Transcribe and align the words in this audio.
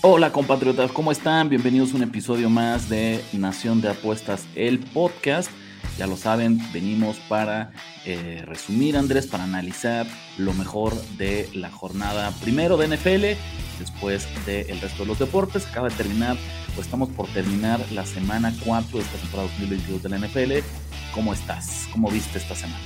Hola 0.00 0.30
compatriotas, 0.30 0.92
¿cómo 0.92 1.10
están? 1.10 1.48
Bienvenidos 1.48 1.92
a 1.92 1.96
un 1.96 2.04
episodio 2.04 2.48
más 2.48 2.88
de 2.88 3.20
Nación 3.32 3.80
de 3.80 3.88
Apuestas, 3.88 4.46
el 4.54 4.78
podcast. 4.78 5.50
Ya 5.98 6.06
lo 6.06 6.16
saben, 6.16 6.60
venimos 6.72 7.16
para 7.28 7.72
eh, 8.04 8.44
resumir, 8.46 8.96
Andrés, 8.96 9.26
para 9.26 9.42
analizar 9.42 10.06
lo 10.36 10.52
mejor 10.54 10.94
de 11.16 11.50
la 11.52 11.68
jornada 11.72 12.30
primero 12.40 12.76
de 12.76 12.96
NFL, 12.96 13.80
después 13.80 14.28
del 14.46 14.80
resto 14.80 15.02
de 15.02 15.08
los 15.08 15.18
deportes. 15.18 15.66
Acaba 15.66 15.88
de 15.88 15.96
terminar, 15.96 16.36
o 16.76 16.80
estamos 16.80 17.08
por 17.08 17.26
terminar 17.30 17.80
la 17.90 18.06
semana 18.06 18.54
4 18.64 18.98
de 18.98 19.04
esta 19.04 19.18
temporada 19.18 19.48
2022 19.48 20.02
de 20.04 20.08
la 20.10 20.18
NFL. 20.18 20.52
¿Cómo 21.12 21.32
estás? 21.32 21.88
¿Cómo 21.90 22.08
viste 22.08 22.38
esta 22.38 22.54
semana? 22.54 22.78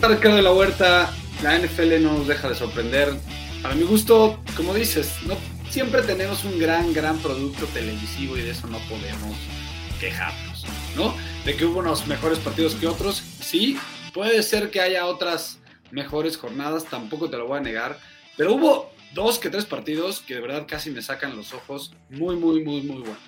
Ricardo 0.00 0.36
de 0.36 0.42
la 0.42 0.52
Huerta, 0.54 1.10
la 1.42 1.58
NFL 1.58 2.02
no 2.02 2.14
nos 2.14 2.26
deja 2.26 2.48
de 2.48 2.54
sorprender. 2.54 3.14
Para 3.62 3.74
mi 3.74 3.82
gusto, 3.82 4.40
como 4.56 4.72
dices, 4.72 5.12
no 5.26 5.36
siempre 5.76 6.00
tenemos 6.00 6.42
un 6.44 6.58
gran, 6.58 6.94
gran 6.94 7.18
producto 7.18 7.66
televisivo 7.66 8.34
y 8.38 8.40
de 8.40 8.52
eso 8.52 8.66
no 8.66 8.78
podemos 8.88 9.36
quejarnos, 10.00 10.64
¿no? 10.96 11.14
De 11.44 11.54
que 11.54 11.66
hubo 11.66 11.80
unos 11.80 12.06
mejores 12.06 12.38
partidos 12.38 12.74
que 12.76 12.86
otros, 12.86 13.22
sí, 13.42 13.76
puede 14.14 14.42
ser 14.42 14.70
que 14.70 14.80
haya 14.80 15.04
otras 15.04 15.58
mejores 15.90 16.38
jornadas, 16.38 16.86
tampoco 16.86 17.28
te 17.28 17.36
lo 17.36 17.46
voy 17.46 17.58
a 17.58 17.60
negar, 17.60 17.98
pero 18.38 18.54
hubo 18.54 18.90
dos 19.12 19.38
que 19.38 19.50
tres 19.50 19.66
partidos 19.66 20.20
que 20.20 20.36
de 20.36 20.40
verdad 20.40 20.64
casi 20.66 20.90
me 20.90 21.02
sacan 21.02 21.36
los 21.36 21.52
ojos 21.52 21.92
muy, 22.08 22.36
muy, 22.36 22.64
muy, 22.64 22.80
muy 22.80 23.00
buenos. 23.00 23.18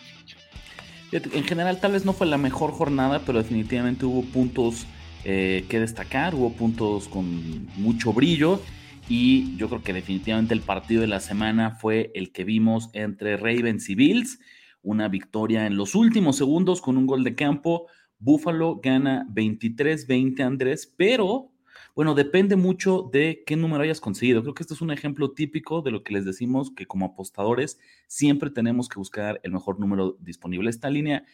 En 1.12 1.44
general 1.44 1.78
tal 1.80 1.92
vez 1.92 2.06
no 2.06 2.14
fue 2.14 2.26
la 2.26 2.38
mejor 2.38 2.72
jornada, 2.72 3.20
pero 3.26 3.36
definitivamente 3.36 4.06
hubo 4.06 4.22
puntos 4.22 4.86
eh, 5.24 5.66
que 5.68 5.80
destacar, 5.80 6.34
hubo 6.34 6.54
puntos 6.54 7.08
con 7.08 7.68
mucho 7.76 8.14
brillo 8.14 8.62
y 9.08 9.56
yo 9.56 9.68
creo 9.68 9.82
que 9.82 9.92
definitivamente 9.92 10.52
el 10.52 10.60
partido 10.60 11.00
de 11.00 11.06
la 11.06 11.20
semana 11.20 11.72
fue 11.72 12.10
el 12.14 12.30
que 12.30 12.44
vimos 12.44 12.90
entre 12.92 13.36
Ravens 13.36 13.88
y 13.88 13.94
Bills. 13.94 14.38
Una 14.82 15.08
victoria 15.08 15.66
en 15.66 15.76
los 15.76 15.94
últimos 15.94 16.36
segundos 16.36 16.80
con 16.80 16.96
un 16.98 17.06
gol 17.06 17.24
de 17.24 17.34
campo. 17.34 17.86
Buffalo 18.18 18.80
gana 18.82 19.26
23-20 19.32 20.40
Andrés, 20.42 20.92
pero 20.96 21.52
bueno, 21.94 22.14
depende 22.14 22.56
mucho 22.56 23.08
de 23.12 23.42
qué 23.46 23.56
número 23.56 23.82
hayas 23.82 24.00
conseguido. 24.00 24.42
Creo 24.42 24.54
que 24.54 24.62
este 24.62 24.74
es 24.74 24.82
un 24.82 24.90
ejemplo 24.90 25.32
típico 25.32 25.82
de 25.82 25.90
lo 25.90 26.04
que 26.04 26.12
les 26.12 26.24
decimos 26.24 26.70
que 26.70 26.86
como 26.86 27.06
apostadores 27.06 27.78
siempre 28.06 28.50
tenemos 28.50 28.88
que 28.88 28.98
buscar 28.98 29.40
el 29.42 29.52
mejor 29.52 29.80
número 29.80 30.16
disponible. 30.20 30.70
Esta 30.70 30.90
línea, 30.90 31.24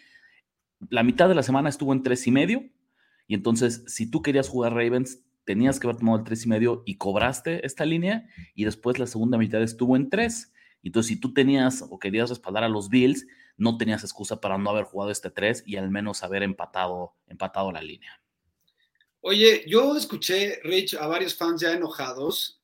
la 0.90 1.02
mitad 1.02 1.28
de 1.28 1.34
la 1.34 1.42
semana 1.42 1.68
estuvo 1.68 1.92
en 1.92 2.02
tres 2.02 2.26
y 2.26 2.30
medio. 2.30 2.64
Y 3.26 3.34
entonces, 3.34 3.84
si 3.88 4.10
tú 4.10 4.22
querías 4.22 4.48
jugar 4.48 4.74
Ravens, 4.74 5.24
tenías 5.44 5.78
que 5.78 5.86
haber 5.86 5.98
tomado 5.98 6.18
el 6.18 6.24
3 6.24 6.46
y 6.46 6.48
medio 6.48 6.82
y 6.86 6.96
cobraste 6.96 7.64
esta 7.66 7.84
línea 7.84 8.28
y 8.54 8.64
después 8.64 8.98
la 8.98 9.06
segunda 9.06 9.38
mitad 9.38 9.62
estuvo 9.62 9.96
en 9.96 10.10
3. 10.10 10.52
Entonces, 10.82 11.08
si 11.08 11.20
tú 11.20 11.32
tenías 11.32 11.82
o 11.88 11.98
querías 11.98 12.28
respaldar 12.28 12.64
a 12.64 12.68
los 12.68 12.88
Bills, 12.88 13.26
no 13.56 13.78
tenías 13.78 14.04
excusa 14.04 14.40
para 14.40 14.58
no 14.58 14.70
haber 14.70 14.84
jugado 14.84 15.10
este 15.10 15.30
3 15.30 15.64
y 15.66 15.76
al 15.76 15.90
menos 15.90 16.22
haber 16.22 16.42
empatado, 16.42 17.14
empatado 17.26 17.72
la 17.72 17.82
línea. 17.82 18.20
Oye, 19.20 19.64
yo 19.66 19.96
escuché, 19.96 20.60
Rich, 20.64 20.94
a 20.94 21.06
varios 21.06 21.34
fans 21.34 21.62
ya 21.62 21.72
enojados. 21.72 22.60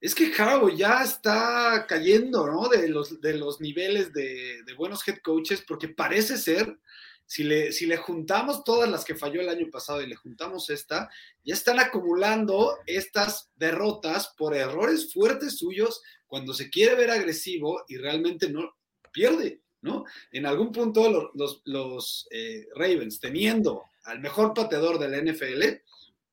Es 0.00 0.14
que 0.14 0.32
Harbaugh 0.34 0.74
ya 0.74 1.02
está 1.02 1.84
cayendo, 1.86 2.46
¿no? 2.46 2.68
De 2.68 2.88
los, 2.88 3.20
de 3.20 3.36
los 3.36 3.60
niveles 3.60 4.14
de 4.14 4.64
buenos 4.78 5.06
head 5.06 5.18
coaches, 5.22 5.62
porque 5.66 5.88
parece 5.88 6.38
ser 6.38 6.78
si 7.30 7.44
le, 7.44 7.70
si 7.70 7.86
le 7.86 7.96
juntamos 7.96 8.64
todas 8.64 8.90
las 8.90 9.04
que 9.04 9.14
falló 9.14 9.40
el 9.40 9.48
año 9.48 9.70
pasado 9.70 10.02
y 10.02 10.06
le 10.08 10.16
juntamos 10.16 10.68
esta, 10.68 11.08
ya 11.44 11.54
están 11.54 11.78
acumulando 11.78 12.78
estas 12.86 13.52
derrotas 13.54 14.34
por 14.36 14.52
errores 14.52 15.12
fuertes 15.12 15.58
suyos 15.58 16.02
cuando 16.26 16.52
se 16.52 16.68
quiere 16.70 16.96
ver 16.96 17.12
agresivo 17.12 17.84
y 17.86 17.98
realmente 17.98 18.50
no 18.50 18.74
pierde, 19.12 19.60
¿no? 19.80 20.04
En 20.32 20.44
algún 20.44 20.72
punto 20.72 21.30
los, 21.32 21.62
los, 21.66 22.26
eh, 22.32 22.66
Ravens, 22.74 23.20
teniendo 23.20 23.84
al 24.06 24.18
mejor 24.18 24.52
pateador 24.52 24.98
de 24.98 25.08
la 25.08 25.18
NFL, 25.18 25.84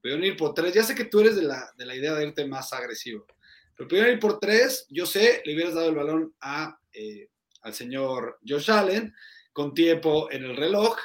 pudieron 0.02 0.24
ir 0.24 0.36
por 0.36 0.56
tres. 0.56 0.74
Ya 0.74 0.82
sé 0.82 0.96
que 0.96 1.06
tú 1.06 1.20
eres 1.20 1.36
de 1.36 1.44
la, 1.44 1.72
de 1.78 1.86
la 1.86 1.96
idea 1.96 2.16
de 2.16 2.26
irte 2.26 2.48
más 2.48 2.74
agresivo, 2.74 3.28
pero 3.76 3.88
pudieron 3.88 4.14
ir 4.14 4.20
por 4.20 4.40
tres. 4.40 4.88
Yo 4.90 5.06
sé, 5.06 5.44
le 5.46 5.54
hubieras 5.54 5.76
dado 5.76 5.90
el 5.90 5.96
balón 5.96 6.34
a, 6.42 6.80
eh, 6.92 7.30
al 7.62 7.76
señor 7.76 8.40
Josh 8.44 8.72
Allen 8.72 9.14
con 9.58 9.74
tiempo 9.74 10.30
en 10.30 10.44
el 10.44 10.56
reloj, 10.56 10.96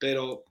pero 0.00 0.42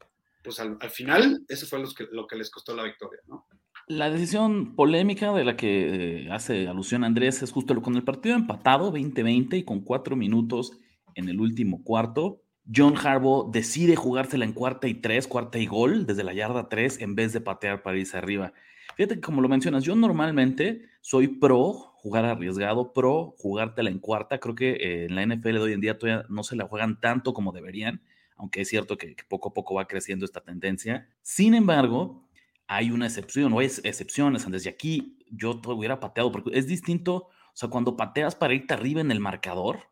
pues 0.42 0.62
al, 0.62 0.78
final 0.90 1.44
eso 1.50 1.66
fue 1.66 1.84
lo 2.10 2.26
que 2.26 2.38
les 2.38 2.50
costó 2.50 2.74
la 2.74 2.84
victoria, 2.84 3.20
¿no? 3.28 3.46
La 3.88 4.10
decisión 4.10 4.78
polémica 4.78 5.34
de 5.34 5.44
la 5.44 5.58
que 5.58 6.22
eh, 6.22 6.32
hace 6.32 6.70
alusión 6.70 7.04
Andrés 7.04 7.44
es 7.44 7.52
justo 7.52 7.82
con 7.82 7.98
el 7.98 8.06
partido 8.06 8.38
empatado 8.38 8.86
2020 8.86 9.58
y 9.58 9.66
con 9.66 9.82
cuatro 9.82 10.16
minutos 10.16 10.72
en 11.16 11.28
el 11.28 11.42
último 11.42 11.84
cuarto. 11.84 12.44
John 12.74 12.96
Harbaugh 12.96 13.52
decide 13.52 13.98
jugársela 13.98 14.46
en 14.46 14.54
cuarta 14.54 14.88
y 14.88 14.94
tres, 14.94 15.28
cuarta 15.28 15.60
y 15.60 15.66
gol 15.66 16.06
desde 16.06 16.24
la 16.24 16.34
yarda 16.34 16.70
tres 16.70 17.02
en 17.02 17.14
vez 17.14 17.34
de 17.34 17.42
patear 17.42 17.84
para 17.84 17.98
irse 17.98 18.18
arriba. 18.18 18.54
Fíjate 18.96 19.16
que 19.16 19.22
como 19.22 19.42
lo 19.42 19.50
mencionas, 19.50 19.84
yo 19.84 19.96
normalmente 19.96 20.88
soy 21.02 21.28
pro 21.28 21.94
jugar 21.98 22.26
arriesgado, 22.26 22.94
pro 22.94 23.34
jugártela 23.38 23.90
en 23.90 24.00
cuarta. 24.00 24.40
Creo 24.40 24.56
que 24.56 24.72
eh, 24.72 25.06
en 25.06 25.16
la 25.16 25.26
NFL 25.26 25.54
de 25.54 25.60
hoy 25.60 25.74
en 25.74 25.82
día 25.82 25.98
todavía 25.98 26.26
no 26.30 26.44
se 26.44 26.56
la 26.56 26.68
juegan 26.68 27.00
tanto 27.00 27.34
como 27.34 27.52
deberían, 27.52 28.02
aunque 28.36 28.62
es 28.62 28.70
cierto 28.70 28.98
que, 28.98 29.16
poco 29.28 29.50
a 29.50 29.54
poco 29.54 29.76
va 29.76 29.88
creciendo 29.88 30.26
esta 30.26 30.42
tendencia. 30.42 31.08
Sin 31.22 31.54
embargo, 31.54 32.28
hay 32.68 32.92
una 32.92 33.06
excepción, 33.06 33.54
o 33.54 33.60
hay 33.60 33.68
excepciones, 33.68 34.46
Andrés, 34.46 34.66
y 34.66 34.70
aquí 34.70 35.18
yo 35.30 35.62
hubiera 35.68 36.00
pateado, 36.00 36.32
porque 36.32 36.52
es 36.54 36.68
distinto, 36.68 37.16
o 37.16 37.56
sea, 37.56 37.70
cuando 37.70 37.96
pateas 37.96 38.36
para 38.36 38.54
irte 38.54 38.74
arriba 38.74 39.02
en 39.02 39.12
el 39.12 39.20
marcador, 39.20 39.90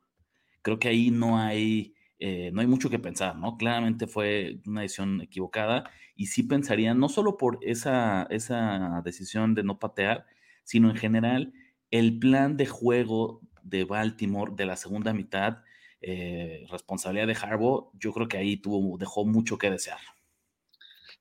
creo 0.61 0.79
que 0.79 0.89
ahí 0.89 1.11
no 1.11 1.37
hay 1.39 1.95
eh, 2.23 2.51
no 2.53 2.61
hay 2.61 2.67
mucho 2.67 2.91
que 2.91 2.99
pensar, 2.99 3.35
¿no? 3.35 3.57
Claramente 3.57 4.05
fue 4.05 4.59
una 4.67 4.81
decisión 4.81 5.21
equivocada 5.21 5.89
y 6.15 6.27
sí 6.27 6.43
pensaría, 6.43 6.93
no 6.93 7.09
solo 7.09 7.35
por 7.35 7.57
esa, 7.63 8.27
esa 8.29 9.01
decisión 9.03 9.55
de 9.55 9.63
no 9.63 9.79
patear, 9.79 10.27
sino 10.63 10.91
en 10.91 10.97
general 10.97 11.51
el 11.89 12.19
plan 12.19 12.57
de 12.57 12.67
juego 12.67 13.41
de 13.63 13.85
Baltimore 13.85 14.53
de 14.55 14.67
la 14.67 14.77
segunda 14.77 15.13
mitad, 15.13 15.63
eh, 15.99 16.67
responsabilidad 16.69 17.25
de 17.25 17.33
Harbaugh, 17.33 17.89
yo 17.97 18.13
creo 18.13 18.27
que 18.27 18.37
ahí 18.37 18.57
tuvo, 18.57 18.99
dejó 18.99 19.25
mucho 19.25 19.57
que 19.57 19.71
desear. 19.71 19.99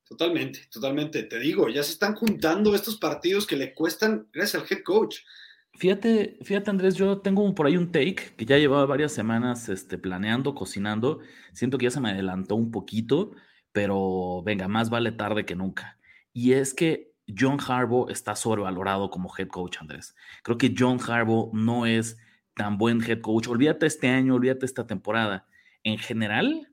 Totalmente, 0.04 0.66
totalmente. 0.70 1.22
Te 1.22 1.38
digo, 1.38 1.70
ya 1.70 1.82
se 1.82 1.92
están 1.92 2.14
juntando 2.14 2.74
estos 2.74 2.98
partidos 2.98 3.46
que 3.46 3.56
le 3.56 3.72
cuestan 3.72 4.28
gracias 4.34 4.62
al 4.62 4.68
head 4.70 4.82
coach. 4.84 5.20
Fíjate, 5.74 6.38
fíjate 6.42 6.70
Andrés, 6.70 6.94
yo 6.96 7.18
tengo 7.18 7.54
por 7.54 7.66
ahí 7.66 7.76
un 7.76 7.90
take 7.90 8.34
que 8.36 8.44
ya 8.44 8.58
llevaba 8.58 8.84
varias 8.86 9.12
semanas 9.12 9.68
este, 9.68 9.96
planeando, 9.96 10.54
cocinando. 10.54 11.20
Siento 11.52 11.78
que 11.78 11.84
ya 11.84 11.90
se 11.90 12.00
me 12.00 12.10
adelantó 12.10 12.54
un 12.54 12.70
poquito, 12.70 13.32
pero 13.72 14.42
venga, 14.44 14.68
más 14.68 14.90
vale 14.90 15.12
tarde 15.12 15.46
que 15.46 15.56
nunca. 15.56 15.98
Y 16.32 16.52
es 16.52 16.74
que 16.74 17.14
John 17.36 17.58
Harbaugh 17.66 18.10
está 18.10 18.36
sobrevalorado 18.36 19.10
como 19.10 19.32
head 19.36 19.48
coach, 19.48 19.78
Andrés. 19.80 20.14
Creo 20.42 20.58
que 20.58 20.74
John 20.76 20.98
Harbaugh 21.00 21.50
no 21.54 21.86
es 21.86 22.18
tan 22.54 22.76
buen 22.76 23.02
head 23.02 23.20
coach. 23.20 23.48
Olvídate 23.48 23.86
este 23.86 24.08
año, 24.08 24.34
olvídate 24.34 24.66
esta 24.66 24.86
temporada. 24.86 25.46
En 25.82 25.98
general, 25.98 26.68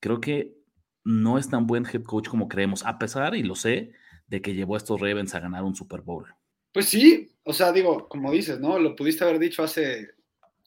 creo 0.00 0.20
que 0.20 0.56
no 1.04 1.38
es 1.38 1.48
tan 1.48 1.66
buen 1.66 1.86
head 1.86 2.02
coach 2.02 2.28
como 2.28 2.48
creemos, 2.48 2.84
a 2.84 2.98
pesar, 2.98 3.34
y 3.34 3.42
lo 3.42 3.54
sé, 3.54 3.92
de 4.26 4.42
que 4.42 4.54
llevó 4.54 4.74
a 4.74 4.78
estos 4.78 5.00
Ravens 5.00 5.34
a 5.34 5.40
ganar 5.40 5.64
un 5.64 5.74
Super 5.74 6.00
Bowl. 6.02 6.26
Pues 6.72 6.86
sí, 6.86 7.30
o 7.48 7.52
sea, 7.52 7.72
digo, 7.72 8.08
como 8.08 8.32
dices, 8.32 8.58
¿no? 8.58 8.76
Lo 8.76 8.96
pudiste 8.96 9.22
haber 9.22 9.38
dicho 9.38 9.62
hace 9.62 10.08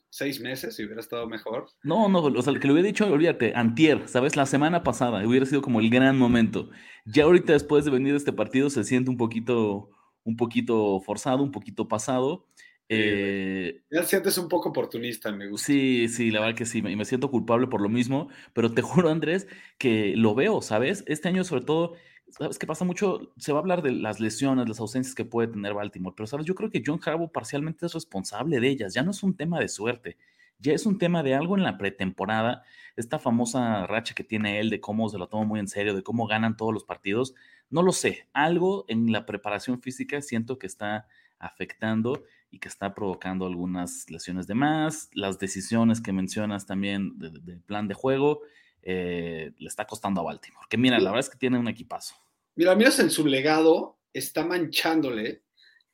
seis 0.10 0.40
meses 0.40 0.80
y 0.80 0.86
hubiera 0.86 1.02
estado 1.02 1.28
mejor. 1.28 1.68
No, 1.84 2.08
no, 2.08 2.24
o 2.24 2.42
sea, 2.42 2.54
el 2.54 2.60
que 2.62 2.68
lo 2.68 2.74
hubiera 2.74 2.88
dicho, 2.88 3.06
olvídate, 3.06 3.52
antier, 3.54 4.08
¿sabes? 4.08 4.38
La 4.38 4.46
semana 4.46 4.82
pasada, 4.82 5.28
hubiera 5.28 5.46
sido 5.46 5.62
como 5.62 5.82
el 5.82 5.90
gran 5.90 6.18
momento. 6.18 6.70
Ya 7.06 7.26
ahorita 7.26 7.52
después 7.52 7.84
de 7.84 7.92
venir 7.92 8.16
este 8.16 8.32
partido 8.32 8.70
se 8.70 8.86
siente 8.86 9.10
un 9.10 9.18
poquito, 9.18 9.90
un 10.24 10.38
poquito 10.38 11.02
forzado, 11.02 11.44
un 11.44 11.52
poquito 11.52 11.90
pasado. 11.90 12.48
Eh, 12.88 13.82
ya 13.92 14.04
sientes 14.04 14.38
un 14.38 14.48
poco 14.48 14.70
oportunista, 14.70 15.34
me 15.34 15.50
gusta. 15.50 15.68
Sí, 15.68 16.08
sí, 16.08 16.32
la 16.32 16.40
verdad 16.40 16.56
que 16.56 16.66
sí, 16.66 16.80
y 16.80 16.96
me 16.96 17.04
siento 17.04 17.30
culpable 17.30 17.68
por 17.68 17.82
lo 17.82 17.90
mismo, 17.90 18.30
pero 18.54 18.72
te 18.72 18.82
juro, 18.82 19.10
Andrés, 19.10 19.50
que 19.78 20.14
lo 20.16 20.34
veo, 20.34 20.62
¿sabes? 20.62 21.04
Este 21.08 21.28
año 21.28 21.44
sobre 21.44 21.66
todo 21.66 21.96
¿Sabes 22.32 22.60
qué 22.60 22.68
pasa 22.68 22.86
mucho? 22.86 23.34
Se 23.38 23.52
va 23.52 23.60
a 23.60 23.62
hablar 23.62 23.82
de 23.82 23.92
las 23.92 24.20
lesiones, 24.20 24.68
las 24.68 24.80
ausencias 24.80 25.16
que 25.16 25.26
puede 25.26 25.48
tener 25.48 25.74
Baltimore, 25.74 26.14
pero 26.16 26.28
sabes, 26.28 26.46
yo 26.46 26.56
creo 26.56 26.70
que 26.70 26.84
John 26.86 27.00
Harbaugh 27.04 27.32
parcialmente 27.32 27.86
es 27.86 27.94
responsable 27.94 28.60
de 28.60 28.68
ellas. 28.68 28.94
Ya 28.94 29.04
no 29.04 29.12
es 29.12 29.24
un 29.24 29.36
tema 29.36 29.60
de 29.60 29.68
suerte, 29.68 30.18
ya 30.60 30.74
es 30.74 30.86
un 30.86 30.98
tema 30.98 31.24
de 31.24 31.36
algo 31.36 31.58
en 31.58 31.64
la 31.64 31.78
pretemporada. 31.78 32.64
Esta 32.96 33.20
famosa 33.20 33.88
racha 33.88 34.14
que 34.14 34.24
tiene 34.24 34.60
él 34.60 34.70
de 34.70 34.82
cómo 34.82 35.10
se 35.10 35.18
lo 35.18 35.28
toma 35.28 35.46
muy 35.46 35.60
en 35.60 35.68
serio, 35.68 35.96
de 35.96 36.04
cómo 36.04 36.28
ganan 36.28 36.58
todos 36.58 36.74
los 36.74 36.84
partidos. 36.84 37.34
No 37.70 37.82
lo 37.82 37.92
sé. 37.92 38.28
Algo 38.34 38.86
en 38.88 39.12
la 39.12 39.26
preparación 39.26 39.82
física 39.82 40.22
siento 40.22 40.60
que 40.60 40.68
está 40.68 41.08
afectando 41.40 42.24
y 42.52 42.60
que 42.60 42.68
está 42.68 42.94
provocando 42.94 43.46
algunas 43.46 44.10
lesiones 44.10 44.48
de 44.48 44.56
más. 44.56 45.10
Las 45.14 45.40
decisiones 45.40 46.02
que 46.02 46.12
mencionas 46.12 46.66
también 46.66 47.18
del 47.18 47.62
plan 47.62 47.88
de 47.88 47.94
juego 47.94 48.42
eh, 48.84 49.52
le 49.58 49.68
está 49.68 49.86
costando 49.86 50.22
a 50.22 50.26
Baltimore. 50.26 50.66
Que 50.70 50.78
mira, 50.78 51.00
la 51.00 51.12
verdad 51.12 51.26
es 51.26 51.30
que 51.30 51.38
tiene 51.38 51.60
un 51.60 51.68
equipazo. 51.68 52.16
Mira, 52.56 52.76
miras 52.76 53.00
en 53.00 53.10
su 53.10 53.26
legado, 53.26 53.98
está 54.14 54.46
manchándole 54.46 55.42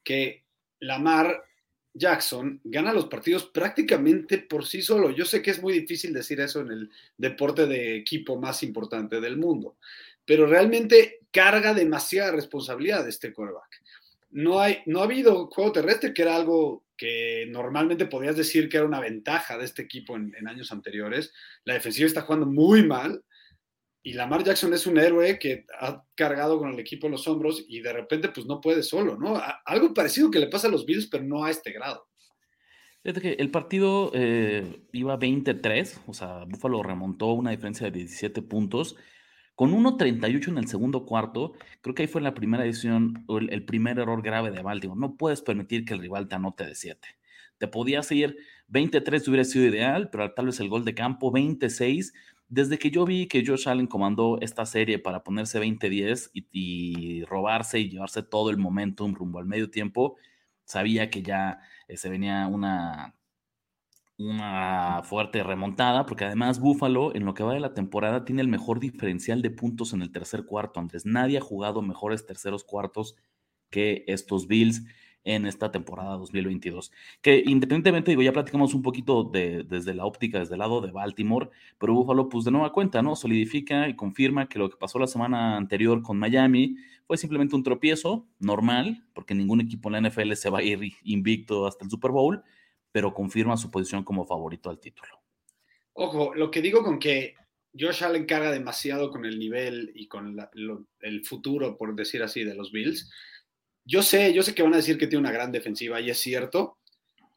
que 0.03 0.43
Lamar 0.79 1.43
Jackson 1.93 2.59
gana 2.63 2.93
los 2.93 3.05
partidos 3.05 3.45
prácticamente 3.45 4.37
por 4.37 4.65
sí 4.65 4.81
solo. 4.81 5.11
Yo 5.11 5.25
sé 5.25 5.41
que 5.41 5.51
es 5.51 5.61
muy 5.61 5.73
difícil 5.73 6.13
decir 6.13 6.39
eso 6.41 6.61
en 6.61 6.71
el 6.71 6.91
deporte 7.17 7.65
de 7.65 7.95
equipo 7.95 8.37
más 8.37 8.63
importante 8.63 9.21
del 9.21 9.37
mundo, 9.37 9.77
pero 10.25 10.45
realmente 10.45 11.19
carga 11.31 11.73
demasiada 11.73 12.31
responsabilidad 12.31 13.03
de 13.03 13.09
este 13.09 13.33
quarterback. 13.33 13.81
No, 14.31 14.59
hay, 14.59 14.79
no 14.85 14.99
ha 14.99 15.05
habido 15.05 15.47
juego 15.47 15.71
terrestre, 15.71 16.13
que 16.13 16.21
era 16.21 16.35
algo 16.35 16.83
que 16.97 17.45
normalmente 17.49 18.05
podías 18.05 18.37
decir 18.37 18.69
que 18.69 18.77
era 18.77 18.85
una 18.85 18.99
ventaja 18.99 19.57
de 19.57 19.65
este 19.65 19.81
equipo 19.81 20.15
en, 20.15 20.47
años 20.47 20.71
anteriores. 20.71 21.33
La 21.63 21.73
defensiva 21.73 22.07
está 22.07 22.21
jugando 22.21 22.45
muy 22.45 22.85
mal 22.85 23.23
y 24.03 24.13
Lamar 24.13 24.43
Jackson 24.43 24.73
es 24.73 24.85
un 24.85 24.97
héroe 24.97 25.39
que 25.39 25.65
ha 25.79 26.03
cargado 26.15 26.59
con 26.59 26.71
el 26.71 26.79
equipo 26.79 27.07
en 27.07 27.13
los 27.13 27.27
hombros 27.27 27.65
y 27.67 27.81
de 27.81 27.93
repente 27.93 28.29
pues 28.29 28.45
no 28.45 28.61
puede 28.61 28.83
solo, 28.83 29.17
¿no? 29.17 29.41
algo 29.65 29.93
parecido 29.93 30.29
que 30.29 30.39
le 30.39 30.47
pasa 30.47 30.67
a 30.67 30.71
los 30.71 30.85
Bills, 30.85 31.07
pero 31.07 31.23
no 31.23 31.43
a 31.43 31.51
este 31.51 31.71
grado. 31.71 32.07
El 33.03 33.51
partido 33.51 34.09
eh, 34.15 34.81
iba 34.91 35.15
23, 35.15 36.01
o 36.07 36.13
sea, 36.15 36.43
Buffalo 36.45 36.81
remontó 36.81 37.33
una 37.33 37.51
diferencia 37.51 37.85
de 37.85 37.99
17 37.99 38.41
puntos. 38.41 38.95
Con 39.55 39.71
1.38 39.71 40.49
en 40.49 40.57
el 40.57 40.67
segundo 40.67 41.05
cuarto, 41.05 41.53
creo 41.81 41.95
que 41.95 42.03
ahí 42.03 42.07
fue 42.07 42.21
la 42.21 42.33
primera 42.33 42.65
edición, 42.65 43.25
el, 43.29 43.51
el 43.51 43.63
primer 43.63 43.99
error 43.99 44.21
grave 44.21 44.51
de 44.51 44.61
Baltimore. 44.61 44.99
No 44.99 45.15
puedes 45.15 45.41
permitir 45.41 45.85
que 45.85 45.93
el 45.93 46.01
rival 46.01 46.27
te 46.27 46.35
anote 46.35 46.65
de 46.65 46.75
7. 46.75 47.07
Te 47.57 47.67
podías 47.67 48.11
ir 48.11 48.37
23, 48.67 49.27
hubiera 49.27 49.45
sido 49.45 49.65
ideal, 49.65 50.09
pero 50.09 50.33
tal 50.33 50.47
vez 50.47 50.59
el 50.59 50.69
gol 50.69 50.83
de 50.83 50.93
campo, 50.93 51.31
26. 51.31 52.13
Desde 52.47 52.77
que 52.77 52.91
yo 52.91 53.05
vi 53.05 53.27
que 53.27 53.45
Josh 53.45 53.67
Allen 53.67 53.87
comandó 53.87 54.39
esta 54.41 54.65
serie 54.65 54.99
para 54.99 55.23
ponerse 55.23 55.59
20-10 55.59 56.31
y, 56.33 56.47
y, 56.51 57.23
robarse 57.23 57.79
y 57.79 57.89
llevarse 57.89 58.23
todo 58.23 58.49
el 58.49 58.57
momentum 58.57 59.15
rumbo 59.15 59.39
al 59.39 59.45
medio 59.45 59.69
tiempo, 59.71 60.17
sabía 60.65 61.09
que 61.09 61.23
ya 61.23 61.59
eh, 61.87 61.97
se 61.97 62.09
venía 62.09 62.47
una, 62.47 63.15
una 64.17 65.01
fuerte 65.03 65.43
remontada, 65.43 66.05
porque 66.05 66.25
además 66.25 66.59
Buffalo, 66.59 67.13
en 67.15 67.25
lo 67.25 67.33
que 67.33 67.43
va 67.43 67.53
de 67.53 67.59
la 67.59 67.73
temporada, 67.73 68.23
tiene 68.25 68.41
el 68.41 68.47
mejor 68.47 68.79
diferencial 68.79 69.41
de 69.41 69.51
puntos 69.51 69.93
en 69.93 70.01
el 70.01 70.11
tercer 70.11 70.45
cuarto. 70.45 70.79
Andrés, 70.79 71.05
nadie 71.05 71.37
ha 71.37 71.41
jugado 71.41 71.81
mejores 71.81 72.25
terceros 72.25 72.63
cuartos 72.63 73.15
que 73.69 74.05
estos 74.07 74.47
Bills 74.47 74.83
en 75.25 75.45
esta 75.47 75.71
temporada 75.71 76.17
2022. 76.17 76.91
Que 77.21 77.43
independientemente, 77.45 78.11
digo, 78.11 78.21
ya 78.21 78.31
platicamos 78.31 78.73
un 78.73 78.83
poquito 78.83 79.23
de, 79.23 79.63
desde 79.63 79.93
la 79.93 80.05
óptica, 80.05 80.39
desde 80.39 80.53
el 80.53 80.59
lado 80.59 80.81
de 80.81 80.91
Baltimore, 80.91 81.49
pero 81.77 81.93
Buffalo, 81.93 82.29
pues 82.29 82.45
de 82.45 82.51
nueva 82.51 82.71
cuenta, 82.71 83.01
¿no? 83.01 83.15
Solidifica 83.15 83.89
y 83.89 83.95
confirma 83.95 84.47
que 84.47 84.59
lo 84.59 84.69
que 84.69 84.77
pasó 84.77 84.99
la 84.99 85.07
semana 85.07 85.57
anterior 85.57 86.01
con 86.03 86.17
Miami 86.17 86.77
fue 87.05 87.17
simplemente 87.17 87.55
un 87.55 87.63
tropiezo 87.63 88.27
normal, 88.39 89.03
porque 89.13 89.35
ningún 89.35 89.61
equipo 89.61 89.89
en 89.89 90.03
la 90.03 90.09
NFL 90.09 90.33
se 90.33 90.49
va 90.49 90.59
a 90.59 90.63
ir 90.63 90.79
invicto 91.03 91.65
hasta 91.65 91.83
el 91.83 91.91
Super 91.91 92.11
Bowl 92.11 92.43
pero 92.95 93.13
confirma 93.13 93.57
su 93.57 93.69
posición 93.69 94.05
como 94.05 94.25
favorito 94.25 94.69
al 94.69 94.79
título. 94.79 95.21
Ojo, 95.95 96.33
lo 96.33 96.49
que 96.49 96.61
digo 96.61 96.81
con 96.81 96.97
que 96.97 97.35
Josh 97.77 98.05
Allen 98.05 98.25
carga 98.25 98.49
demasiado 98.51 99.11
con 99.11 99.25
el 99.25 99.37
nivel 99.37 99.91
y 99.93 100.07
con 100.07 100.37
el 101.01 101.25
futuro, 101.25 101.77
por 101.77 101.93
decir 101.93 102.23
así, 102.23 102.45
de 102.45 102.55
los 102.55 102.71
Bills. 102.71 103.11
Yo 103.83 104.01
sé, 104.01 104.33
yo 104.33 104.43
sé 104.43 104.55
que 104.55 104.63
van 104.63 104.75
a 104.75 104.77
decir 104.77 104.97
que 104.97 105.07
tiene 105.07 105.19
una 105.19 105.33
gran 105.33 105.51
defensiva 105.51 105.99
y 105.99 106.09
es 106.09 106.19
cierto. 106.19 106.77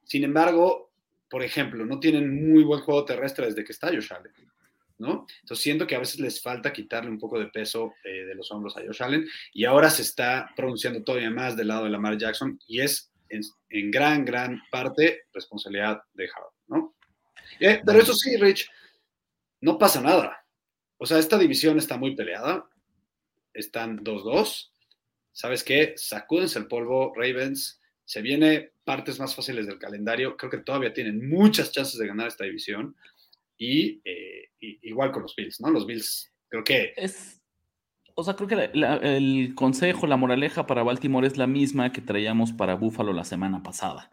Sin 0.04 0.22
embargo, 0.22 0.92
por 1.28 1.42
ejemplo, 1.42 1.84
no 1.84 1.98
tienen 1.98 2.52
muy 2.52 2.62
buen 2.62 2.82
juego 2.82 3.04
terrestre 3.04 3.46
desde 3.46 3.64
que 3.64 3.72
está 3.72 3.88
Josh 3.88 4.12
Allen. 4.12 4.32
¿no? 4.98 5.26
Entonces 5.40 5.64
siento 5.64 5.88
que 5.88 5.96
a 5.96 5.98
veces 5.98 6.20
les 6.20 6.40
falta 6.40 6.72
quitarle 6.72 7.10
un 7.10 7.18
poco 7.18 7.36
de 7.36 7.48
peso 7.48 7.94
eh, 8.04 8.26
de 8.26 8.34
los 8.36 8.48
hombros 8.52 8.76
a 8.76 8.82
Josh 8.86 9.02
Allen 9.02 9.26
y 9.52 9.64
ahora 9.64 9.90
se 9.90 10.02
está 10.02 10.52
pronunciando 10.54 11.02
todavía 11.02 11.30
más 11.30 11.56
del 11.56 11.66
lado 11.66 11.82
de 11.82 11.90
Lamar 11.90 12.16
Jackson 12.16 12.60
y 12.68 12.78
es 12.78 13.10
en, 13.28 13.90
gran, 13.90 14.24
gran 14.24 14.60
parte 14.70 15.22
responsabilidad 15.32 16.02
de 16.14 16.24
Harvard, 16.24 16.52
¿no? 16.68 16.94
Eh, 17.60 17.80
pero 17.84 18.00
eso 18.00 18.14
sí, 18.14 18.36
Rich, 18.36 18.68
no 19.60 19.78
pasa 19.78 20.00
nada. 20.00 20.44
O 20.98 21.06
sea, 21.06 21.18
esta 21.18 21.38
división 21.38 21.78
está 21.78 21.96
muy 21.96 22.14
peleada. 22.14 22.68
Están 23.52 24.04
2-2. 24.04 24.70
¿Sabes 25.32 25.64
qué? 25.64 25.94
Sacúdense 25.96 26.58
el 26.58 26.66
polvo, 26.66 27.12
Ravens. 27.14 27.80
Se 28.04 28.22
viene 28.22 28.72
partes 28.84 29.18
más 29.18 29.34
fáciles 29.34 29.66
del 29.66 29.78
calendario. 29.78 30.36
Creo 30.36 30.50
que 30.50 30.58
todavía 30.58 30.92
tienen 30.92 31.28
muchas 31.28 31.72
chances 31.72 31.98
de 31.98 32.06
ganar 32.06 32.28
esta 32.28 32.44
división. 32.44 32.96
Y, 33.56 34.00
eh, 34.04 34.50
igual 34.60 35.12
con 35.12 35.22
los 35.22 35.34
Bills, 35.34 35.60
¿no? 35.60 35.70
Los 35.70 35.86
Bills, 35.86 36.32
creo 36.48 36.64
que 36.64 36.92
es, 36.96 37.37
o 38.18 38.24
sea, 38.24 38.34
creo 38.34 38.48
que 38.48 38.70
el 38.74 39.54
consejo, 39.54 40.08
la 40.08 40.16
moraleja 40.16 40.66
para 40.66 40.82
Baltimore 40.82 41.24
es 41.24 41.36
la 41.36 41.46
misma 41.46 41.92
que 41.92 42.00
traíamos 42.00 42.52
para 42.52 42.74
Buffalo 42.74 43.12
la 43.12 43.22
semana 43.22 43.62
pasada. 43.62 44.10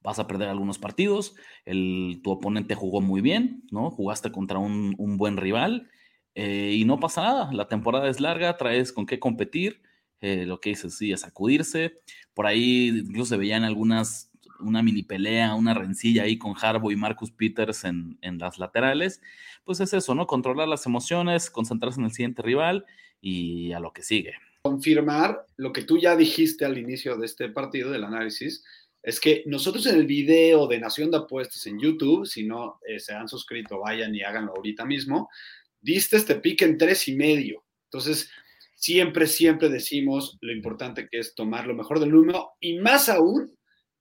Vas 0.00 0.20
a 0.20 0.28
perder 0.28 0.48
algunos 0.48 0.78
partidos, 0.78 1.34
tu 1.64 2.30
oponente 2.30 2.76
jugó 2.76 3.00
muy 3.00 3.20
bien, 3.20 3.64
¿no? 3.72 3.90
Jugaste 3.90 4.30
contra 4.30 4.60
un, 4.60 4.94
buen 5.16 5.38
rival 5.38 5.90
eh, 6.36 6.76
y 6.78 6.84
no 6.84 7.00
pasa 7.00 7.22
nada. 7.22 7.52
La 7.52 7.66
temporada 7.66 8.08
es 8.08 8.20
larga, 8.20 8.56
traes 8.56 8.92
con 8.92 9.06
qué 9.06 9.18
competir. 9.18 9.82
Eh, 10.20 10.46
lo 10.46 10.60
que 10.60 10.70
dices, 10.70 10.96
sí, 10.96 11.10
es 11.10 11.22
sacudirse. 11.22 11.98
Por 12.34 12.46
ahí 12.46 12.90
incluso 12.90 13.30
se 13.30 13.38
veían 13.38 13.64
algunas, 13.64 14.30
una 14.62 14.82
mini 14.82 15.02
pelea, 15.02 15.54
una 15.54 15.74
rencilla 15.74 16.24
ahí 16.24 16.38
con 16.38 16.54
Harbo 16.60 16.90
y 16.90 16.96
Marcus 16.96 17.30
Peters 17.30 17.84
en, 17.84 18.18
en 18.22 18.38
las 18.38 18.58
laterales. 18.58 19.20
Pues 19.64 19.80
es 19.80 19.92
eso, 19.92 20.14
¿no? 20.14 20.26
Controlar 20.26 20.68
las 20.68 20.86
emociones, 20.86 21.50
concentrarse 21.50 22.00
en 22.00 22.06
el 22.06 22.12
siguiente 22.12 22.42
rival 22.42 22.86
y 23.20 23.72
a 23.72 23.80
lo 23.80 23.92
que 23.92 24.02
sigue. 24.02 24.34
Confirmar 24.62 25.46
lo 25.56 25.72
que 25.72 25.82
tú 25.82 25.98
ya 25.98 26.16
dijiste 26.16 26.64
al 26.64 26.78
inicio 26.78 27.16
de 27.16 27.26
este 27.26 27.48
partido, 27.48 27.90
del 27.90 28.04
análisis, 28.04 28.64
es 29.02 29.18
que 29.18 29.42
nosotros 29.46 29.86
en 29.86 29.96
el 29.96 30.06
video 30.06 30.68
de 30.68 30.78
Nación 30.78 31.10
de 31.10 31.16
Apuestas 31.18 31.66
en 31.66 31.80
YouTube, 31.80 32.26
si 32.26 32.46
no 32.46 32.78
eh, 32.86 33.00
se 33.00 33.12
han 33.12 33.28
suscrito, 33.28 33.80
vayan 33.80 34.14
y 34.14 34.22
háganlo 34.22 34.52
ahorita 34.54 34.84
mismo, 34.84 35.28
diste 35.80 36.16
este 36.16 36.36
pique 36.36 36.64
en 36.64 36.78
tres 36.78 37.08
y 37.08 37.16
medio. 37.16 37.64
Entonces, 37.86 38.30
siempre, 38.76 39.26
siempre 39.26 39.68
decimos 39.68 40.38
lo 40.40 40.52
importante 40.52 41.08
que 41.08 41.18
es 41.18 41.34
tomar 41.34 41.66
lo 41.66 41.74
mejor 41.74 41.98
del 41.98 42.12
número 42.12 42.52
y 42.60 42.78
más 42.78 43.08
aún 43.08 43.52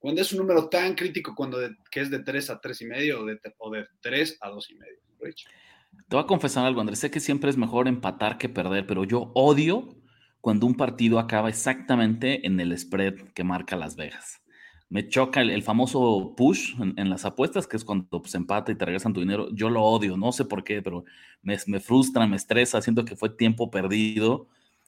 cuando 0.01 0.19
es 0.19 0.33
un 0.33 0.39
número 0.39 0.67
tan 0.67 0.95
crítico 0.95 1.35
cuando 1.35 1.59
que 1.91 2.01
es 2.01 2.09
de 2.09 2.19
tres 2.19 2.49
a 2.49 2.59
tres 2.59 2.81
y 2.81 2.85
medio 2.85 3.21
o 3.21 3.25
de, 3.25 3.39
o 3.59 3.69
de 3.69 3.85
3 4.01 4.39
a 4.41 4.49
dos 4.49 4.69
y 4.71 4.75
medio. 4.75 4.97
Te 5.19 6.15
voy 6.15 6.23
a 6.23 6.25
confesar 6.25 6.65
algo, 6.65 6.81
Andrés. 6.81 6.97
Sé 6.97 7.11
que 7.11 7.19
siempre 7.19 7.51
es 7.51 7.55
mejor 7.55 7.87
empatar 7.87 8.39
que 8.39 8.49
perder, 8.49 8.87
pero 8.87 9.03
yo 9.03 9.31
odio 9.35 9.95
cuando 10.41 10.65
un 10.65 10.73
partido 10.73 11.19
acaba 11.19 11.49
exactamente 11.49 12.47
en 12.47 12.59
el 12.59 12.75
spread 12.75 13.13
que 13.35 13.43
marca 13.43 13.75
Las 13.75 13.95
Vegas. 13.95 14.41
Me 14.89 15.07
choca 15.07 15.41
el, 15.41 15.61
famoso 15.61 16.33
push 16.35 16.73
en, 16.81 17.09
las 17.09 17.23
apuestas, 17.23 17.67
que 17.67 17.77
es 17.77 17.85
cuando 17.85 18.05
se 18.05 18.19
pues, 18.21 18.33
empata 18.33 18.71
y 18.71 18.75
te 18.75 18.85
regresan 18.85 19.13
tu 19.13 19.19
dinero. 19.19 19.49
Yo 19.53 19.69
lo 19.69 19.83
odio, 19.83 20.17
no 20.17 20.31
sé 20.31 20.45
por 20.45 20.63
qué, 20.63 20.81
pero 20.81 21.05
me, 21.43 21.57
frustra, 21.79 22.25
me 22.25 22.37
estresa, 22.37 22.81
siento 22.81 23.05
que 23.05 23.15
fue 23.15 23.29
tiempo 23.29 23.69
perdido. 23.69 24.47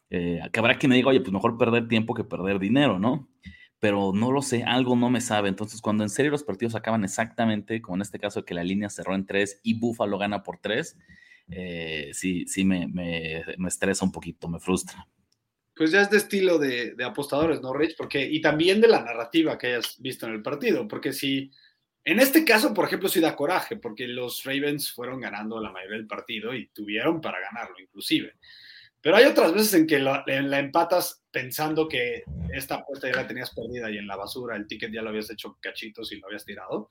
Eh, 0.10 0.42
que 0.52 0.60
habrá 0.60 0.80
quien 0.80 0.90
me 0.90 0.96
diga, 0.96 1.10
oye, 1.10 1.22
pues 1.22 1.32
mejor 1.32 1.56
perder 1.60 1.88
tiempo 1.88 2.16
que 2.16 2.24
perder 2.24 2.58
dinero, 2.58 2.98
¿no? 2.98 3.30
Pero 3.84 4.14
no 4.16 4.32
lo 4.32 4.42
sé, 4.42 4.64
algo 4.64 4.96
no 4.96 5.10
me 5.10 5.20
sabe. 5.20 5.50
Entonces, 5.50 5.82
cuando 5.82 6.04
en 6.04 6.10
serio 6.10 6.32
los 6.32 6.46
partidos 6.46 6.74
acaban 6.74 7.04
exactamente, 7.04 7.82
como 7.82 7.98
en 7.98 8.02
este 8.04 8.18
caso 8.18 8.46
que 8.46 8.54
la 8.54 8.64
línea 8.64 8.90
cerró 8.90 9.14
en 9.14 9.26
tres 9.26 9.60
y 9.62 9.74
Buffalo 9.74 10.18
gana 10.18 10.42
por 10.42 10.58
tres, 10.58 10.98
eh, 11.52 12.10
sí, 12.14 12.46
sí 12.48 12.64
me, 12.64 12.88
me, 12.88 13.44
estresa 13.68 14.06
un 14.06 14.14
poquito, 14.14 14.48
me 14.48 14.62
frustra. 14.62 15.06
Pues 15.76 15.92
ya 15.92 16.00
es 16.00 16.10
de 16.10 16.16
estilo 16.16 16.60
de, 16.60 16.96
de, 16.96 17.04
apostadores, 17.04 17.60
¿no, 17.60 17.74
Rich? 17.74 17.98
Porque, 17.98 18.26
y 18.26 18.40
también 18.40 18.80
de 18.80 18.88
la 18.88 19.04
narrativa 19.04 19.58
que 19.58 19.68
hayas 19.68 19.98
visto 20.00 20.28
en 20.28 20.32
el 20.36 20.42
partido, 20.42 20.88
porque 20.88 21.12
si, 21.12 21.52
en 22.06 22.22
este 22.22 22.46
caso, 22.46 22.74
por 22.74 22.86
ejemplo, 22.86 23.10
sí 23.10 23.20
da 23.20 23.36
coraje, 23.36 23.76
porque 23.76 24.08
los 24.08 24.46
Ravens 24.46 24.94
fueron 24.94 25.20
ganando 25.20 25.60
la 25.60 25.74
mayoría 25.74 25.98
del 25.98 26.08
partido 26.08 26.56
y 26.56 26.70
tuvieron 26.70 27.20
para 27.20 27.42
ganarlo, 27.42 27.78
inclusive. 27.82 28.36
Pero 29.04 29.18
hay 29.18 29.26
otras 29.26 29.54
veces 29.54 29.74
en 29.74 29.86
que 29.86 30.00
la, 30.00 30.24
empatas 30.28 31.26
pensando 31.30 31.90
que 31.90 32.24
esta 32.54 32.76
apuesta 32.76 33.10
ya 33.10 33.18
la 33.18 33.28
tenías 33.28 33.54
perdida 33.54 33.92
y 33.92 33.98
en 33.98 34.08
la 34.08 34.16
basura 34.16 34.56
el 34.56 34.66
ticket 34.66 34.94
ya 34.94 35.02
lo 35.02 35.10
habías 35.10 35.30
hecho 35.30 35.58
cachitos 35.60 36.14
y 36.14 36.20
lo 36.20 36.28
habías 36.28 36.46
tirado, 36.46 36.90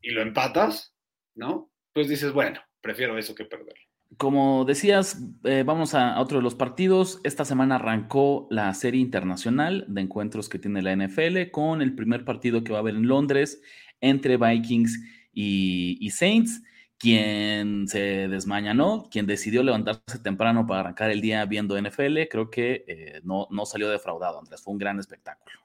y 0.00 0.10
lo 0.10 0.22
empatas, 0.22 0.94
¿no? 1.34 1.70
Pues 1.92 2.08
dices, 2.08 2.32
bueno, 2.32 2.60
prefiero 2.80 3.18
eso 3.18 3.34
que 3.34 3.44
perderlo. 3.44 3.74
Como 4.16 4.64
decías, 4.64 5.20
eh, 5.44 5.64
vamos 5.66 5.94
a, 5.94 6.18
otro 6.18 6.38
de 6.38 6.42
los 6.42 6.54
partidos. 6.54 7.20
Esta 7.24 7.44
semana 7.44 7.74
arrancó 7.74 8.46
la 8.50 8.72
serie 8.72 9.02
internacional 9.02 9.84
de 9.86 10.00
encuentros 10.00 10.48
que 10.48 10.58
tiene 10.58 10.80
la 10.80 10.96
NFL 10.96 11.50
con 11.50 11.82
el 11.82 11.94
primer 11.94 12.24
partido 12.24 12.64
que 12.64 12.72
va 12.72 12.78
a 12.78 12.80
haber 12.80 12.94
en 12.94 13.06
Londres 13.06 13.60
entre 14.00 14.38
Vikings 14.38 14.98
y, 15.32 16.10
Saints, 16.10 16.62
quien 16.98 17.86
se 17.88 18.28
desmañanó, 18.28 19.08
quien 19.10 19.26
decidió 19.26 19.62
levantarse 19.62 20.18
temprano 20.22 20.66
para 20.66 20.80
arrancar 20.80 21.10
el 21.10 21.20
día 21.20 21.44
viendo 21.44 21.80
NFL, 21.80 22.22
creo 22.30 22.50
que 22.50 22.84
eh, 22.86 23.20
no, 23.24 23.46
no 23.50 23.66
salió 23.66 23.88
defraudado, 23.88 24.38
Andrés. 24.38 24.60
Fue 24.60 24.72
un 24.72 24.78
gran 24.78 24.98
espectáculo. 24.98 25.56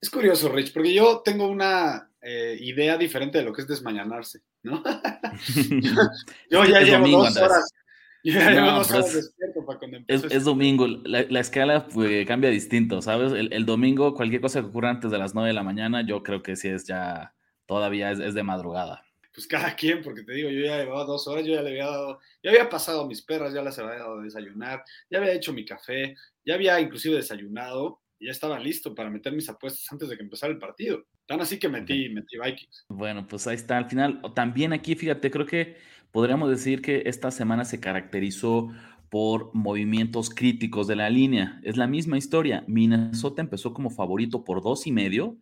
Es 0.00 0.10
curioso, 0.10 0.48
Rich, 0.48 0.72
porque 0.72 0.92
yo 0.92 1.22
tengo 1.24 1.48
una 1.48 2.10
eh, 2.20 2.56
idea 2.60 2.98
diferente 2.98 3.38
de 3.38 3.44
lo 3.44 3.52
que 3.52 3.62
es 3.62 3.68
desmañanarse, 3.68 4.40
¿no? 4.64 4.82
yo, 6.50 6.64
ya 6.64 6.80
llevo 6.80 7.24
dos 7.24 7.36
horas 7.36 7.72
es, 10.06 10.44
domingo, 10.44 10.86
la, 10.86 11.40
escala 11.40 11.88
pues, 11.88 12.26
cambia 12.26 12.50
distinto, 12.50 13.02
¿sabes? 13.02 13.32
El, 13.32 13.66
domingo, 13.66 14.14
cualquier 14.14 14.40
cosa 14.40 14.60
que 14.60 14.66
ocurra 14.66 14.90
antes 14.90 15.10
de 15.10 15.18
las 15.18 15.34
9 15.34 15.48
de 15.48 15.54
la 15.54 15.64
mañana, 15.64 16.06
yo 16.06 16.22
creo 16.22 16.42
que 16.42 16.54
sí 16.54 16.68
es 16.68 16.86
ya, 16.86 17.34
todavía 17.66 18.12
es, 18.12 18.34
de 18.34 18.42
madrugada. 18.42 19.02
Pues 19.34 19.46
cada 19.46 19.74
quien, 19.74 20.02
porque 20.02 20.22
te 20.22 20.34
digo, 20.34 20.50
yo 20.50 20.60
ya 20.60 20.78
llevaba 20.78 21.04
dos 21.04 21.26
horas, 21.26 21.46
yo 21.46 21.54
ya 21.54 21.62
le 21.62 21.70
había 21.70 21.86
dado, 21.86 22.20
ya 22.42 22.50
había 22.50 22.68
pasado 22.68 23.06
mis 23.06 23.22
perras, 23.22 23.54
ya 23.54 23.62
las 23.62 23.78
había 23.78 24.00
dado 24.00 24.20
a 24.20 24.22
desayunar, 24.22 24.84
ya 25.10 25.18
había 25.18 25.32
hecho 25.32 25.52
mi 25.52 25.64
café, 25.64 26.14
ya 26.44 26.54
había 26.54 26.78
inclusive 26.80 27.16
desayunado, 27.16 28.00
y 28.18 28.26
ya 28.26 28.32
estaba 28.32 28.58
listo 28.58 28.94
para 28.94 29.10
meter 29.10 29.32
mis 29.32 29.48
apuestas 29.48 29.90
antes 29.90 30.08
de 30.08 30.16
que 30.16 30.22
empezara 30.22 30.52
el 30.52 30.58
partido. 30.58 31.04
Tan 31.26 31.40
así 31.40 31.58
que 31.58 31.68
metí, 31.68 32.08
metí 32.10 32.36
Vikings. 32.38 32.86
Bueno, 32.88 33.26
pues 33.26 33.46
ahí 33.46 33.56
está, 33.56 33.78
al 33.78 33.88
final, 33.88 34.20
también 34.34 34.72
aquí, 34.72 34.94
fíjate, 34.94 35.30
creo 35.30 35.46
que 35.46 35.76
podríamos 36.10 36.50
decir 36.50 36.82
que 36.82 37.02
esta 37.06 37.30
semana 37.30 37.64
se 37.64 37.80
caracterizó 37.80 38.70
por 39.12 39.50
movimientos 39.54 40.30
críticos 40.30 40.86
de 40.86 40.96
la 40.96 41.10
línea. 41.10 41.60
Es 41.64 41.76
la 41.76 41.86
misma 41.86 42.16
historia. 42.16 42.64
Minnesota 42.66 43.42
empezó 43.42 43.74
como 43.74 43.90
favorito 43.90 44.44
por 44.44 44.62
dos 44.62 44.86
y 44.86 44.92
medio. 44.92 45.36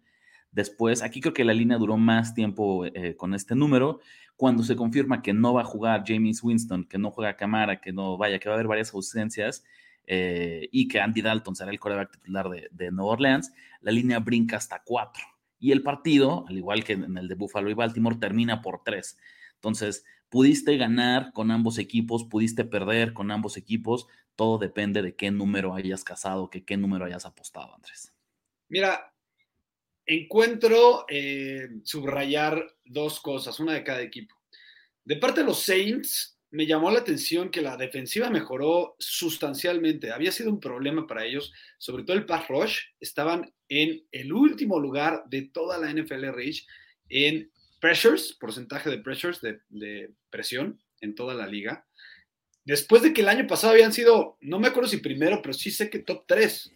Después, 0.52 1.02
aquí 1.02 1.20
creo 1.20 1.32
que 1.32 1.44
la 1.44 1.54
línea 1.54 1.78
duró 1.78 1.96
más 1.96 2.34
tiempo 2.34 2.84
eh, 2.86 3.14
con 3.16 3.34
este 3.34 3.54
número. 3.54 4.00
Cuando 4.36 4.62
se 4.62 4.76
confirma 4.76 5.22
que 5.22 5.32
no 5.32 5.54
va 5.54 5.62
a 5.62 5.64
jugar 5.64 6.04
James 6.06 6.42
Winston, 6.42 6.84
que 6.84 6.98
no 6.98 7.10
juega 7.10 7.36
Camara, 7.36 7.80
que 7.80 7.92
no 7.92 8.16
vaya, 8.16 8.38
que 8.38 8.48
va 8.48 8.54
a 8.54 8.56
haber 8.56 8.68
varias 8.68 8.92
ausencias 8.94 9.64
eh, 10.06 10.68
y 10.72 10.88
que 10.88 11.00
Andy 11.00 11.22
Dalton 11.22 11.54
será 11.54 11.70
el 11.70 11.78
coreback 11.78 12.12
titular 12.12 12.48
de, 12.48 12.68
de 12.72 12.90
Nueva 12.90 13.12
Orleans, 13.12 13.52
la 13.80 13.92
línea 13.92 14.18
brinca 14.18 14.56
hasta 14.56 14.82
cuatro. 14.84 15.22
Y 15.58 15.72
el 15.72 15.82
partido, 15.82 16.44
al 16.48 16.56
igual 16.56 16.84
que 16.84 16.94
en 16.94 17.16
el 17.16 17.28
de 17.28 17.34
Buffalo 17.34 17.70
y 17.70 17.74
Baltimore, 17.74 18.16
termina 18.16 18.62
por 18.62 18.82
tres. 18.82 19.18
Entonces, 19.54 20.04
Pudiste 20.30 20.76
ganar 20.76 21.32
con 21.32 21.50
ambos 21.50 21.76
equipos, 21.78 22.22
pudiste 22.22 22.64
perder 22.64 23.12
con 23.12 23.32
ambos 23.32 23.56
equipos, 23.56 24.06
todo 24.36 24.58
depende 24.58 25.02
de 25.02 25.16
qué 25.16 25.32
número 25.32 25.74
hayas 25.74 26.04
casado, 26.04 26.50
que 26.50 26.64
qué 26.64 26.76
número 26.76 27.04
hayas 27.04 27.26
apostado, 27.26 27.74
Andrés. 27.74 28.14
Mira, 28.68 29.09
encuentro 30.06 31.04
eh, 31.08 31.68
subrayar 31.84 32.74
dos 32.84 33.20
cosas, 33.20 33.60
una 33.60 33.74
de 33.74 33.84
cada 33.84 34.02
equipo. 34.02 34.34
De 35.04 35.16
parte 35.16 35.40
de 35.40 35.46
los 35.46 35.62
Saints, 35.62 36.38
me 36.52 36.66
llamó 36.66 36.90
la 36.90 37.00
atención 37.00 37.50
que 37.50 37.62
la 37.62 37.76
defensiva 37.76 38.28
mejoró 38.28 38.96
sustancialmente. 38.98 40.10
Había 40.10 40.32
sido 40.32 40.50
un 40.50 40.60
problema 40.60 41.06
para 41.06 41.24
ellos, 41.24 41.52
sobre 41.78 42.02
todo 42.02 42.16
el 42.16 42.26
pass 42.26 42.48
rush. 42.48 42.78
Estaban 42.98 43.52
en 43.68 44.04
el 44.10 44.32
último 44.32 44.80
lugar 44.80 45.24
de 45.28 45.42
toda 45.42 45.78
la 45.78 45.92
NFL 45.92 46.32
Rich 46.32 46.66
en 47.08 47.50
pressures, 47.80 48.36
porcentaje 48.38 48.90
de 48.90 48.98
pressures, 48.98 49.40
de, 49.40 50.10
presión 50.28 50.80
en 51.00 51.14
toda 51.14 51.34
la 51.34 51.46
liga. 51.46 51.86
Después 52.64 53.02
de 53.02 53.12
que 53.12 53.22
el 53.22 53.28
año 53.28 53.46
pasado 53.46 53.72
habían 53.72 53.92
sido, 53.92 54.36
no 54.40 54.58
me 54.58 54.68
acuerdo 54.68 54.88
si 54.88 54.98
primero, 54.98 55.40
pero 55.40 55.54
sí 55.54 55.70
sé 55.70 55.88
que 55.88 56.00
top 56.00 56.24
3. 56.26 56.72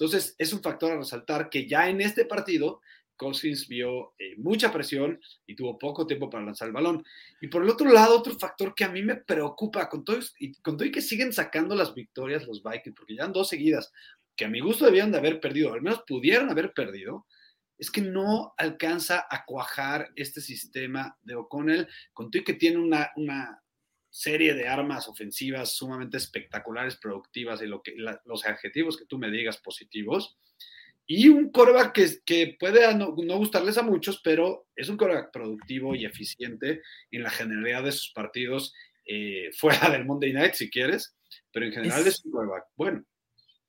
Entonces, 0.00 0.34
es 0.38 0.54
un 0.54 0.62
factor 0.62 0.92
a 0.92 0.96
resaltar 0.96 1.50
que 1.50 1.68
ya 1.68 1.90
en 1.90 2.00
este 2.00 2.24
partido, 2.24 2.80
Cousins 3.16 3.68
vio 3.68 4.14
eh, 4.18 4.34
mucha 4.38 4.72
presión 4.72 5.20
y 5.46 5.54
tuvo 5.54 5.78
poco 5.78 6.06
tiempo 6.06 6.30
para 6.30 6.42
lanzar 6.42 6.68
el 6.68 6.72
balón. 6.72 7.04
Y 7.42 7.48
por 7.48 7.62
el 7.62 7.68
otro 7.68 7.92
lado, 7.92 8.18
otro 8.18 8.34
factor 8.38 8.74
que 8.74 8.84
a 8.84 8.88
mí 8.88 9.02
me 9.02 9.16
preocupa, 9.16 9.90
con 9.90 10.02
todo, 10.02 10.18
y 10.38 10.54
con 10.62 10.78
todo 10.78 10.90
que 10.90 11.02
siguen 11.02 11.34
sacando 11.34 11.74
las 11.74 11.94
victorias 11.94 12.46
los 12.46 12.62
Vikings, 12.62 12.96
porque 12.96 13.14
ya 13.14 13.24
han 13.24 13.34
dos 13.34 13.50
seguidas, 13.50 13.92
que 14.34 14.46
a 14.46 14.48
mi 14.48 14.60
gusto 14.60 14.86
debían 14.86 15.12
de 15.12 15.18
haber 15.18 15.38
perdido, 15.38 15.74
al 15.74 15.82
menos 15.82 16.02
pudieron 16.06 16.48
haber 16.48 16.72
perdido, 16.72 17.26
es 17.76 17.90
que 17.90 18.00
no 18.00 18.54
alcanza 18.56 19.26
a 19.28 19.44
cuajar 19.44 20.12
este 20.16 20.40
sistema 20.40 21.14
de 21.20 21.34
O'Connell, 21.34 21.88
con 22.14 22.30
todo 22.30 22.42
que 22.42 22.54
tiene 22.54 22.78
una, 22.78 23.12
serie 24.10 24.54
de 24.54 24.68
armas 24.68 25.08
ofensivas 25.08 25.74
sumamente 25.74 26.16
espectaculares, 26.16 26.96
productivas 26.96 27.62
y 27.62 27.66
lo 27.66 27.82
que, 27.82 27.94
los 28.24 28.44
adjetivos 28.44 28.96
que 28.96 29.06
tú 29.06 29.18
me 29.18 29.30
digas 29.30 29.58
positivos. 29.58 30.36
Y 31.06 31.28
un 31.28 31.50
coreback 31.50 32.22
que, 32.24 32.56
puede 32.58 32.94
no, 32.94 33.12
gustarles 33.12 33.78
a 33.78 33.82
muchos, 33.82 34.20
pero 34.22 34.68
es 34.76 34.88
un 34.88 34.96
coreback 34.96 35.32
productivo 35.32 35.94
y 35.94 36.04
eficiente 36.04 36.82
en 37.10 37.22
la 37.22 37.30
generalidad 37.30 37.84
de 37.84 37.92
sus 37.92 38.12
partidos, 38.12 38.74
eh, 39.06 39.50
fuera 39.56 39.90
del 39.90 40.04
Monday 40.04 40.32
Night 40.32 40.54
si 40.54 40.70
quieres, 40.70 41.16
pero 41.52 41.66
en 41.66 41.72
general 41.72 42.00
es, 42.00 42.06
es 42.06 42.24
un 42.24 42.32
coreback 42.32 42.64
bueno 42.76 43.04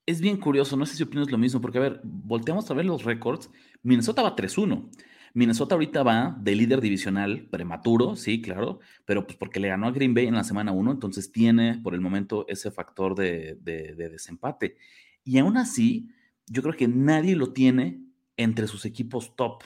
es 0.05 0.21
bien 0.21 0.37
curioso, 0.37 0.75
no 0.75 0.85
sé 0.85 0.95
si 0.95 1.03
opinas 1.03 1.31
lo 1.31 1.37
mismo, 1.37 1.61
porque 1.61 1.77
a 1.77 1.81
ver, 1.81 2.01
volteamos 2.03 2.69
a 2.69 2.73
ver 2.73 2.85
los 2.85 3.03
récords. 3.03 3.49
Minnesota 3.83 4.21
va 4.21 4.35
3-1. 4.35 4.89
Minnesota 5.33 5.75
ahorita 5.75 6.03
va 6.03 6.37
de 6.39 6.55
líder 6.55 6.81
divisional 6.81 7.47
prematuro, 7.49 8.15
sí, 8.15 8.41
claro, 8.41 8.79
pero 9.05 9.25
pues 9.25 9.37
porque 9.37 9.59
le 9.59 9.69
ganó 9.69 9.87
a 9.87 9.91
Green 9.91 10.13
Bay 10.13 10.27
en 10.27 10.35
la 10.35 10.43
semana 10.43 10.71
1, 10.71 10.91
entonces 10.91 11.31
tiene 11.31 11.79
por 11.81 11.93
el 11.93 12.01
momento 12.01 12.45
ese 12.47 12.71
factor 12.71 13.15
de, 13.15 13.55
desempate. 13.63 14.77
Y 15.23 15.37
aún 15.37 15.57
así, 15.57 16.09
yo 16.47 16.61
creo 16.61 16.75
que 16.75 16.87
nadie 16.87 17.35
lo 17.35 17.53
tiene 17.53 18.01
entre 18.35 18.67
sus 18.67 18.85
equipos 18.85 19.35
top. 19.35 19.63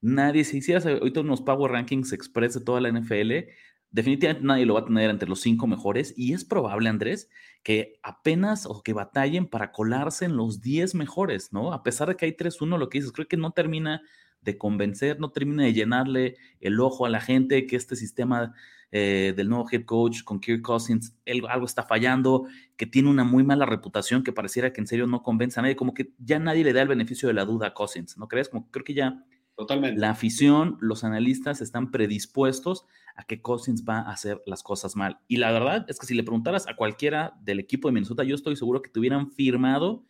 Nadie, 0.00 0.44
si 0.44 0.58
hicieras 0.58 0.86
ahorita 0.86 1.20
unos 1.20 1.40
Power 1.40 1.72
Rankings 1.72 2.12
Express 2.12 2.54
de 2.54 2.60
toda 2.60 2.80
la 2.80 2.90
NFL, 2.90 3.50
definitivamente 3.90 4.46
nadie 4.46 4.66
lo 4.66 4.74
va 4.74 4.80
a 4.80 4.84
tener 4.84 5.10
entre 5.10 5.28
los 5.28 5.40
cinco 5.40 5.66
mejores 5.66 6.14
y 6.16 6.34
es 6.34 6.44
probable, 6.44 6.88
Andrés, 6.88 7.28
que 7.62 7.98
apenas 8.02 8.66
o 8.66 8.82
que 8.82 8.92
batallen 8.92 9.46
para 9.46 9.72
colarse 9.72 10.26
en 10.26 10.36
los 10.36 10.60
10 10.60 10.94
mejores, 10.94 11.52
¿no? 11.52 11.72
A 11.72 11.82
pesar 11.82 12.08
de 12.08 12.16
que 12.16 12.26
hay 12.26 12.32
3-1, 12.32 12.78
lo 12.78 12.88
que 12.88 12.98
dices, 12.98 13.12
creo 13.12 13.26
que 13.26 13.36
no 13.36 13.50
termina 13.50 14.02
de 14.40 14.58
convencer, 14.58 15.20
no 15.20 15.30
termina 15.30 15.64
de 15.64 15.72
llenarle 15.72 16.36
el 16.60 16.80
ojo 16.80 17.06
a 17.06 17.08
la 17.08 17.20
gente 17.20 17.66
que 17.66 17.76
este 17.76 17.96
sistema 17.96 18.54
eh, 18.90 19.34
del 19.36 19.50
nuevo 19.50 19.66
head 19.70 19.84
coach 19.84 20.22
con 20.22 20.40
Kirk 20.40 20.62
Cousins, 20.62 21.14
algo 21.48 21.66
está 21.66 21.82
fallando, 21.82 22.46
que 22.76 22.86
tiene 22.86 23.10
una 23.10 23.22
muy 23.22 23.44
mala 23.44 23.66
reputación, 23.66 24.22
que 24.22 24.32
pareciera 24.32 24.72
que 24.72 24.80
en 24.80 24.86
serio 24.86 25.06
no 25.06 25.22
convence 25.22 25.60
a 25.60 25.62
nadie, 25.62 25.76
como 25.76 25.92
que 25.92 26.12
ya 26.18 26.38
nadie 26.38 26.64
le 26.64 26.72
da 26.72 26.80
el 26.80 26.88
beneficio 26.88 27.28
de 27.28 27.34
la 27.34 27.44
duda 27.44 27.68
a 27.68 27.74
Cousins, 27.74 28.16
¿no 28.16 28.28
crees? 28.28 28.48
Como 28.48 28.70
creo 28.70 28.84
que 28.84 28.94
ya 28.94 29.24
Totalmente. 29.56 30.00
la 30.00 30.10
afición, 30.10 30.78
los 30.80 31.04
analistas 31.04 31.60
están 31.60 31.90
predispuestos 31.90 32.86
a 33.14 33.24
que 33.24 33.42
Cousins 33.42 33.84
va 33.86 33.98
a 33.98 34.12
hacer 34.12 34.40
las 34.46 34.62
cosas 34.62 34.96
mal. 34.96 35.18
Y 35.28 35.36
la 35.36 35.50
verdad 35.50 35.84
es 35.88 35.98
que 35.98 36.06
si 36.06 36.14
le 36.14 36.22
preguntaras 36.22 36.66
a 36.66 36.76
cualquiera 36.76 37.36
del 37.42 37.58
equipo 37.60 37.88
de 37.88 37.92
Minnesota, 37.92 38.24
yo 38.24 38.36
estoy 38.36 38.56
seguro 38.56 38.80
que 38.80 38.88
te 38.88 39.00
hubieran 39.00 39.32
firmado 39.32 40.04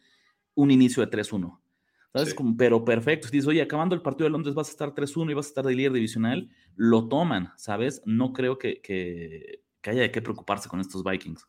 un 0.54 0.70
inicio 0.70 1.04
de 1.04 1.10
3-1. 1.10 1.58
¿Sabes? 2.18 2.36
pero 2.56 2.84
perfecto. 2.84 3.28
Si 3.28 3.32
dices, 3.32 3.48
oye, 3.48 3.62
acabando 3.62 3.94
el 3.94 4.02
partido 4.02 4.24
de 4.24 4.30
Londres 4.30 4.54
vas 4.54 4.68
a 4.68 4.72
estar 4.72 4.94
3-1 4.94 5.30
y 5.30 5.34
vas 5.34 5.46
a 5.46 5.48
estar 5.48 5.64
de 5.64 5.74
líder 5.74 5.92
divisional, 5.92 6.48
lo 6.74 7.08
toman, 7.08 7.52
¿sabes? 7.56 8.02
No 8.04 8.32
creo 8.32 8.58
que, 8.58 8.80
que, 8.80 9.62
haya 9.84 10.02
de 10.02 10.10
qué 10.10 10.20
preocuparse 10.20 10.68
con 10.68 10.80
estos 10.80 11.02
Vikings. 11.02 11.46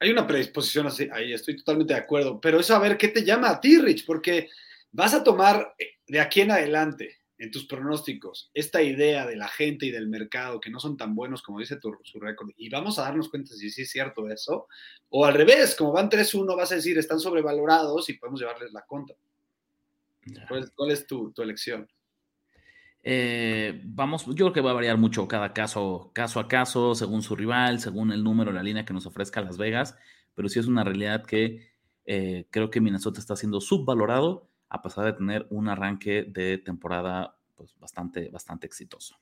Hay 0.00 0.10
una 0.10 0.26
predisposición 0.26 0.86
así, 0.86 1.08
ahí 1.12 1.32
estoy 1.32 1.56
totalmente 1.56 1.94
de 1.94 2.00
acuerdo, 2.00 2.40
pero 2.40 2.60
es 2.60 2.70
a 2.70 2.78
ver 2.78 2.96
qué 2.96 3.08
te 3.08 3.24
llama 3.24 3.50
a 3.50 3.60
ti, 3.60 3.78
Rich, 3.78 4.04
porque 4.06 4.48
vas 4.90 5.14
a 5.14 5.22
tomar 5.22 5.74
eh, 5.78 5.98
de 6.06 6.20
aquí 6.20 6.40
en 6.40 6.50
adelante 6.50 7.18
en 7.38 7.50
tus 7.50 7.66
pronósticos 7.66 8.50
esta 8.54 8.82
idea 8.82 9.26
de 9.26 9.36
la 9.36 9.48
gente 9.48 9.86
y 9.86 9.90
del 9.90 10.08
mercado 10.08 10.60
que 10.60 10.70
no 10.70 10.78
son 10.78 10.96
tan 10.96 11.16
buenos 11.16 11.42
como 11.42 11.58
dice 11.58 11.76
tu, 11.76 11.92
su 12.04 12.20
récord 12.20 12.50
y 12.56 12.68
vamos 12.68 12.98
a 12.98 13.02
darnos 13.02 13.28
cuenta 13.28 13.54
si 13.54 13.70
sí 13.70 13.82
es 13.82 13.90
cierto 13.90 14.28
eso, 14.28 14.68
o 15.08 15.24
al 15.24 15.34
revés, 15.34 15.74
como 15.74 15.92
van 15.92 16.08
3-1 16.08 16.56
vas 16.56 16.72
a 16.72 16.76
decir 16.76 16.96
están 16.98 17.20
sobrevalorados 17.20 18.08
y 18.08 18.14
podemos 18.14 18.40
llevarles 18.40 18.72
la 18.72 18.82
contra. 18.82 19.16
¿Cuál, 20.48 20.90
es 20.90 21.06
tu, 21.06 21.32
elección? 21.38 21.88
Eh, 23.02 23.80
vamos, 23.84 24.26
yo 24.26 24.34
creo 24.34 24.52
que 24.52 24.60
va 24.60 24.70
a 24.70 24.74
variar 24.74 24.96
mucho 24.96 25.28
cada 25.28 25.52
caso, 25.52 26.10
caso 26.14 26.40
a 26.40 26.48
caso, 26.48 26.94
según 26.94 27.22
su 27.22 27.36
rival, 27.36 27.80
según 27.80 28.12
el 28.12 28.24
número, 28.24 28.52
la 28.52 28.62
línea 28.62 28.84
que 28.84 28.94
nos 28.94 29.06
ofrezca 29.06 29.42
Las 29.42 29.58
Vegas, 29.58 29.96
pero 30.34 30.48
sí 30.48 30.58
es 30.58 30.66
una 30.66 30.84
realidad 30.84 31.24
que 31.24 31.72
eh, 32.06 32.46
creo 32.50 32.70
que 32.70 32.80
Minnesota 32.80 33.20
está 33.20 33.36
siendo 33.36 33.60
subvalorado 33.60 34.50
a 34.68 34.82
pesar 34.82 35.04
de 35.04 35.12
tener 35.12 35.46
un 35.50 35.68
arranque 35.68 36.24
de 36.24 36.58
temporada 36.58 37.38
pues, 37.54 37.78
bastante, 37.78 38.28
bastante 38.30 38.66
exitoso. 38.66 39.16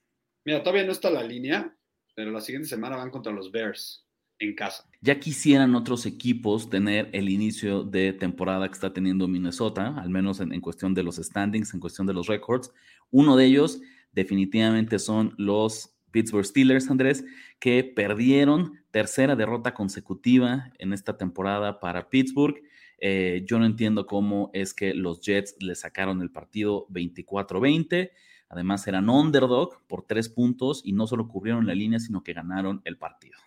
Mira, 0.44 0.62
todavía 0.62 0.84
no 0.84 0.92
está 0.92 1.10
la 1.10 1.22
línea, 1.22 1.76
pero 2.14 2.30
la 2.30 2.40
siguiente 2.40 2.68
semana 2.68 2.96
van 2.96 3.10
contra 3.10 3.32
los 3.32 3.50
Bears 3.50 4.06
en 4.44 4.54
casa. 4.54 4.84
Ya 5.00 5.18
quisieran 5.18 5.74
otros 5.74 6.06
equipos 6.06 6.70
tener 6.70 7.08
el 7.12 7.28
inicio 7.28 7.82
de 7.82 8.12
temporada 8.12 8.68
que 8.68 8.74
está 8.74 8.92
teniendo 8.92 9.28
Minnesota, 9.28 9.96
al 9.98 10.10
menos 10.10 10.40
en, 10.40 10.60
cuestión 10.60 10.94
de 10.94 11.02
los 11.02 11.16
standings, 11.16 11.74
en 11.74 11.80
cuestión 11.80 12.06
de 12.06 12.14
los 12.14 12.26
records. 12.26 12.72
Uno 13.10 13.36
de 13.36 13.46
ellos 13.46 13.80
definitivamente 14.12 14.98
son 14.98 15.34
los 15.38 15.94
Pittsburgh 16.12 16.44
Steelers, 16.44 16.90
Andrés, 16.90 17.24
que 17.58 17.82
perdieron 17.82 18.80
tercera 18.90 19.34
derrota 19.34 19.74
consecutiva 19.74 20.70
en 20.78 20.92
esta 20.92 21.16
temporada 21.16 21.80
para 21.80 22.10
Pittsburgh. 22.10 22.62
Eh, 22.98 23.42
yo 23.46 23.58
no 23.58 23.66
entiendo 23.66 24.06
cómo 24.06 24.50
es 24.52 24.74
que 24.74 24.94
los 24.94 25.20
Jets 25.20 25.56
le 25.58 25.74
sacaron 25.74 26.22
el 26.22 26.30
partido 26.30 26.86
24-20. 26.90 28.10
Además, 28.48 28.86
eran 28.86 29.08
underdog 29.08 29.84
por 29.88 30.06
tres 30.06 30.28
puntos 30.28 30.82
y 30.84 30.92
no 30.92 31.06
solo 31.06 31.26
cubrieron 31.26 31.66
la 31.66 31.74
línea, 31.74 31.98
sino 31.98 32.22
que 32.22 32.34
ganaron 32.34 32.82
el 32.84 32.98
partido. 32.98 33.38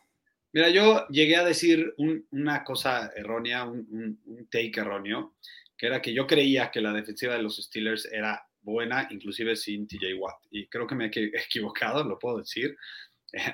Mira, 0.56 0.70
yo 0.70 1.06
llegué 1.10 1.36
a 1.36 1.44
decir 1.44 1.94
una 2.32 2.64
cosa 2.64 3.12
errónea, 3.14 3.66
un, 3.66 4.48
take 4.50 4.80
erróneo, 4.80 5.36
que 5.78 5.88
era 5.88 6.02
que 6.02 6.14
yo 6.14 6.26
creía 6.26 6.72
que 6.72 6.80
la 6.80 6.94
defensiva 6.94 7.36
de 7.36 7.44
los 7.44 7.58
Steelers 7.58 8.06
era 8.06 8.42
buena, 8.62 9.06
inclusive 9.12 9.58
sin 9.58 9.86
TJ 9.86 10.14
Watt. 10.18 10.46
Y 10.52 10.68
creo 10.68 10.88
que 10.88 10.96
me 10.96 11.08
he 11.08 11.12
equivocado, 11.46 12.06
lo 12.06 12.18
puedo 12.18 12.38
decir. 12.38 12.74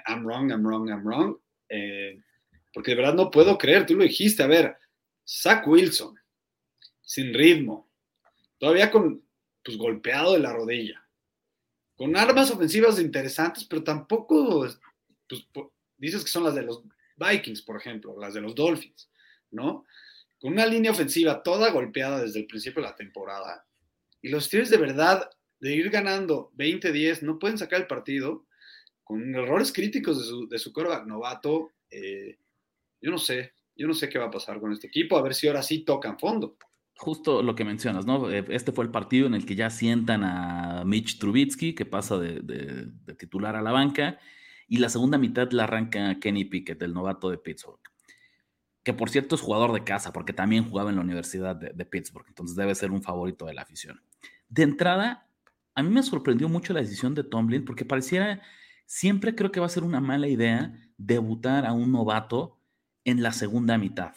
I'm 0.08 0.24
wrong, 0.24 0.51
I'm 0.51 0.63
wrong, 0.63 0.89
I'm 0.89 1.03
wrong. 1.03 1.39
Eh, 1.70 2.22
porque 2.72 2.91
de 2.91 2.98
verdad 2.98 3.15
no 3.15 3.31
puedo 3.31 3.58
creer, 3.58 3.88
tú 3.88 3.96
lo 3.96 4.03
dijiste, 4.03 4.43
a 4.43 4.48
ver, 4.48 4.77
Zach 5.27 5.65
Wilson, 5.65 6.13
sin 7.01 7.34
ritmo, 7.34 7.89
todavía 8.60 8.91
con, 8.91 9.25
pues 9.63 9.75
golpeado 9.75 10.34
de 10.34 10.39
la 10.39 10.53
rodilla, 10.53 11.03
con 11.96 12.15
armas 12.15 12.51
ofensivas 12.51 13.00
interesantes, 13.00 13.63
pero 13.63 13.84
tampoco, 13.84 14.67
pues, 15.27 15.48
dices 16.01 16.24
que 16.24 16.31
son 16.31 16.43
las 16.43 16.55
de 16.55 16.63
los 16.63 16.84
Vikings, 17.15 17.62
por 17.62 17.77
ejemplo, 17.77 18.20
las 18.20 18.34
de 18.34 18.41
los 18.41 18.55
Dolphins, 18.55 19.10
¿no? 19.51 19.86
Con 20.39 20.53
una 20.53 20.65
línea 20.65 20.91
ofensiva 20.91 21.43
toda 21.43 21.72
golpeada 21.72 22.22
desde 22.22 22.39
el 22.39 22.48
principio 22.48 22.81
de 22.81 22.89
la 22.89 22.96
temporada. 22.96 23.65
Y 24.22 24.29
los 24.29 24.46
Steelers 24.46 24.72
de 24.72 24.77
verdad, 24.77 25.29
de 25.60 25.75
ir 25.75 25.89
ganando 25.91 26.51
20-10, 26.58 27.22
no 27.22 27.38
pueden 27.38 27.58
sacar 27.58 27.81
el 27.81 27.88
partido 27.88 28.46
con 29.03 29.36
errores 29.36 29.72
críticos 29.72 30.17
de 30.17 30.25
su, 30.25 30.48
de 30.48 30.58
su 30.58 30.74
novato. 31.05 31.72
Eh, 31.91 32.38
yo 33.00 33.12
no 33.12 33.20
sé, 33.20 33.53
yo 33.75 33.88
no 33.88 33.93
sé 33.93 34.10
qué 34.10 34.17
va 34.17 34.25
a 34.25 34.31
pasar 34.31 34.60
con 34.60 34.72
este 34.72 34.88
equipo, 34.88 35.17
a 35.17 35.22
ver 35.22 35.36
si 35.36 35.48
ahora 35.48 35.62
sí 35.62 35.79
tocan 35.79 36.17
fondo. 36.17 36.58
Justo 36.98 37.43
lo 37.43 37.55
que 37.55 37.63
mencionas, 37.65 38.05
¿no? 38.05 38.31
Eh, 38.31 38.46
este 38.50 38.72
fue 38.72 38.86
el 38.86 38.91
partido 38.91 39.27
en 39.27 39.36
el 39.36 39.46
que 39.46 39.55
ya 39.55 39.70
sientan 39.70 40.24
a 40.24 40.84
Mitch 40.86 41.20
Trubitsky, 41.20 41.74
que 41.74 41.86
pasa 41.86 42.17
de 42.17 42.88
titular 43.17 43.55
a 43.55 43.62
la 43.62 43.72
banca, 43.72 44.20
y 44.71 44.77
la 44.77 44.87
segunda 44.87 45.17
mitad 45.17 45.51
la 45.51 45.65
arranca 45.65 46.17
Kenny 46.21 46.45
Pickett, 46.45 46.81
el 46.81 46.93
novato 46.93 47.29
de 47.29 47.37
Pittsburgh. 47.37 47.81
Que 48.83 48.93
por 48.93 49.09
cierto 49.09 49.35
es 49.35 49.41
jugador 49.41 49.73
de 49.73 49.83
casa, 49.83 50.13
porque 50.13 50.31
también 50.31 50.63
jugaba 50.63 50.91
en 50.91 50.95
la 50.95 51.01
Universidad 51.01 51.57
de, 51.57 51.85
Pittsburgh, 51.85 52.25
entonces 52.29 52.55
debe 52.55 52.73
ser 52.73 52.89
un 52.89 53.03
favorito 53.03 53.45
de 53.45 53.53
la 53.53 53.63
afición. 53.63 54.01
De 54.47 54.63
entrada, 54.63 55.27
a 55.75 55.83
mí 55.83 55.89
me 55.89 56.01
sorprendió 56.01 56.47
mucho 56.47 56.71
la 56.71 56.79
decisión 56.79 57.13
de 57.15 57.25
Tomlin, 57.25 57.65
porque 57.65 57.83
pareciera, 57.83 58.41
siempre 58.85 59.35
creo 59.35 59.51
que 59.51 59.59
va 59.59 59.65
a 59.65 59.69
ser 59.69 59.83
una 59.83 59.99
mala 59.99 60.29
idea 60.29 60.73
debutar 60.97 61.65
a 61.65 61.73
un 61.73 61.91
novato 61.91 62.57
en 63.03 63.21
la 63.21 63.33
segunda 63.33 63.77
mitad. 63.77 64.13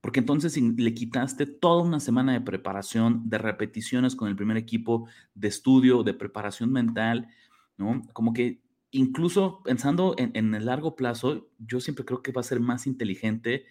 Porque 0.00 0.18
entonces 0.18 0.56
le 0.56 0.94
quitaste 0.94 1.46
toda 1.46 1.84
una 1.84 2.00
semana 2.00 2.32
de 2.32 2.40
preparación, 2.40 3.22
de 3.30 3.38
repeticiones 3.38 4.16
con 4.16 4.26
el 4.26 4.34
primer 4.34 4.56
equipo, 4.56 5.08
de 5.32 5.46
estudio, 5.46 6.02
de 6.02 6.14
preparación 6.14 6.72
mental, 6.72 7.28
¿no? 7.76 8.02
Como 8.12 8.32
que 8.32 8.68
incluso 8.90 9.62
pensando 9.62 10.14
en, 10.18 10.54
el 10.54 10.66
largo 10.66 10.96
plazo, 10.96 11.48
yo 11.58 11.80
siempre 11.80 12.04
creo 12.04 12.22
que 12.22 12.32
va 12.32 12.40
a 12.40 12.44
ser 12.44 12.60
más 12.60 12.86
inteligente. 12.86 13.66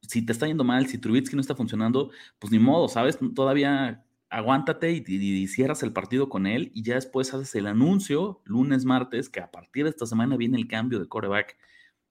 Si 0.00 0.24
te 0.24 0.32
está 0.32 0.46
yendo 0.46 0.64
mal, 0.64 0.86
si 0.86 0.98
Trubitsky 0.98 1.36
no 1.36 1.40
está 1.40 1.54
funcionando, 1.56 2.10
pues 2.38 2.52
ni 2.52 2.58
modo, 2.58 2.88
¿sabes? 2.88 3.18
Todavía 3.34 4.04
aguántate 4.30 4.92
y, 5.06 5.46
cierras 5.46 5.82
el 5.82 5.92
partido 5.92 6.28
con 6.28 6.46
él 6.46 6.70
y 6.74 6.82
ya 6.82 6.94
después 6.94 7.32
haces 7.32 7.54
el 7.54 7.66
anuncio 7.66 8.42
lunes, 8.44 8.84
martes, 8.84 9.28
que 9.28 9.40
a 9.40 9.50
partir 9.50 9.84
de 9.84 9.90
esta 9.90 10.06
semana 10.06 10.36
viene 10.36 10.58
el 10.58 10.68
cambio 10.68 10.98
de 10.98 11.08
coreback. 11.08 11.56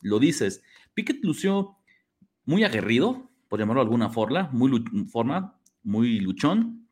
Lo 0.02 0.20
dices. 0.20 0.64
Pickett 0.94 1.24
lució 1.24 1.78
muy 2.46 2.64
aguerrido, 2.64 3.30
por 3.50 3.60
llamarlo 3.60 3.82
de 3.82 3.86
alguna 3.86 4.10
forma, 4.10 4.50
muy, 4.52 4.84
forma, 5.12 5.60
muy 5.84 6.20
luchón, 6.20 6.88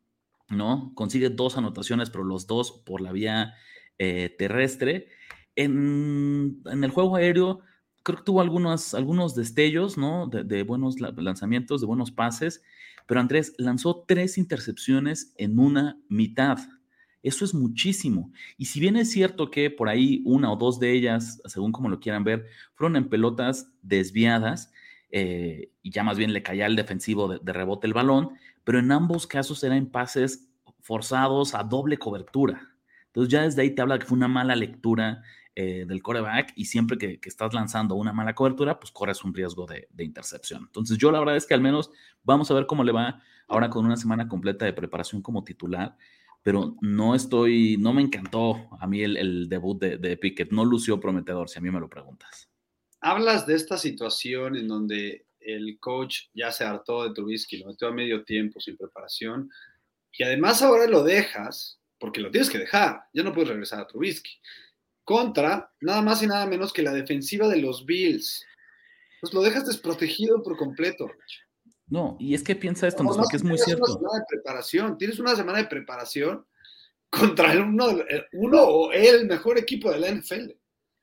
¿no? 0.49 0.93
Consigue 0.95 1.29
dos 1.29 1.57
anotaciones, 1.57 2.09
pero 2.09 2.23
los 2.23 2.47
dos 2.47 2.83
por 2.85 3.01
la 3.01 3.11
vía 3.11 3.53
eh, 3.97 4.35
terrestre. 4.37 5.07
En, 5.63 6.61
el 6.65 6.89
juego 6.91 7.15
aéreo, 7.15 7.59
creo 8.03 8.17
que 8.19 8.23
tuvo 8.23 8.41
algunos, 8.41 8.93
algunos 8.93 9.35
destellos, 9.35 9.97
¿no? 9.97 10.27
De, 10.27 10.63
buenos 10.63 10.99
lanzamientos, 10.99 11.81
de 11.81 11.87
buenos 11.87 12.11
pases, 12.11 12.63
pero 13.07 13.19
Andrés 13.19 13.53
lanzó 13.57 14.03
tres 14.07 14.37
intercepciones 14.37 15.33
en 15.37 15.59
una 15.59 15.99
mitad. 16.09 16.57
Eso 17.23 17.45
es 17.45 17.53
muchísimo. 17.53 18.31
Y 18.57 18.65
si 18.65 18.79
bien 18.79 18.95
es 18.95 19.11
cierto 19.11 19.51
que 19.51 19.69
por 19.69 19.89
ahí 19.89 20.23
una 20.25 20.51
o 20.51 20.55
dos 20.55 20.79
de 20.79 20.91
ellas, 20.91 21.41
según 21.45 21.71
como 21.71 21.89
lo 21.89 21.99
quieran 21.99 22.23
ver, 22.23 22.47
fueron 22.73 22.95
en 22.95 23.09
pelotas 23.09 23.71
desviadas, 23.83 24.71
eh, 25.11 25.71
y 25.83 25.91
ya 25.91 26.03
más 26.03 26.17
bien 26.17 26.33
le 26.33 26.41
caía 26.41 26.65
al 26.65 26.75
defensivo 26.75 27.27
de, 27.27 27.39
de, 27.39 27.53
rebote 27.53 27.85
el 27.85 27.93
balón, 27.93 28.31
pero 28.63 28.79
en 28.79 28.91
ambos 28.91 29.27
casos 29.27 29.63
eran 29.63 29.87
pases 29.87 30.49
forzados 30.79 31.53
a 31.53 31.63
doble 31.63 31.97
cobertura. 31.97 32.71
Entonces 33.07 33.31
ya 33.31 33.43
desde 33.43 33.61
ahí 33.61 33.71
te 33.71 33.81
habla 33.81 33.99
que 33.99 34.05
fue 34.05 34.17
una 34.17 34.29
mala 34.29 34.55
lectura 34.55 35.21
eh, 35.53 35.83
del 35.85 36.01
coreback 36.01 36.53
y 36.55 36.63
siempre 36.63 36.97
que, 36.97 37.19
estás 37.23 37.53
lanzando 37.53 37.95
una 37.95 38.13
mala 38.13 38.33
cobertura, 38.33 38.79
pues 38.79 38.89
corres 38.89 39.21
un 39.25 39.33
riesgo 39.33 39.65
de, 39.65 39.85
intercepción. 40.01 40.63
Entonces 40.63 40.97
yo 40.97 41.11
la 41.11 41.19
verdad 41.19 41.35
es 41.35 41.45
que 41.45 41.53
al 41.53 41.59
menos 41.59 41.91
vamos 42.23 42.49
a 42.49 42.53
ver 42.53 42.65
cómo 42.67 42.85
le 42.85 42.93
va 42.93 43.21
ahora 43.49 43.69
con 43.69 43.85
una 43.85 43.97
semana 43.97 44.29
completa 44.29 44.63
de 44.63 44.71
preparación 44.71 45.21
como 45.21 45.43
titular, 45.43 45.97
pero 46.41 46.77
no 46.79 47.15
estoy, 47.15 47.75
no 47.75 47.91
me 47.91 48.01
encantó 48.01 48.69
a 48.79 48.87
mí 48.87 49.03
el, 49.03 49.49
debut 49.49 49.77
de, 49.77 49.97
de, 49.97 50.15
Pickett, 50.15 50.53
no 50.53 50.63
lució 50.63 51.01
prometedor, 51.01 51.49
si 51.49 51.59
a 51.59 51.61
mí 51.61 51.69
me 51.69 51.81
lo 51.81 51.89
preguntas. 51.89 52.49
Hablas 53.01 53.45
de 53.45 53.55
esta 53.55 53.77
situación 53.77 54.55
en 54.55 54.69
donde 54.69 55.25
el 55.41 55.79
coach 55.81 56.27
ya 56.33 56.53
se 56.53 56.63
hartó 56.63 57.03
de 57.03 57.13
Trubisky, 57.13 57.57
lo 57.57 57.67
metió 57.67 57.89
a 57.89 57.91
medio 57.91 58.23
tiempo 58.23 58.61
sin 58.61 58.77
preparación, 58.77 59.49
y 60.13 60.23
además 60.23 60.61
ahora 60.61 60.87
lo 60.87 61.03
dejas, 61.03 61.77
porque 61.99 62.21
lo 62.21 62.31
tienes 62.31 62.49
que 62.49 62.57
dejar, 62.57 63.01
ya 63.13 63.21
no 63.21 63.33
puedes 63.33 63.49
regresar 63.49 63.81
a 63.81 63.87
Trubisky 63.87 64.39
contra 65.03 65.71
nada 65.81 66.01
más 66.01 66.21
y 66.23 66.27
nada 66.27 66.45
menos 66.45 66.73
que 66.73 66.81
la 66.81 66.93
defensiva 66.93 67.47
de 67.47 67.57
los 67.57 67.85
Bills. 67.85 68.45
Pues 69.19 69.33
lo 69.33 69.41
dejas 69.41 69.65
desprotegido 69.65 70.41
por 70.41 70.57
completo, 70.57 71.09
No, 71.87 72.17
y 72.19 72.33
es 72.33 72.43
que 72.43 72.55
piensa 72.55 72.87
esto, 72.87 73.03
no, 73.03 73.13
que 73.29 73.37
es 73.37 73.43
muy 73.43 73.57
cierto. 73.57 73.83
Una 73.83 73.93
semana 73.93 74.19
de 74.19 74.25
preparación, 74.29 74.97
tienes 74.97 75.19
una 75.19 75.35
semana 75.35 75.57
de 75.59 75.65
preparación 75.65 76.45
contra 77.09 77.53
el 77.53 77.61
uno, 77.61 77.85
uno 78.33 78.61
o 78.61 78.91
el 78.91 79.27
mejor 79.27 79.57
equipo 79.57 79.91
de 79.91 79.99
la 79.99 80.09
NFL. 80.09 80.51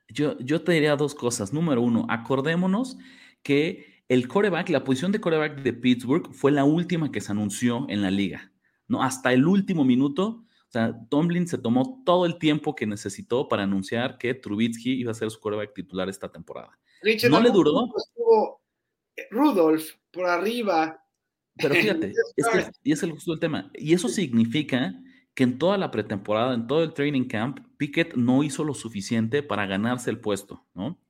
Yo, 0.08 0.38
yo 0.38 0.62
te 0.62 0.72
diría 0.72 0.96
dos 0.96 1.14
cosas. 1.14 1.52
Número 1.52 1.82
uno, 1.82 2.06
acordémonos 2.08 2.96
que 3.42 4.02
el 4.08 4.26
coreback, 4.26 4.70
la 4.70 4.84
posición 4.84 5.12
de 5.12 5.20
coreback 5.20 5.62
de 5.62 5.74
Pittsburgh 5.74 6.32
fue 6.32 6.50
la 6.50 6.64
última 6.64 7.12
que 7.12 7.20
se 7.20 7.30
anunció 7.30 7.86
en 7.90 8.00
la 8.00 8.10
liga. 8.10 8.50
¿no? 8.88 9.02
Hasta 9.02 9.32
el 9.32 9.46
último 9.46 9.84
minuto 9.84 10.44
o 10.68 10.70
sea, 10.70 10.94
Tomlin 11.08 11.48
se 11.48 11.56
tomó 11.56 12.02
todo 12.04 12.26
el 12.26 12.38
tiempo 12.38 12.74
que 12.74 12.86
necesitó 12.86 13.48
para 13.48 13.62
anunciar 13.62 14.18
que 14.18 14.34
Trubitsky 14.34 15.00
iba 15.00 15.12
a 15.12 15.14
ser 15.14 15.30
su 15.30 15.40
quarterback 15.40 15.72
titular 15.74 16.10
esta 16.10 16.30
temporada. 16.30 16.78
no 17.30 17.40
le 17.40 17.50
duró. 17.50 17.88
Estuvo 17.96 18.60
eh, 19.16 19.22
Rudolph 19.30 19.92
por 20.10 20.26
arriba. 20.26 21.02
Pero 21.54 21.74
fíjate, 21.74 22.12
es 22.36 22.48
que, 22.48 22.70
y 22.82 22.92
es 22.92 23.02
el 23.02 23.12
justo 23.12 23.32
el 23.32 23.40
tema. 23.40 23.70
Y 23.74 23.94
eso 23.94 24.08
significa 24.08 24.94
que 25.34 25.44
en 25.44 25.58
toda 25.58 25.78
la 25.78 25.90
pretemporada, 25.90 26.52
en 26.52 26.66
todo 26.66 26.82
el 26.82 26.92
training 26.92 27.28
camp, 27.28 27.60
Pickett 27.78 28.14
no 28.14 28.42
hizo 28.42 28.62
lo 28.62 28.74
suficiente 28.74 29.42
para 29.42 29.64
ganarse 29.64 30.10
el 30.10 30.20
puesto, 30.20 30.66
¿no? 30.74 31.00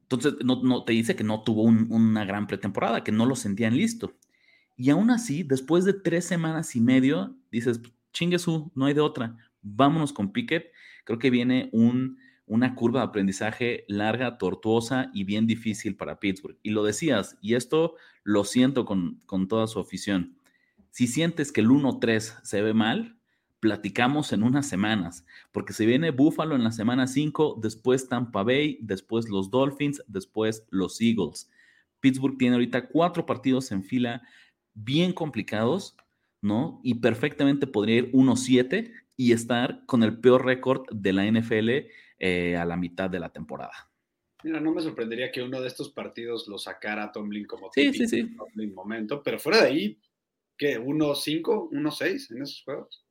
Entonces, 0.00 0.34
no, 0.44 0.84
te 0.84 0.92
dice 0.94 1.14
que 1.14 1.24
no 1.24 1.42
tuvo 1.42 1.62
una 1.62 2.24
gran 2.24 2.46
pretemporada, 2.46 3.04
que 3.04 3.12
no 3.12 3.26
lo 3.26 3.34
sentían 3.36 3.76
listo. 3.76 4.14
Y 4.76 4.90
aún 4.90 5.10
así, 5.10 5.42
después 5.42 5.84
de 5.84 5.94
tres 5.94 6.24
semanas 6.24 6.76
y 6.76 6.80
medio, 6.80 7.34
dices, 7.50 7.80
chingue 8.12 8.38
su, 8.38 8.70
no 8.74 8.86
hay 8.86 8.94
de 8.94 9.00
otra. 9.00 9.36
Vámonos 9.62 10.12
con 10.12 10.32
Pickett. 10.32 10.72
Creo 11.04 11.18
que 11.18 11.30
viene 11.30 11.68
un, 11.72 12.18
una 12.46 12.74
curva 12.74 13.00
de 13.00 13.06
aprendizaje 13.06 13.84
larga, 13.88 14.38
tortuosa 14.38 15.10
y 15.14 15.24
bien 15.24 15.46
difícil 15.46 15.96
para 15.96 16.20
Pittsburgh. 16.20 16.58
Y 16.62 16.70
lo 16.70 16.84
decías, 16.84 17.38
y 17.40 17.54
esto 17.54 17.96
lo 18.24 18.44
siento 18.44 18.84
con, 18.84 19.20
con 19.26 19.48
toda 19.48 19.66
su 19.66 19.80
afición. 19.80 20.36
Si 20.90 21.06
sientes 21.06 21.52
que 21.52 21.62
el 21.62 21.68
1-3 21.68 22.40
se 22.42 22.62
ve 22.62 22.74
mal, 22.74 23.18
platicamos 23.60 24.32
en 24.32 24.42
unas 24.42 24.68
semanas, 24.68 25.24
porque 25.52 25.72
se 25.72 25.86
viene 25.86 26.10
Buffalo 26.10 26.56
en 26.56 26.64
la 26.64 26.72
semana 26.72 27.06
5, 27.06 27.60
después 27.62 28.08
Tampa 28.08 28.42
Bay, 28.42 28.78
después 28.82 29.28
los 29.28 29.50
Dolphins, 29.50 30.02
después 30.08 30.66
los 30.70 31.00
Eagles. 31.00 31.48
Pittsburgh 32.00 32.36
tiene 32.36 32.56
ahorita 32.56 32.88
cuatro 32.88 33.24
partidos 33.24 33.70
en 33.70 33.84
fila 33.84 34.20
bien 34.74 35.12
complicados 35.12 35.96
¿no? 36.42 36.80
Y 36.82 36.94
perfectamente 36.94 37.66
podría 37.66 37.98
ir 37.98 38.12
1-7 38.12 38.92
y 39.16 39.32
estar 39.32 39.86
con 39.86 40.02
el 40.02 40.18
peor 40.18 40.44
récord 40.44 40.84
de 40.92 41.12
la 41.12 41.24
NFL 41.24 41.70
eh, 42.18 42.56
a 42.56 42.64
la 42.64 42.76
mitad 42.76 43.08
de 43.08 43.20
la 43.20 43.30
temporada. 43.30 43.90
Mira, 44.42 44.60
no 44.60 44.72
me 44.72 44.82
sorprendería 44.82 45.30
que 45.30 45.42
uno 45.42 45.60
de 45.60 45.68
estos 45.68 45.90
partidos 45.90 46.48
lo 46.48 46.58
sacara 46.58 47.12
Tomlin 47.12 47.46
como 47.46 47.70
sí, 47.72 47.92
sí, 47.94 48.08
sí. 48.08 48.36
Tomlin 48.36 48.74
momento, 48.74 49.22
pero 49.22 49.38
fuera 49.38 49.62
de 49.62 49.68
ahí, 49.68 50.00
¿qué? 50.58 50.80
¿1-5, 50.80 51.70
1-6 51.70 52.30
en 52.32 52.42
esos 52.42 52.62
juegos? 52.64 53.06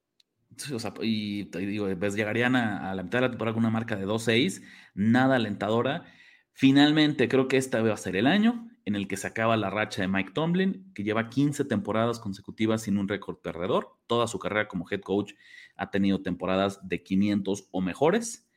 y, 1.02 1.46
digo, 1.46 1.88
pues 1.98 2.16
llegarían 2.16 2.58
a, 2.58 2.94
la 2.94 3.04
mitad 3.04 3.20
de 3.20 3.28
la 3.28 3.32
temporada 3.32 3.54
con 3.54 3.64
una 3.64 3.72
marca 3.72 3.96
de 3.96 4.06
2-6, 4.06 4.62
nada 4.94 5.38
alentadora. 5.38 6.04
Finalmente, 6.52 7.30
creo 7.30 7.48
que 7.48 7.56
esta 7.56 7.82
va 7.82 7.94
a 7.94 7.98
ser 7.98 8.18
el 8.18 8.28
año 8.28 8.71
en 8.86 8.96
el 8.96 9.08
que 9.08 9.18
se 9.18 9.28
acaba 9.28 9.58
la 9.58 9.70
racha 9.70 10.02
de 10.02 10.08
Mike 10.08 10.32
Tomlin, 10.34 10.92
que 10.94 11.04
lleva 11.04 11.30
15 11.30 11.66
temporadas 11.66 12.20
consecutivas 12.20 12.84
sin 12.84 12.98
un 12.98 13.08
récord 13.08 13.38
perdedor. 13.38 13.98
Toda 14.08 14.28
su 14.28 14.40
carrera 14.40 14.68
como 14.68 14.86
head 14.90 15.02
coach 15.02 15.34
ha 15.76 15.92
tenido 15.92 16.22
temporadas 16.22 16.88
de 16.88 17.04
500 17.04 17.68
o 17.72 17.82
mejores. 17.82 18.48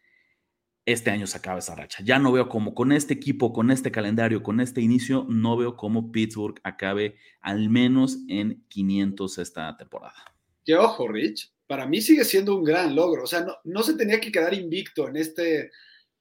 Este 0.87 1.10
año 1.10 1.26
se 1.26 1.38
acaba 1.38 1.60
esa 1.60 1.74
racha. 1.74 2.02
Ya 2.04 2.18
no 2.18 2.30
veo 2.32 2.48
cómo 2.48 2.74
con 2.74 2.92
este 2.92 3.14
equipo, 3.14 3.52
con 3.52 3.70
este 3.70 3.90
calendario, 3.90 4.42
con 4.42 4.60
este 4.60 4.80
inicio, 4.80 5.26
no 5.28 5.56
veo 5.56 5.76
cómo 5.76 6.12
Pittsburgh 6.12 6.60
acabe 6.62 7.16
al 7.40 7.70
menos 7.70 8.18
en 8.28 8.64
500 8.68 9.38
esta 9.38 9.76
temporada. 9.76 10.34
Qué 10.64 10.74
ojo, 10.76 11.08
Rich. 11.08 11.52
Para 11.66 11.87
mí 11.87 12.02
sigue 12.02 12.24
siendo 12.24 12.54
un 12.54 12.64
gran 12.64 12.94
logro. 12.94 13.24
O 13.24 13.26
sea, 13.26 13.40
no, 13.40 13.54
no 13.64 13.82
se 13.82 13.94
tenía 13.94 14.20
que 14.20 14.30
quedar 14.30 14.52
invicto 14.52 15.08
en 15.08 15.16
este 15.16 15.70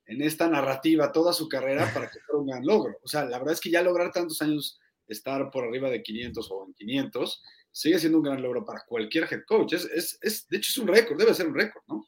en 0.05 0.21
esta 0.21 0.47
narrativa 0.47 1.11
toda 1.11 1.33
su 1.33 1.47
carrera 1.47 1.89
para 1.93 2.09
que 2.09 2.19
fuera 2.19 2.39
un 2.39 2.47
gran 2.47 2.65
logro. 2.65 2.97
O 3.03 3.07
sea, 3.07 3.25
la 3.25 3.37
verdad 3.37 3.53
es 3.53 3.61
que 3.61 3.71
ya 3.71 3.81
lograr 3.81 4.11
tantos 4.11 4.41
años 4.41 4.79
estar 5.07 5.49
por 5.51 5.65
arriba 5.65 5.89
de 5.89 6.01
500 6.01 6.51
o 6.51 6.65
en 6.67 6.73
500 6.73 7.43
sigue 7.71 7.99
siendo 7.99 8.19
un 8.19 8.25
gran 8.25 8.41
logro 8.41 8.65
para 8.65 8.83
cualquier 8.87 9.27
head 9.31 9.43
coach. 9.47 9.73
Es, 9.73 10.19
es, 10.21 10.47
de 10.47 10.57
hecho, 10.57 10.69
es 10.69 10.77
un 10.77 10.87
récord, 10.87 11.17
debe 11.17 11.33
ser 11.33 11.47
un 11.47 11.55
récord, 11.55 11.83
¿no? 11.87 12.07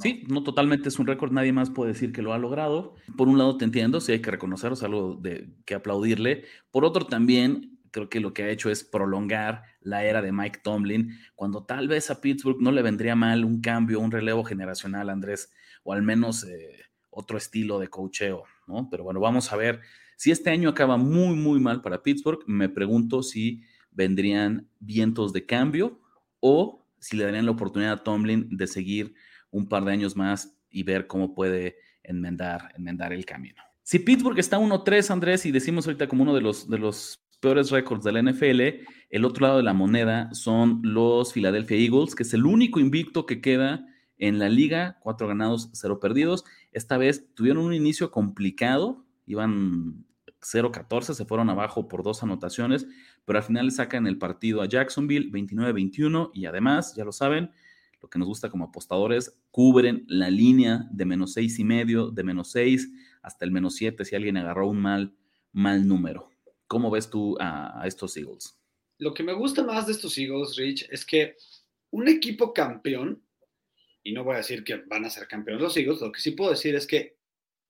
Sí, 0.00 0.24
no 0.28 0.42
totalmente 0.42 0.88
es 0.88 0.98
un 0.98 1.06
récord, 1.06 1.32
nadie 1.32 1.52
más 1.52 1.70
puede 1.70 1.92
decir 1.92 2.12
que 2.12 2.20
lo 2.20 2.32
ha 2.32 2.38
logrado. 2.38 2.96
Por 3.16 3.28
un 3.28 3.38
lado 3.38 3.56
te 3.56 3.64
entiendo, 3.64 4.00
sí 4.00 4.12
hay 4.12 4.20
que 4.20 4.30
reconocerlo, 4.30 4.74
es 4.74 4.82
algo 4.82 5.14
de 5.14 5.48
que 5.64 5.74
aplaudirle. 5.74 6.44
Por 6.70 6.84
otro 6.84 7.06
también 7.06 7.78
creo 7.90 8.10
que 8.10 8.20
lo 8.20 8.34
que 8.34 8.42
ha 8.42 8.50
hecho 8.50 8.68
es 8.68 8.84
prolongar 8.84 9.62
la 9.80 10.04
era 10.04 10.20
de 10.20 10.32
Mike 10.32 10.60
Tomlin, 10.62 11.18
cuando 11.34 11.64
tal 11.64 11.88
vez 11.88 12.10
a 12.10 12.20
Pittsburgh 12.20 12.60
no 12.60 12.70
le 12.70 12.82
vendría 12.82 13.16
mal 13.16 13.44
un 13.44 13.62
cambio, 13.62 14.00
un 14.00 14.10
relevo 14.10 14.44
generacional, 14.44 15.08
Andrés, 15.08 15.50
o 15.82 15.94
al 15.94 16.02
menos 16.02 16.44
eh, 16.44 16.82
otro 17.16 17.38
estilo 17.38 17.78
de 17.78 17.88
coacheo, 17.88 18.44
¿no? 18.66 18.88
Pero 18.90 19.02
bueno, 19.02 19.20
vamos 19.20 19.50
a 19.50 19.56
ver. 19.56 19.80
Si 20.16 20.30
este 20.30 20.50
año 20.50 20.68
acaba 20.68 20.98
muy, 20.98 21.34
muy 21.34 21.58
mal 21.58 21.80
para 21.80 22.02
Pittsburgh, 22.02 22.40
me 22.46 22.68
pregunto 22.68 23.22
si 23.22 23.62
vendrían 23.90 24.68
vientos 24.80 25.32
de 25.32 25.46
cambio 25.46 25.98
o 26.40 26.86
si 26.98 27.16
le 27.16 27.24
darían 27.24 27.46
la 27.46 27.52
oportunidad 27.52 27.92
a 27.92 28.04
Tomlin 28.04 28.48
de 28.50 28.66
seguir 28.66 29.14
un 29.50 29.66
par 29.66 29.86
de 29.86 29.92
años 29.92 30.14
más 30.14 30.58
y 30.70 30.82
ver 30.82 31.06
cómo 31.06 31.34
puede 31.34 31.76
enmendar, 32.02 32.70
enmendar 32.76 33.14
el 33.14 33.24
camino. 33.24 33.62
Si 33.82 33.98
Pittsburgh 33.98 34.38
está 34.38 34.58
1-3, 34.58 35.10
Andrés, 35.10 35.46
y 35.46 35.52
decimos 35.52 35.86
ahorita 35.86 36.08
como 36.08 36.22
uno 36.22 36.34
de 36.34 36.42
los, 36.42 36.68
de 36.68 36.78
los 36.78 37.24
peores 37.40 37.70
récords 37.70 38.04
de 38.04 38.12
la 38.12 38.22
NFL, 38.22 38.60
el 39.08 39.24
otro 39.24 39.46
lado 39.46 39.56
de 39.56 39.62
la 39.62 39.72
moneda 39.72 40.28
son 40.34 40.80
los 40.82 41.32
Philadelphia 41.32 41.78
Eagles, 41.78 42.14
que 42.14 42.24
es 42.24 42.34
el 42.34 42.44
único 42.44 42.78
invicto 42.78 43.24
que 43.24 43.40
queda 43.40 43.86
en 44.18 44.38
la 44.38 44.48
liga, 44.48 44.98
cuatro 45.00 45.28
ganados, 45.28 45.70
cero 45.72 46.00
perdidos. 46.00 46.44
Esta 46.76 46.98
vez 46.98 47.32
tuvieron 47.32 47.64
un 47.64 47.72
inicio 47.72 48.10
complicado, 48.10 49.02
iban 49.24 50.04
0-14, 50.42 51.14
se 51.14 51.24
fueron 51.24 51.48
abajo 51.48 51.88
por 51.88 52.02
dos 52.02 52.22
anotaciones, 52.22 52.86
pero 53.24 53.38
al 53.38 53.44
final 53.46 53.64
le 53.64 53.70
sacan 53.70 54.06
el 54.06 54.18
partido 54.18 54.60
a 54.60 54.68
Jacksonville 54.68 55.32
29-21 55.32 56.32
y 56.34 56.44
además, 56.44 56.94
ya 56.94 57.06
lo 57.06 57.12
saben, 57.12 57.50
lo 58.02 58.10
que 58.10 58.18
nos 58.18 58.28
gusta 58.28 58.50
como 58.50 58.66
apostadores, 58.66 59.40
cubren 59.50 60.04
la 60.06 60.28
línea 60.28 60.86
de 60.90 61.06
menos 61.06 61.32
seis 61.32 61.58
y 61.58 61.64
medio, 61.64 62.10
de 62.10 62.24
menos 62.24 62.50
seis 62.50 62.92
hasta 63.22 63.46
el 63.46 63.52
menos 63.52 63.76
siete 63.76 64.04
si 64.04 64.14
alguien 64.14 64.36
agarró 64.36 64.68
un 64.68 64.82
mal, 64.82 65.16
mal 65.52 65.88
número. 65.88 66.28
¿Cómo 66.66 66.90
ves 66.90 67.08
tú 67.08 67.38
a 67.40 67.84
estos 67.86 68.18
Eagles? 68.18 68.60
Lo 68.98 69.14
que 69.14 69.22
me 69.22 69.32
gusta 69.32 69.64
más 69.64 69.86
de 69.86 69.92
estos 69.92 70.18
Eagles, 70.18 70.56
Rich, 70.56 70.88
es 70.90 71.06
que 71.06 71.36
un 71.88 72.06
equipo 72.06 72.52
campeón 72.52 73.22
y 74.06 74.12
no 74.12 74.22
voy 74.22 74.34
a 74.34 74.38
decir 74.38 74.62
que 74.62 74.76
van 74.86 75.04
a 75.04 75.10
ser 75.10 75.26
campeones 75.26 75.60
los 75.60 75.76
Eagles, 75.76 76.00
lo 76.00 76.12
que 76.12 76.20
sí 76.20 76.30
puedo 76.30 76.52
decir 76.52 76.76
es 76.76 76.86
que 76.86 77.16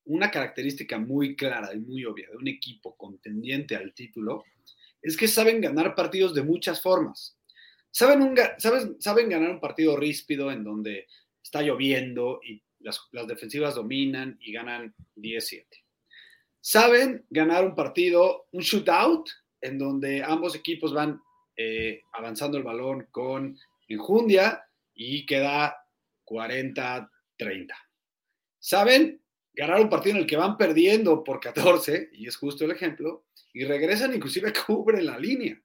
una 0.04 0.30
característica 0.30 0.98
muy 0.98 1.34
clara 1.34 1.72
y 1.72 1.78
muy 1.78 2.04
obvia 2.04 2.28
de 2.28 2.36
un 2.36 2.46
equipo 2.46 2.94
contendiente 2.94 3.74
al 3.74 3.94
título 3.94 4.44
es 5.00 5.16
que 5.16 5.28
saben 5.28 5.62
ganar 5.62 5.94
partidos 5.94 6.34
de 6.34 6.42
muchas 6.42 6.82
formas. 6.82 7.38
Saben, 7.90 8.20
un, 8.20 8.38
saben 8.98 9.30
ganar 9.30 9.48
un 9.48 9.60
partido 9.60 9.96
ríspido 9.96 10.52
en 10.52 10.62
donde 10.62 11.06
está 11.42 11.62
lloviendo 11.62 12.40
y 12.44 12.62
las, 12.80 13.00
defensivas 13.26 13.74
dominan 13.74 14.36
y 14.38 14.52
ganan 14.52 14.94
10-7. 15.16 15.64
Saben 16.60 17.24
ganar 17.30 17.64
un 17.64 17.74
partido, 17.74 18.46
un 18.52 18.60
shootout, 18.60 19.30
en 19.62 19.78
donde 19.78 20.22
ambos 20.22 20.54
equipos 20.54 20.92
van 20.92 21.18
eh, 21.56 22.02
avanzando 22.12 22.58
el 22.58 22.62
balón 22.62 23.06
con 23.10 23.58
enjundia 23.88 24.62
y 24.94 25.24
queda 25.24 25.78
40-30. 26.26 27.72
¿Saben? 28.58 29.22
Ganar 29.54 29.80
un 29.80 29.88
partido 29.88 30.16
en 30.16 30.22
el 30.22 30.26
que 30.26 30.36
van 30.36 30.58
perdiendo 30.58 31.24
por 31.24 31.40
14, 31.40 32.10
y 32.12 32.26
es 32.26 32.36
justo 32.36 32.64
el 32.64 32.72
ejemplo, 32.72 33.26
y 33.52 33.64
regresan, 33.64 34.14
inclusive 34.14 34.52
cubren 34.66 35.06
la 35.06 35.18
línea. 35.18 35.58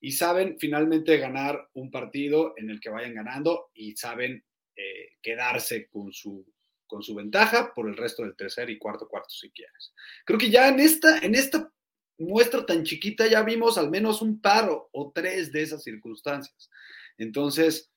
Y 0.00 0.12
saben 0.12 0.56
finalmente 0.58 1.18
ganar 1.18 1.68
un 1.74 1.90
partido 1.90 2.54
en 2.56 2.70
el 2.70 2.80
que 2.80 2.90
vayan 2.90 3.14
ganando 3.14 3.70
y 3.74 3.94
saben 3.96 4.44
eh, 4.74 5.18
quedarse 5.20 5.88
con 5.88 6.12
su, 6.12 6.44
con 6.86 7.02
su 7.02 7.14
ventaja 7.14 7.72
por 7.74 7.88
el 7.88 7.96
resto 7.96 8.22
del 8.22 8.34
tercer 8.34 8.70
y 8.70 8.78
cuarto 8.78 9.06
cuarto 9.06 9.30
si 9.30 9.50
quieres. 9.50 9.92
Creo 10.24 10.38
que 10.38 10.50
ya 10.50 10.68
en 10.68 10.80
esta, 10.80 11.18
en 11.18 11.34
esta 11.34 11.72
muestra 12.18 12.64
tan 12.64 12.82
chiquita 12.82 13.26
ya 13.26 13.42
vimos 13.42 13.78
al 13.78 13.90
menos 13.90 14.22
un 14.22 14.40
par 14.40 14.68
o 14.70 15.12
tres 15.14 15.52
de 15.52 15.62
esas 15.62 15.84
circunstancias. 15.84 16.70
Entonces, 17.18 17.92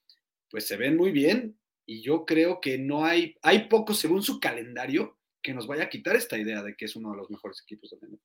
pues 0.50 0.68
se 0.68 0.78
ven 0.78 0.98
muy 0.98 1.12
bien, 1.12 1.58
y 1.86 2.02
yo 2.02 2.26
creo 2.26 2.60
que 2.60 2.78
no 2.78 3.06
hay, 3.06 3.36
hay 3.42 3.68
poco 3.68 3.94
según 3.94 4.24
su 4.24 4.40
calendario 4.40 5.18
que 5.42 5.54
nos 5.54 5.68
vaya 5.68 5.84
a 5.84 5.90
quitar 5.90 6.16
esta 6.16 6.38
idea 6.38 6.64
de 6.64 6.76
que 6.76 6.86
es 6.86 6.96
uno 6.96 7.12
de 7.12 7.18
los 7.18 7.30
mejores 7.30 7.62
equipos 7.62 7.92
del 7.92 8.02
mundo. 8.02 8.24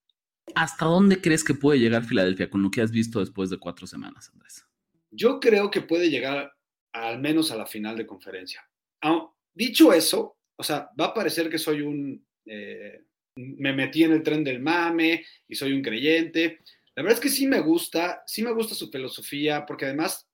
¿Hasta 0.55 0.87
dónde 0.87 1.21
crees 1.21 1.45
que 1.45 1.55
puede 1.55 1.79
llegar 1.79 2.05
Filadelfia 2.05 2.49
con 2.49 2.63
lo 2.63 2.71
que 2.71 2.81
has 2.81 2.91
visto 2.91 3.21
después 3.21 3.51
de 3.51 3.59
cuatro 3.59 3.87
semanas, 3.87 4.31
Andrés? 4.33 4.65
Yo 5.11 5.39
creo 5.39 5.71
que 5.71 5.83
puede 5.83 6.09
llegar 6.09 6.53
al 6.93 7.21
menos 7.21 7.51
a 7.51 7.57
la 7.57 7.67
final 7.67 7.97
de 7.97 8.07
conferencia. 8.07 8.67
Ah, 9.03 9.31
dicho 9.55 9.93
eso, 9.93 10.39
o 10.57 10.63
sea, 10.63 10.91
va 10.99 11.07
a 11.07 11.15
parecer 11.15 11.49
que 11.49 11.59
soy 11.59 11.83
un... 11.83 12.27
Eh, 12.47 13.05
me 13.37 13.73
metí 13.73 14.03
en 14.03 14.13
el 14.13 14.23
tren 14.23 14.43
del 14.43 14.61
mame 14.61 15.25
y 15.47 15.55
soy 15.55 15.73
un 15.73 15.83
creyente. 15.83 16.61
La 16.95 17.03
verdad 17.03 17.19
es 17.19 17.23
que 17.23 17.29
sí 17.29 17.47
me 17.47 17.61
gusta, 17.61 18.23
sí 18.27 18.43
me 18.43 18.53
gusta 18.53 18.75
su 18.75 18.91
filosofía, 18.91 19.65
porque 19.65 19.87
además 19.87 20.29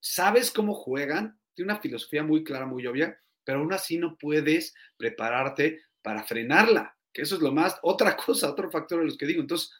sabes 0.00 0.50
cómo 0.50 0.74
juegan, 0.74 1.38
tiene 1.56 1.72
una 1.72 1.80
filosofía 1.80 2.22
muy 2.22 2.44
clara, 2.44 2.66
muy 2.66 2.86
obvia, 2.86 3.18
pero 3.42 3.58
aún 3.58 3.72
así 3.72 3.96
no 3.96 4.16
puedes 4.18 4.74
prepararte 4.96 5.80
para 6.02 6.22
frenarla, 6.22 6.96
que 7.12 7.22
eso 7.22 7.36
es 7.36 7.42
lo 7.42 7.50
más, 7.50 7.78
otra 7.82 8.16
cosa, 8.24 8.50
otro 8.50 8.70
factor 8.70 9.00
de 9.00 9.06
los 9.06 9.16
que 9.16 9.26
digo. 9.26 9.40
Entonces, 9.40 9.72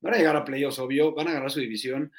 van 0.00 0.14
a 0.14 0.18
llegar 0.18 0.36
a 0.36 0.44
playoffs, 0.44 0.80
obvio, 0.80 1.14
van 1.14 1.28
a 1.28 1.32
ganar 1.32 1.50
su 1.50 1.60
división. 1.60 2.12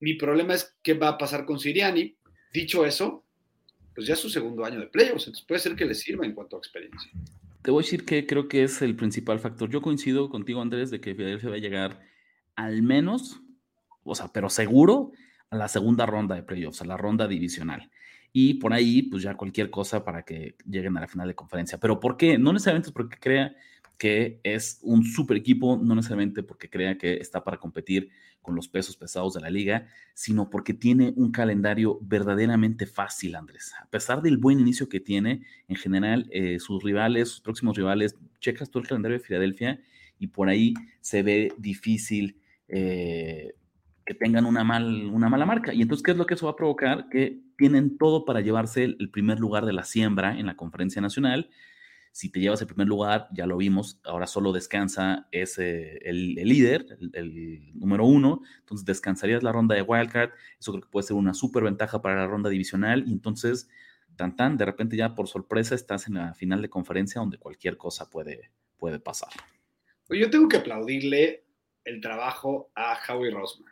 Mi 0.00 0.14
problema 0.14 0.54
es 0.54 0.76
qué 0.82 0.94
va 0.94 1.08
a 1.08 1.18
pasar 1.18 1.46
con 1.46 1.58
Siriani. 1.58 2.14
Dicho 2.52 2.84
eso, 2.84 3.24
pues 3.94 4.06
ya 4.06 4.14
es 4.14 4.20
su 4.20 4.28
segundo 4.28 4.64
año 4.64 4.78
de 4.78 4.86
playoffs, 4.88 5.26
entonces 5.26 5.46
puede 5.46 5.60
ser 5.60 5.74
que 5.74 5.86
le 5.86 5.94
sirva 5.94 6.26
en 6.26 6.34
cuanto 6.34 6.56
a 6.56 6.58
experiencia. 6.58 7.10
Te 7.62 7.70
voy 7.70 7.82
a 7.82 7.84
decir 7.84 8.04
que 8.04 8.26
creo 8.26 8.48
que 8.48 8.64
es 8.64 8.82
el 8.82 8.96
principal 8.96 9.38
factor. 9.38 9.70
Yo 9.70 9.80
coincido 9.80 10.28
contigo, 10.28 10.60
Andrés, 10.60 10.90
de 10.90 11.00
que 11.00 11.14
Filadelfia 11.14 11.48
va 11.48 11.56
a 11.56 11.60
llegar 11.60 12.00
al 12.54 12.82
menos, 12.82 13.40
o 14.02 14.14
sea, 14.14 14.28
pero 14.28 14.50
seguro 14.50 15.12
a 15.52 15.56
la 15.56 15.68
segunda 15.68 16.06
ronda 16.06 16.34
de 16.34 16.42
playoffs, 16.42 16.80
a 16.80 16.86
la 16.86 16.96
ronda 16.96 17.28
divisional. 17.28 17.90
Y 18.32 18.54
por 18.54 18.72
ahí, 18.72 19.02
pues 19.02 19.22
ya 19.22 19.34
cualquier 19.34 19.68
cosa 19.68 20.02
para 20.02 20.24
que 20.24 20.56
lleguen 20.66 20.96
a 20.96 21.00
la 21.00 21.08
final 21.08 21.28
de 21.28 21.34
conferencia. 21.34 21.78
Pero 21.78 22.00
¿por 22.00 22.16
qué? 22.16 22.38
No 22.38 22.54
necesariamente 22.54 22.88
es 22.88 22.94
porque 22.94 23.18
crea 23.18 23.54
que 23.98 24.40
es 24.42 24.78
un 24.82 25.04
super 25.04 25.36
equipo, 25.36 25.76
no 25.76 25.94
necesariamente 25.94 26.42
porque 26.42 26.70
crea 26.70 26.96
que 26.96 27.16
está 27.16 27.44
para 27.44 27.58
competir 27.58 28.08
con 28.40 28.56
los 28.56 28.66
pesos 28.66 28.96
pesados 28.96 29.34
de 29.34 29.42
la 29.42 29.50
liga, 29.50 29.86
sino 30.14 30.48
porque 30.48 30.72
tiene 30.72 31.12
un 31.16 31.30
calendario 31.30 31.98
verdaderamente 32.00 32.86
fácil, 32.86 33.36
Andrés. 33.36 33.74
A 33.78 33.86
pesar 33.90 34.22
del 34.22 34.38
buen 34.38 34.58
inicio 34.58 34.88
que 34.88 35.00
tiene, 35.00 35.42
en 35.68 35.76
general, 35.76 36.28
eh, 36.32 36.58
sus 36.60 36.82
rivales, 36.82 37.28
sus 37.28 37.40
próximos 37.42 37.76
rivales, 37.76 38.16
checas 38.40 38.70
todo 38.70 38.82
el 38.82 38.88
calendario 38.88 39.18
de 39.18 39.24
Filadelfia 39.24 39.80
y 40.18 40.28
por 40.28 40.48
ahí 40.48 40.72
se 41.02 41.22
ve 41.22 41.52
difícil 41.58 42.40
eh, 42.68 43.52
tengan 44.14 44.46
una, 44.46 44.64
mal, 44.64 45.06
una 45.12 45.28
mala 45.28 45.46
marca. 45.46 45.72
Y 45.72 45.82
entonces, 45.82 46.02
¿qué 46.02 46.10
es 46.12 46.16
lo 46.16 46.26
que 46.26 46.34
eso 46.34 46.46
va 46.46 46.52
a 46.52 46.56
provocar? 46.56 47.08
Que 47.08 47.40
tienen 47.56 47.96
todo 47.96 48.24
para 48.24 48.40
llevarse 48.40 48.84
el, 48.84 49.10
primer 49.10 49.38
lugar 49.38 49.66
de 49.66 49.72
la 49.72 49.84
siembra 49.84 50.38
en 50.38 50.46
la 50.46 50.56
conferencia 50.56 51.00
nacional. 51.00 51.50
Si 52.10 52.30
te 52.30 52.40
llevas 52.40 52.60
el 52.60 52.66
primer 52.66 52.88
lugar, 52.88 53.28
ya 53.32 53.46
lo 53.46 53.56
vimos, 53.56 54.00
ahora 54.04 54.26
solo 54.26 54.52
descansa 54.52 55.28
ese, 55.30 55.96
el, 55.98 56.34
líder, 56.34 56.86
el, 57.12 57.72
número 57.78 58.04
uno, 58.04 58.42
entonces 58.58 58.84
descansarías 58.84 59.42
la 59.42 59.52
ronda 59.52 59.74
de 59.74 59.82
wildcard, 59.82 60.30
eso 60.60 60.72
creo 60.72 60.82
que 60.82 60.90
puede 60.90 61.06
ser 61.06 61.16
una 61.16 61.32
súper 61.32 61.62
ventaja 61.62 62.02
para 62.02 62.16
la 62.16 62.26
ronda 62.26 62.50
divisional, 62.50 63.04
y 63.06 63.12
entonces, 63.12 63.70
tan 64.16 64.36
tan, 64.36 64.58
de 64.58 64.66
repente 64.66 64.94
ya 64.94 65.14
por 65.14 65.26
sorpresa 65.26 65.74
estás 65.74 66.06
en 66.06 66.14
la 66.14 66.34
final 66.34 66.60
de 66.60 66.68
conferencia 66.68 67.20
donde 67.20 67.38
cualquier 67.38 67.78
cosa 67.78 68.10
puede, 68.10 68.50
puede 68.76 68.98
pasar. 68.98 69.30
Yo 70.10 70.28
tengo 70.28 70.48
que 70.48 70.58
aplaudirle 70.58 71.46
el 71.84 72.02
trabajo 72.02 72.70
a 72.74 72.98
Howie 73.08 73.30
Rosman 73.30 73.71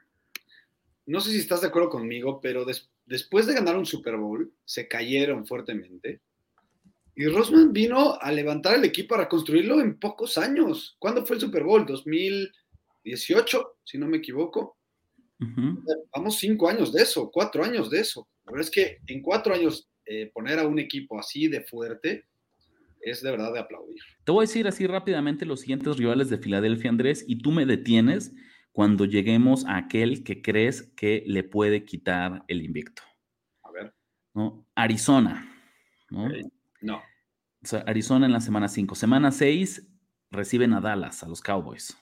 no 1.06 1.20
sé 1.20 1.30
si 1.30 1.38
estás 1.38 1.60
de 1.60 1.68
acuerdo 1.68 1.90
conmigo, 1.90 2.40
pero 2.40 2.64
después 3.06 3.46
de 3.46 3.54
ganar 3.54 3.76
un 3.76 3.86
Super 3.86 4.16
Bowl, 4.16 4.52
se 4.64 4.88
cayeron 4.88 5.46
fuertemente. 5.46 6.20
Y 7.16 7.26
Rosman 7.26 7.72
vino 7.72 8.18
a 8.20 8.32
levantar 8.32 8.76
el 8.76 8.84
equipo 8.84 9.14
para 9.14 9.28
construirlo 9.28 9.80
en 9.80 9.98
pocos 9.98 10.38
años. 10.38 10.96
¿Cuándo 10.98 11.26
fue 11.26 11.36
el 11.36 11.42
Super 11.42 11.64
Bowl? 11.64 11.84
2018, 11.84 13.78
si 13.84 13.98
no 13.98 14.06
me 14.06 14.18
equivoco. 14.18 14.78
Vamos 16.14 16.38
cinco 16.38 16.68
años 16.68 16.92
de 16.92 17.02
eso, 17.02 17.30
cuatro 17.30 17.64
años 17.64 17.90
de 17.90 18.00
eso. 18.00 18.28
La 18.44 18.52
verdad 18.52 18.68
es 18.68 18.70
que 18.70 18.98
en 19.06 19.22
cuatro 19.22 19.54
años 19.54 19.88
eh, 20.04 20.30
poner 20.34 20.58
a 20.58 20.66
un 20.66 20.78
equipo 20.78 21.18
así 21.18 21.48
de 21.48 21.62
fuerte 21.62 22.26
es 23.00 23.22
de 23.22 23.30
verdad 23.30 23.52
de 23.52 23.60
aplaudir. 23.60 24.00
Te 24.24 24.32
voy 24.32 24.44
a 24.44 24.46
decir 24.46 24.68
así 24.68 24.86
rápidamente 24.86 25.46
los 25.46 25.60
siguientes 25.60 25.96
rivales 25.96 26.28
de 26.28 26.38
Filadelfia, 26.38 26.90
Andrés, 26.90 27.24
y 27.26 27.38
tú 27.38 27.52
me 27.52 27.64
detienes 27.64 28.32
cuando 28.80 29.04
lleguemos 29.04 29.66
a 29.66 29.76
aquel 29.76 30.24
que 30.24 30.40
crees 30.40 30.90
que 30.96 31.22
le 31.26 31.44
puede 31.44 31.84
quitar 31.84 32.44
el 32.48 32.62
invicto. 32.62 33.02
A 33.62 33.70
ver. 33.72 33.94
¿no? 34.32 34.66
Arizona. 34.74 35.54
¿no? 36.08 36.30
no. 36.80 36.96
O 36.96 37.66
sea, 37.66 37.80
Arizona 37.80 38.24
en 38.24 38.32
la 38.32 38.40
semana 38.40 38.68
5. 38.68 38.94
Semana 38.94 39.32
6 39.32 39.86
reciben 40.30 40.72
a 40.72 40.80
Dallas, 40.80 41.22
a 41.22 41.28
los 41.28 41.42
Cowboys. 41.42 41.94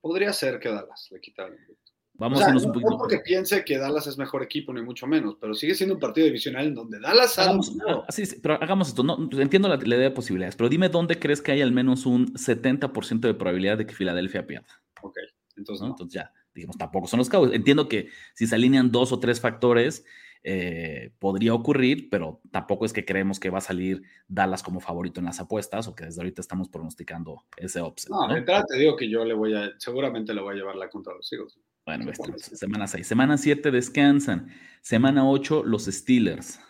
Podría 0.00 0.32
ser 0.32 0.60
que 0.60 0.68
Dallas 0.68 1.08
le 1.10 1.20
quitara 1.20 1.48
el 1.48 1.58
invicto. 1.58 1.90
Vamos 2.14 2.42
a 2.42 2.46
irnos 2.46 2.62
no, 2.62 2.68
un 2.68 2.74
poquito. 2.74 2.90
No 2.92 2.98
porque 2.98 3.18
piense 3.18 3.64
que 3.64 3.76
Dallas 3.76 4.06
es 4.06 4.16
mejor 4.18 4.44
equipo, 4.44 4.72
ni 4.72 4.82
mucho 4.82 5.08
menos, 5.08 5.34
pero 5.40 5.52
sigue 5.52 5.74
siendo 5.74 5.96
un 5.96 6.00
partido 6.00 6.26
divisional 6.26 6.68
en 6.68 6.74
donde 6.76 7.00
Dallas 7.00 7.36
ha 7.40 7.42
hagamos, 7.42 7.76
ah, 7.88 8.06
sí, 8.10 8.24
sí, 8.24 8.38
pero 8.40 8.54
hagamos 8.62 8.86
esto. 8.86 9.02
No, 9.02 9.28
entiendo 9.32 9.66
la, 9.68 9.74
la, 9.74 9.96
idea 9.96 10.10
de 10.10 10.10
posibilidades, 10.12 10.54
pero 10.54 10.68
dime 10.68 10.90
dónde 10.90 11.18
crees 11.18 11.42
que 11.42 11.50
hay 11.50 11.60
al 11.60 11.72
menos 11.72 12.06
un 12.06 12.34
70% 12.34 13.18
de 13.18 13.34
probabilidad 13.34 13.78
de 13.78 13.86
que 13.86 13.94
Filadelfia 13.96 14.46
pierda. 14.46 14.80
Ok, 15.02 15.16
entonces, 15.58 15.82
¿no? 15.82 15.90
entonces 15.90 16.14
ya, 16.14 16.32
digamos, 16.54 16.78
tampoco 16.78 17.06
son 17.06 17.18
los 17.18 17.28
Cowboys. 17.28 17.52
Entiendo 17.52 17.88
que 17.88 18.08
si 18.34 18.46
se 18.46 18.54
alinean 18.54 18.90
dos 18.90 19.12
o 19.12 19.20
tres 19.20 19.40
factores, 19.40 20.04
eh, 20.44 21.12
podría 21.18 21.52
ocurrir, 21.52 22.08
pero 22.10 22.40
tampoco 22.50 22.84
es 22.86 22.92
que 22.92 23.04
creemos 23.04 23.40
que 23.40 23.50
va 23.50 23.58
a 23.58 23.62
salir 23.62 24.02
Dallas 24.28 24.62
como 24.62 24.80
favorito 24.80 25.20
en 25.20 25.26
las 25.26 25.40
apuestas 25.40 25.88
o 25.88 25.94
que 25.94 26.04
desde 26.04 26.20
ahorita 26.20 26.40
estamos 26.40 26.68
pronosticando 26.68 27.44
ese 27.56 27.82
upset. 27.82 28.10
No, 28.10 28.26
¿no? 28.26 28.32
de 28.32 28.40
entrada 28.40 28.64
te 28.68 28.78
digo 28.78 28.96
que 28.96 29.10
yo 29.10 29.24
le 29.24 29.34
voy 29.34 29.54
a, 29.54 29.72
seguramente 29.78 30.32
le 30.32 30.40
voy 30.40 30.54
a 30.54 30.58
llevar 30.58 30.76
la 30.76 30.88
contra 30.88 31.14
los 31.14 31.32
Eagles. 31.32 31.58
Bueno, 31.84 32.10
este, 32.10 32.56
semana 32.56 32.86
6. 32.86 33.06
Semana 33.06 33.38
7 33.38 33.70
descansan. 33.70 34.52
Semana 34.82 35.28
8 35.28 35.64
los 35.64 35.86
Steelers. 35.86 36.60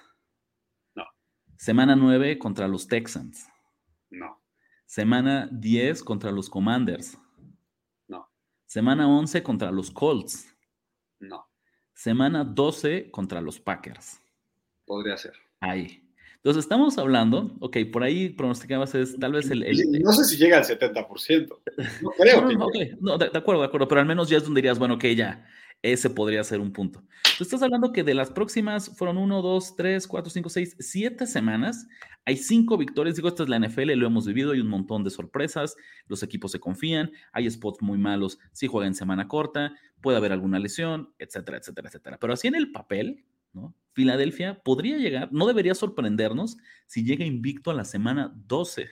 No. 0.95 1.05
Semana 1.57 1.97
9 1.97 2.39
contra 2.39 2.69
los 2.69 2.87
Texans. 2.87 3.49
No. 4.11 4.41
Semana 4.87 5.49
10 5.53 6.05
contra 6.05 6.31
los 6.31 6.49
Commanders. 6.49 7.19
Semana 8.69 9.09
11 9.09 9.43
contra 9.43 9.71
los 9.71 9.91
Colts. 9.91 10.55
No. 11.21 11.49
Semana 11.95 12.45
12 12.45 13.11
contra 13.11 13.41
los 13.41 13.59
Packers. 13.59 14.21
Podría 14.85 15.17
ser. 15.17 15.33
Ahí. 15.59 16.07
Entonces 16.37 16.65
estamos 16.65 16.99
hablando, 16.99 17.57
ok, 17.61 17.79
por 17.91 18.03
ahí 18.03 18.29
pronosticabas 18.29 18.95
es 18.95 19.19
tal 19.19 19.33
vez 19.33 19.51
el... 19.51 19.63
el 19.65 20.03
no 20.03 20.13
sé 20.13 20.25
si 20.25 20.37
llega 20.37 20.59
al 20.59 20.65
70%. 20.65 21.49
No 22.03 22.11
creo. 22.11 22.43
no, 22.43 22.53
no, 22.53 22.67
okay. 22.67 22.95
no 23.01 23.17
de, 23.17 23.31
de, 23.31 23.39
acuerdo, 23.39 23.63
de 23.63 23.69
acuerdo, 23.69 23.89
pero 23.89 24.03
al 24.03 24.07
menos 24.07 24.29
ya 24.29 24.37
es 24.37 24.45
donde 24.45 24.59
dirías, 24.59 24.79
bueno, 24.79 24.95
ok, 24.97 25.05
ya, 25.17 25.47
ese 25.83 26.11
podría 26.11 26.43
ser 26.45 26.61
un 26.61 26.73
punto. 26.73 27.05
Tú 27.37 27.45
estás 27.45 27.63
hablando 27.63 27.93
que 27.93 28.03
de 28.03 28.15
las 28.15 28.31
próximas 28.31 28.91
fueron 28.97 29.17
1, 29.17 29.43
2, 29.43 29.77
3, 29.77 30.07
4, 30.07 30.31
5, 30.31 30.49
6, 30.49 30.77
7 30.81 31.27
semanas, 31.27 31.87
hay 32.25 32.37
5 32.37 32.77
victorias. 32.77 33.17
Digo, 33.17 33.29
esta 33.29 33.45
es 33.45 33.49
la 33.49 33.59
NFL, 33.59 33.93
lo 33.93 34.07
hemos 34.07 34.27
vivido, 34.27 34.53
hay 34.53 34.61
un 34.61 34.69
montón 34.69 35.05
de 35.05 35.11
sorpresas, 35.11 35.77
los 36.07 36.23
equipos 36.23 36.53
se 36.53 36.61
confían, 36.61 37.13
hay 37.33 37.49
spots 37.51 37.81
muy 37.81 37.99
malos 37.99 38.39
si 38.53 38.67
juegan 38.67 38.89
en 38.89 38.95
semana 38.95 39.29
corta, 39.29 39.73
puede 40.01 40.19
haber 40.19 40.33
alguna 40.33 40.59
lesión, 40.59 41.13
etcétera, 41.19 41.59
etcétera, 41.59 41.89
etcétera. 41.89 42.19
Pero 42.19 42.33
así 42.33 42.49
en 42.49 42.57
el 42.57 42.73
papel, 42.73 43.25
¿no? 43.53 43.75
Filadelfia 43.93 44.61
podría 44.63 44.97
llegar, 44.97 45.29
no 45.33 45.47
debería 45.47 45.75
sorprendernos 45.75 46.57
si 46.87 47.05
llega 47.05 47.25
invicto 47.25 47.71
a 47.71 47.75
la 47.75 47.85
semana 47.85 48.33
12, 48.47 48.89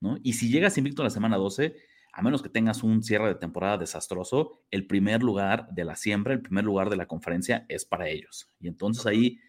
¿no? 0.00 0.18
Y 0.22 0.34
si 0.34 0.50
llegas 0.50 0.76
invicto 0.76 1.02
a 1.02 1.04
la 1.04 1.10
semana 1.10 1.36
12, 1.36 1.74
a 2.16 2.22
menos 2.22 2.42
que 2.42 2.48
tengas 2.48 2.84
un 2.84 3.02
cierre 3.02 3.26
de 3.26 3.34
temporada 3.34 3.76
desastroso, 3.76 4.60
el 4.70 4.86
primer 4.86 5.22
lugar 5.24 5.68
de 5.72 5.84
la 5.84 5.96
siembra, 5.96 6.32
el 6.32 6.42
primer 6.42 6.64
lugar 6.64 6.88
de 6.88 6.96
la 6.96 7.06
conferencia 7.06 7.66
es 7.68 7.84
para 7.84 8.08
ellos. 8.08 8.52
Y 8.60 8.68
entonces 8.68 9.04
ahí, 9.04 9.40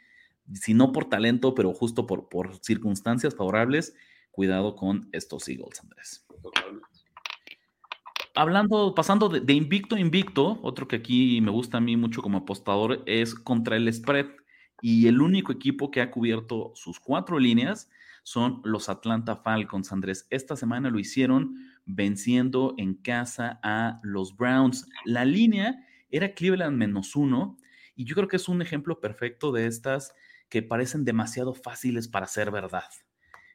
si 0.52 0.74
no 0.74 0.92
por 0.92 1.06
talento, 1.06 1.54
pero 1.54 1.74
justo 1.74 2.08
por, 2.08 2.28
por 2.28 2.58
circunstancias 2.64 3.36
favorables, 3.36 3.94
cuidado 4.32 4.76
con 4.76 5.08
estos 5.12 5.48
Eagles, 5.48 5.80
Andrés. 5.82 6.26
Hablando, 8.34 8.96
pasando 8.96 9.30
de, 9.30 9.42
de, 9.42 9.54
invicto 9.54 9.96
a 9.96 10.00
invicto, 10.00 10.60
otro 10.64 10.88
que 10.88 10.96
aquí 10.96 11.40
me 11.42 11.52
gusta 11.52 11.78
a 11.78 11.82
mí 11.82 11.96
mucho 11.96 12.24
como 12.24 12.40
apostador 12.40 13.04
es 13.06 13.36
contra 13.36 13.78
el 13.78 13.94
spread. 13.94 14.26
Y 14.82 15.08
el 15.08 15.22
único 15.22 15.52
equipo 15.52 15.92
que 15.92 16.02
ha 16.02 16.10
cubierto 16.10 16.72
sus 16.76 17.00
cuatro 17.00 17.38
líneas 17.38 17.90
son 18.24 18.60
los 18.64 18.90
Atlanta 18.90 19.36
Falcons, 19.36 19.92
Andrés. 19.92 20.26
Esta 20.32 20.56
semana 20.56 20.90
lo 20.90 20.98
hicieron 20.98 21.75
venciendo 21.86 22.74
en 22.78 22.96
casa 22.96 23.60
a 23.64 24.00
los 24.04 24.36
Browns. 24.36 24.88
La 25.06 25.26
línea 25.26 25.86
era 26.10 26.34
Cleveland 26.34 26.78
menos 26.78 27.16
uno. 27.16 27.58
Y 27.96 28.06
yo 28.06 28.16
creo 28.16 28.28
que 28.28 28.36
es 28.36 28.50
un 28.50 28.62
ejemplo 28.62 29.00
perfecto 29.00 29.52
de 29.52 29.68
estas 29.68 30.14
que 30.50 30.62
parecen 30.62 31.06
demasiado 31.06 31.54
fáciles 31.54 32.08
para 32.08 32.28
ser 32.28 32.52
verdad. 32.52 32.90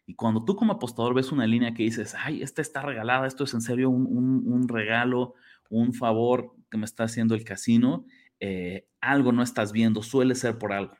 Y 0.06 0.14
cuando 0.14 0.44
tú 0.44 0.56
como 0.56 0.72
apostador 0.72 1.14
ves 1.14 1.30
una 1.30 1.46
línea 1.46 1.72
que 1.72 1.84
dices, 1.84 2.16
ay, 2.18 2.42
esta 2.42 2.62
está 2.62 2.82
regalada, 2.82 3.26
esto 3.26 3.44
es 3.44 3.54
en 3.54 3.60
serio 3.60 3.90
un, 3.90 4.06
un, 4.44 4.68
regalo, 4.68 5.34
un 5.68 5.94
favor 5.94 6.52
que 6.68 6.78
me 6.78 6.84
está 6.84 7.04
haciendo 7.04 7.34
el 7.34 7.44
casino, 7.44 8.06
eh, 8.40 8.88
algo 9.00 9.30
no 9.30 9.42
estás 9.42 9.70
viendo, 9.72 10.02
suele 10.02 10.34
ser 10.34 10.58
por 10.58 10.72
algo. 10.72 10.96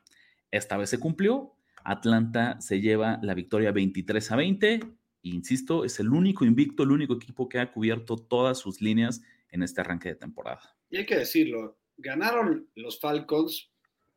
Esta 0.49 0.77
vez 0.77 0.89
se 0.89 0.99
cumplió, 0.99 1.55
Atlanta 1.83 2.61
se 2.61 2.79
lleva 2.79 3.19
la 3.21 3.33
victoria 3.33 3.71
23 3.71 4.31
a 4.31 4.35
20, 4.37 4.73
e 4.75 4.79
insisto, 5.29 5.85
es 5.85 5.99
el 5.99 6.09
único 6.09 6.45
invicto, 6.45 6.83
el 6.83 6.91
único 6.91 7.15
equipo 7.15 7.47
que 7.49 7.59
ha 7.59 7.71
cubierto 7.71 8.17
todas 8.17 8.59
sus 8.59 8.81
líneas 8.81 9.21
en 9.49 9.63
este 9.63 9.81
arranque 9.81 10.09
de 10.09 10.15
temporada. 10.15 10.75
Y 10.89 10.97
hay 10.97 11.05
que 11.05 11.17
decirlo, 11.17 11.79
ganaron 11.97 12.69
los 12.75 12.99
Falcons 12.99 13.69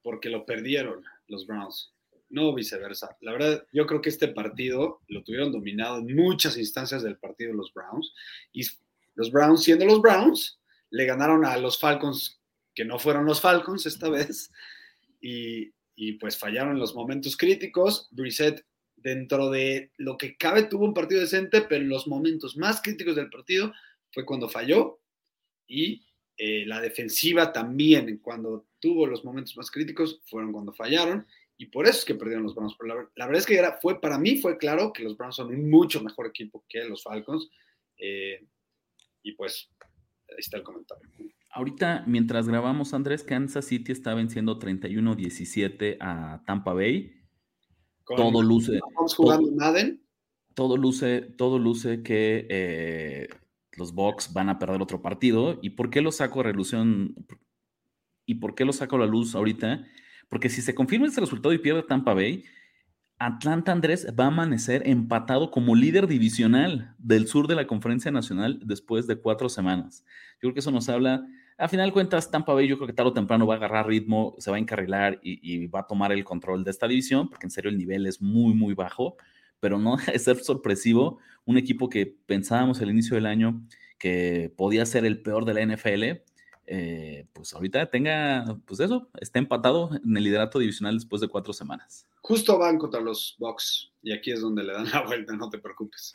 porque 0.03 0.29
lo 0.29 0.45
perdieron 0.45 1.05
los 1.29 1.47
Browns 1.47 1.95
no 2.35 2.53
viceversa. 2.53 3.17
La 3.21 3.33
verdad, 3.33 3.65
yo 3.73 3.87
creo 3.87 4.03
que 4.03 4.09
este 4.09 4.29
partido 4.29 5.01
lo 5.09 5.23
tuvieron 5.23 5.53
dominado 5.53 5.99
en 5.99 6.15
muchas 6.15 6.57
instancias 6.59 7.03
del 7.03 7.17
partido 7.17 7.53
los 7.53 7.73
Browns. 7.73 8.13
Y 8.53 8.63
los 9.15 9.31
Browns, 9.31 9.63
siendo 9.63 9.87
los 9.87 10.03
Browns, 10.03 10.61
le 10.91 11.07
ganaron 11.07 11.45
a 11.45 11.57
los 11.57 11.79
Falcons, 11.79 12.41
que 12.75 12.85
no 12.85 12.99
fueron 12.99 13.25
los 13.25 13.41
Falcons 13.41 13.87
esta 13.87 14.09
vez. 14.09 14.51
Y, 15.21 15.73
pues 16.19 16.37
fallaron 16.37 16.73
en 16.73 16.81
los 16.81 16.95
momentos 16.95 17.37
críticos. 17.37 18.09
Brissett, 18.11 18.67
dentro 19.05 19.51
de 19.51 19.93
lo 19.99 20.17
que 20.17 20.37
cabe, 20.37 20.65
tuvo 20.65 20.87
un 20.87 20.95
partido 20.95 21.21
decente, 21.21 21.61
pero 21.61 21.85
los 21.85 22.09
momentos 22.09 22.57
más 22.57 22.81
críticos 22.81 23.15
del 23.15 23.29
partido 23.29 23.73
fue 24.11 24.25
cuando 24.25 24.49
falló. 24.49 25.01
Y 25.69 26.07
eh, 26.37 26.65
la 26.67 26.81
defensiva 26.81 27.53
también, 27.53 28.19
cuando 28.19 28.67
tuvo 28.81 29.07
los 29.07 29.25
momentos 29.25 29.57
más 29.59 29.71
críticos, 29.71 30.23
fueron 30.25 30.53
cuando 30.53 30.73
fallaron 30.73 31.27
y 31.57 31.67
por 31.67 31.87
eso 31.87 31.99
es 31.99 32.05
que 32.05 32.15
perdieron 32.15 32.45
los 32.45 32.55
Browns. 32.55 32.75
Pero 32.79 32.95
la, 32.95 33.11
la, 33.15 33.27
verdad 33.27 33.41
es 33.41 33.47
que 33.47 33.57
era, 33.57 33.79
fue, 33.81 34.01
para 34.01 34.19
mí 34.19 34.37
fue 34.39 34.57
claro 34.57 34.93
que 34.93 35.05
los 35.05 35.17
Browns 35.17 35.37
son 35.37 35.49
un 35.49 35.71
mucho 35.71 36.03
mejor 36.03 36.27
equipo 36.27 36.65
que 36.69 36.83
los 36.85 37.03
Falcons. 37.03 37.49
Eh, 37.99 38.45
y 39.23 39.33
pues 39.33 39.71
ahí 40.31 40.37
está 40.39 40.57
el 40.57 40.63
comentario. 40.63 41.09
Ahorita, 41.51 42.05
mientras 42.07 42.49
grabamos, 42.49 42.95
Andrés, 42.95 43.23
Kansas 43.23 43.67
City 43.67 43.93
está 43.93 44.15
venciendo 44.15 44.59
31-17 44.59 45.99
a 46.01 46.43
Tampa 46.47 46.73
Bay. 46.73 47.24
Con, 48.05 48.17
todo 48.17 48.43
luce. 48.43 48.81
Jugando 49.17 49.49
todo, 49.49 49.57
Madden. 49.57 50.03
Todo 50.55 50.77
luce, 50.77 51.23
todo 51.23 51.59
luce 51.59 52.03
que 52.03 52.47
eh, 52.49 53.29
los 53.73 53.93
Bucks 53.93 54.33
van 54.33 54.49
a 54.49 54.59
perder 54.59 54.81
otro 54.83 55.03
partido. 55.03 55.59
¿Y 55.63 55.71
por 55.71 55.91
qué 55.91 56.01
lo 56.01 56.13
saco 56.13 56.41
a 56.41 56.45
relución? 56.45 57.15
¿Y 58.27 58.37
por 58.37 58.55
qué 58.55 58.65
lo 58.65 58.73
saco 58.73 58.97
a 58.97 59.01
la 59.01 59.07
luz 59.07 59.35
ahorita? 59.35 59.85
Porque 60.29 60.49
si 60.49 60.63
se 60.63 60.75
confirma 60.75 61.07
este 61.07 61.21
resultado 61.21 61.53
y 61.53 61.59
pierde 61.59 61.83
Tampa 61.83 62.15
Bay, 62.15 62.45
Atlanta 63.19 63.73
Andrés 63.73 64.07
va 64.19 64.25
a 64.25 64.29
amanecer 64.29 64.89
empatado 64.89 65.51
como 65.51 65.75
líder 65.75 66.07
divisional 66.07 66.95
del 66.99 67.27
sur 67.27 67.47
de 67.47 67.55
la 67.55 67.67
Conferencia 67.67 68.11
Nacional 68.11 68.61
después 68.65 69.07
de 69.07 69.17
cuatro 69.17 69.49
semanas. 69.49 70.05
Yo 70.35 70.41
creo 70.41 70.55
que 70.55 70.61
eso 70.61 70.71
nos 70.71 70.89
habla, 70.89 71.27
a 71.57 71.69
final 71.69 71.89
de 71.89 71.93
cuentas, 71.93 72.31
Tampa 72.31 72.53
Bay 72.53 72.67
yo 72.67 72.77
creo 72.77 72.87
que 72.87 72.93
tarde 72.93 73.11
o 73.11 73.15
temprano 73.15 73.47
va 73.47 73.55
a 73.55 73.57
agarrar 73.59 73.87
ritmo, 73.87 74.35
se 74.39 74.51
va 74.51 74.57
a 74.57 74.61
encarrilar 74.61 75.21
y, 75.23 75.67
va 75.69 75.81
a 75.81 75.87
tomar 75.87 76.13
el 76.13 76.25
control 76.25 76.65
de 76.65 76.71
esta 76.71 76.89
división, 76.89 77.29
porque 77.29 77.47
en 77.47 77.51
serio 77.51 77.71
el 77.71 77.79
nivel 77.79 78.07
es 78.07 78.21
muy, 78.21 78.55
muy 78.55 78.75
bajo, 78.75 79.17
pero 79.61 79.79
no 79.79 79.97
de 80.07 80.19
ser 80.19 80.39
sorpresivo. 80.39 81.19
Un 81.45 81.59
equipo 81.59 81.89
que 81.89 82.07
pensábamos 82.27 82.81
al 82.81 82.91
inicio 82.91 83.15
del 83.15 83.27
año 83.27 83.63
que 83.99 84.53
podía 84.57 84.85
ser 84.85 85.05
el 85.05 85.23
peor 85.23 85.45
de 85.45 85.55
la 85.55 85.75
NFL, 85.75 86.23
eh, 86.67 87.27
pues 87.33 87.55
ahorita 87.55 87.91
tenga, 87.91 88.59
pues 88.67 88.81
eso, 88.81 89.09
está 89.21 89.39
empatado 89.39 89.91
en 90.05 90.17
el 90.17 90.25
liderato 90.25 90.59
divisional 90.59 90.95
después 90.95 91.21
de 91.21 91.29
cuatro 91.29 91.53
semanas. 91.53 92.07
Justo 92.23 92.59
van 92.59 92.79
contra 92.79 93.01
los 93.01 93.37
Bucks 93.39 93.93
y 94.03 94.13
aquí 94.13 94.33
es 94.33 94.41
donde 94.41 94.65
le 94.65 94.73
dan 94.73 94.91
la 94.91 95.03
vuelta, 95.03 95.35
no 95.35 95.51
te 95.51 95.59
preocupes. 95.59 96.13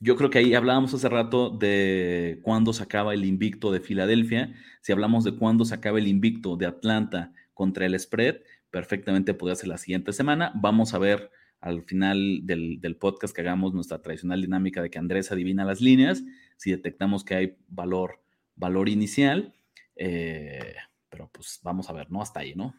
Yo 0.00 0.14
creo 0.16 0.30
que 0.30 0.38
ahí 0.38 0.54
hablábamos 0.54 0.94
hace 0.94 1.08
rato 1.08 1.50
de 1.50 2.38
cuándo 2.42 2.72
se 2.72 2.84
acaba 2.84 3.14
el 3.14 3.24
invicto 3.24 3.72
de 3.72 3.80
Filadelfia. 3.80 4.54
Si 4.80 4.92
hablamos 4.92 5.24
de 5.24 5.36
cuándo 5.36 5.64
se 5.64 5.74
acaba 5.74 5.98
el 5.98 6.06
invicto 6.06 6.56
de 6.56 6.66
Atlanta 6.66 7.32
contra 7.52 7.84
el 7.84 7.98
spread, 7.98 8.36
perfectamente 8.70 9.34
podría 9.34 9.56
ser 9.56 9.68
la 9.68 9.78
siguiente 9.78 10.12
semana. 10.12 10.52
Vamos 10.54 10.94
a 10.94 10.98
ver 10.98 11.30
al 11.60 11.82
final 11.82 12.40
del, 12.44 12.96
podcast 13.00 13.34
que 13.34 13.40
hagamos 13.40 13.74
nuestra 13.74 14.00
tradicional 14.00 14.40
dinámica 14.40 14.80
de 14.80 14.90
que 14.90 15.00
Andrés 15.00 15.32
adivina 15.32 15.64
las 15.64 15.80
líneas, 15.80 16.22
si 16.56 16.70
detectamos 16.70 17.24
que 17.24 17.34
hay 17.34 17.56
valor, 17.66 18.20
valor 18.54 18.88
inicial. 18.88 19.52
Eh, 19.96 20.76
pero 21.08 21.28
pues 21.32 21.58
vamos 21.64 21.90
a 21.90 21.92
ver, 21.92 22.08
¿no? 22.08 22.22
Hasta 22.22 22.40
ahí, 22.40 22.54
¿no? 22.54 22.72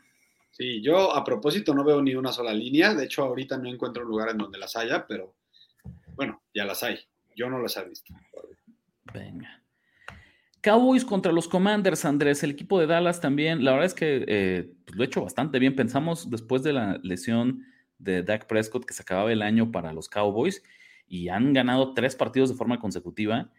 Sí, 0.52 0.82
yo 0.82 1.14
a 1.14 1.24
propósito 1.26 1.74
no 1.74 1.84
veo 1.84 2.02
ni 2.02 2.16
una 2.16 2.32
sola 2.32 2.54
línea. 2.54 2.94
De 2.94 3.06
hecho, 3.06 3.24
ahorita 3.24 3.58
no 3.58 3.68
encuentro 3.68 4.04
un 4.04 4.10
lugar 4.10 4.30
en 4.30 4.38
donde 4.38 4.58
las 4.58 4.78
haya, 4.78 5.06
pero 5.06 5.36
bueno, 6.20 6.42
ya 6.54 6.66
las 6.66 6.84
hay. 6.84 7.00
Yo 7.34 7.50
no 7.50 7.60
las 7.60 7.78
he 7.78 7.86
visto. 7.88 8.14
Venga. 9.14 9.64
Cowboys 10.60 11.06
contra 11.06 11.32
los 11.32 11.48
Commanders, 11.48 12.04
Andrés. 12.04 12.44
El 12.44 12.52
equipo 12.52 12.78
de 12.78 12.88
Dallas 12.88 13.22
también. 13.22 13.64
La 13.64 13.72
verdad 13.72 13.86
es 13.86 13.94
que 13.94 14.26
eh, 14.28 14.70
pues, 14.84 14.98
lo 14.98 15.04
he 15.04 15.06
hecho 15.06 15.24
bastante 15.24 15.60
bien. 15.60 15.78
Pensamos 15.78 16.30
después 16.30 16.62
de 16.62 16.74
la 16.74 17.00
lesión 17.04 17.64
de 18.00 18.22
Dak 18.22 18.48
Prescott 18.48 18.84
que 18.84 18.94
se 18.94 19.02
acababa 19.02 19.32
el 19.32 19.42
año 19.42 19.72
para 19.72 19.94
los 19.94 20.10
Cowboys 20.10 20.62
y 21.08 21.30
han 21.30 21.54
ganado 21.54 21.94
tres 21.94 22.18
partidos 22.18 22.50
de 22.50 22.58
forma 22.58 22.82
consecutiva. 22.82 23.50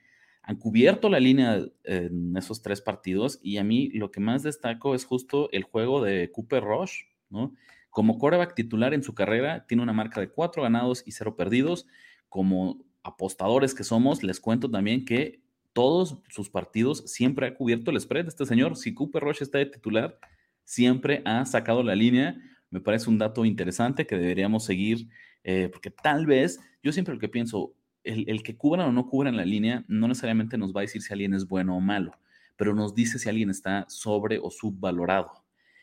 Han 0.42 0.56
cubierto 0.56 1.08
la 1.08 1.18
línea 1.18 1.64
en 1.84 2.36
esos 2.36 2.60
tres 2.60 2.82
partidos 2.82 3.40
y 3.42 3.56
a 3.56 3.64
mí 3.64 3.88
lo 3.94 4.10
que 4.10 4.20
más 4.20 4.42
destaco 4.42 4.94
es 4.94 5.06
justo 5.06 5.48
el 5.52 5.62
juego 5.62 6.04
de 6.04 6.30
Cooper 6.30 6.62
Rush, 6.62 7.04
¿no? 7.30 7.54
Como 7.88 8.18
quarterback 8.18 8.54
titular 8.54 8.92
en 8.92 9.02
su 9.02 9.14
carrera, 9.14 9.66
tiene 9.66 9.82
una 9.82 9.94
marca 9.94 10.20
de 10.20 10.28
cuatro 10.28 10.62
ganados 10.62 11.02
y 11.06 11.12
cero 11.12 11.34
perdidos. 11.36 11.86
Como 12.30 12.78
apostadores 13.02 13.74
que 13.74 13.84
somos, 13.84 14.22
les 14.22 14.40
cuento 14.40 14.70
también 14.70 15.04
que 15.04 15.42
todos 15.72 16.18
sus 16.28 16.50
partidos 16.50 17.04
siempre 17.06 17.46
ha 17.46 17.54
cubierto 17.54 17.90
el 17.90 18.00
spread 18.00 18.26
este 18.26 18.46
señor. 18.46 18.76
Si 18.76 18.94
Cooper 18.94 19.22
Rush 19.22 19.42
está 19.42 19.58
de 19.58 19.66
titular, 19.66 20.18
siempre 20.64 21.22
ha 21.24 21.44
sacado 21.46 21.82
la 21.82 21.94
línea. 21.94 22.36
Me 22.70 22.80
parece 22.80 23.08
un 23.08 23.18
dato 23.18 23.44
interesante 23.44 24.06
que 24.06 24.16
deberíamos 24.16 24.64
seguir, 24.64 25.08
eh, 25.44 25.68
porque 25.72 25.90
tal 25.90 26.26
vez, 26.26 26.60
yo 26.82 26.92
siempre 26.92 27.14
lo 27.14 27.20
que 27.20 27.28
pienso, 27.28 27.74
el, 28.02 28.42
que 28.42 28.56
cubran 28.56 28.88
o 28.88 28.92
no 28.92 29.08
cubran 29.08 29.36
la 29.36 29.44
línea 29.44 29.84
no 29.86 30.08
necesariamente 30.08 30.56
nos 30.56 30.74
va 30.74 30.80
a 30.80 30.82
decir 30.82 31.02
si 31.02 31.12
alguien 31.12 31.34
es 31.34 31.46
bueno 31.46 31.76
o 31.76 31.80
malo, 31.80 32.12
pero 32.56 32.74
nos 32.74 32.94
dice 32.94 33.18
si 33.18 33.28
alguien 33.28 33.50
está 33.50 33.84
sobre 33.88 34.38
o 34.38 34.50
subvalorado. 34.50 35.30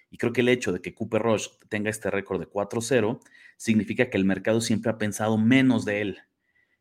Y 0.10 0.17
creo 0.17 0.33
que 0.33 0.41
el 0.41 0.49
hecho 0.49 0.71
de 0.71 0.81
que 0.81 0.93
Cooper 0.93 1.21
Rush 1.21 1.47
tenga 1.69 1.89
este 1.89 2.10
récord 2.10 2.39
de 2.39 2.49
4-0 2.49 3.19
significa 3.57 4.10
que 4.10 4.17
el 4.17 4.25
mercado 4.25 4.62
siempre 4.62 4.89
ha 4.89 4.97
pensado 4.97 5.38
menos 5.38 5.83
de 5.83 6.01
él 6.01 6.17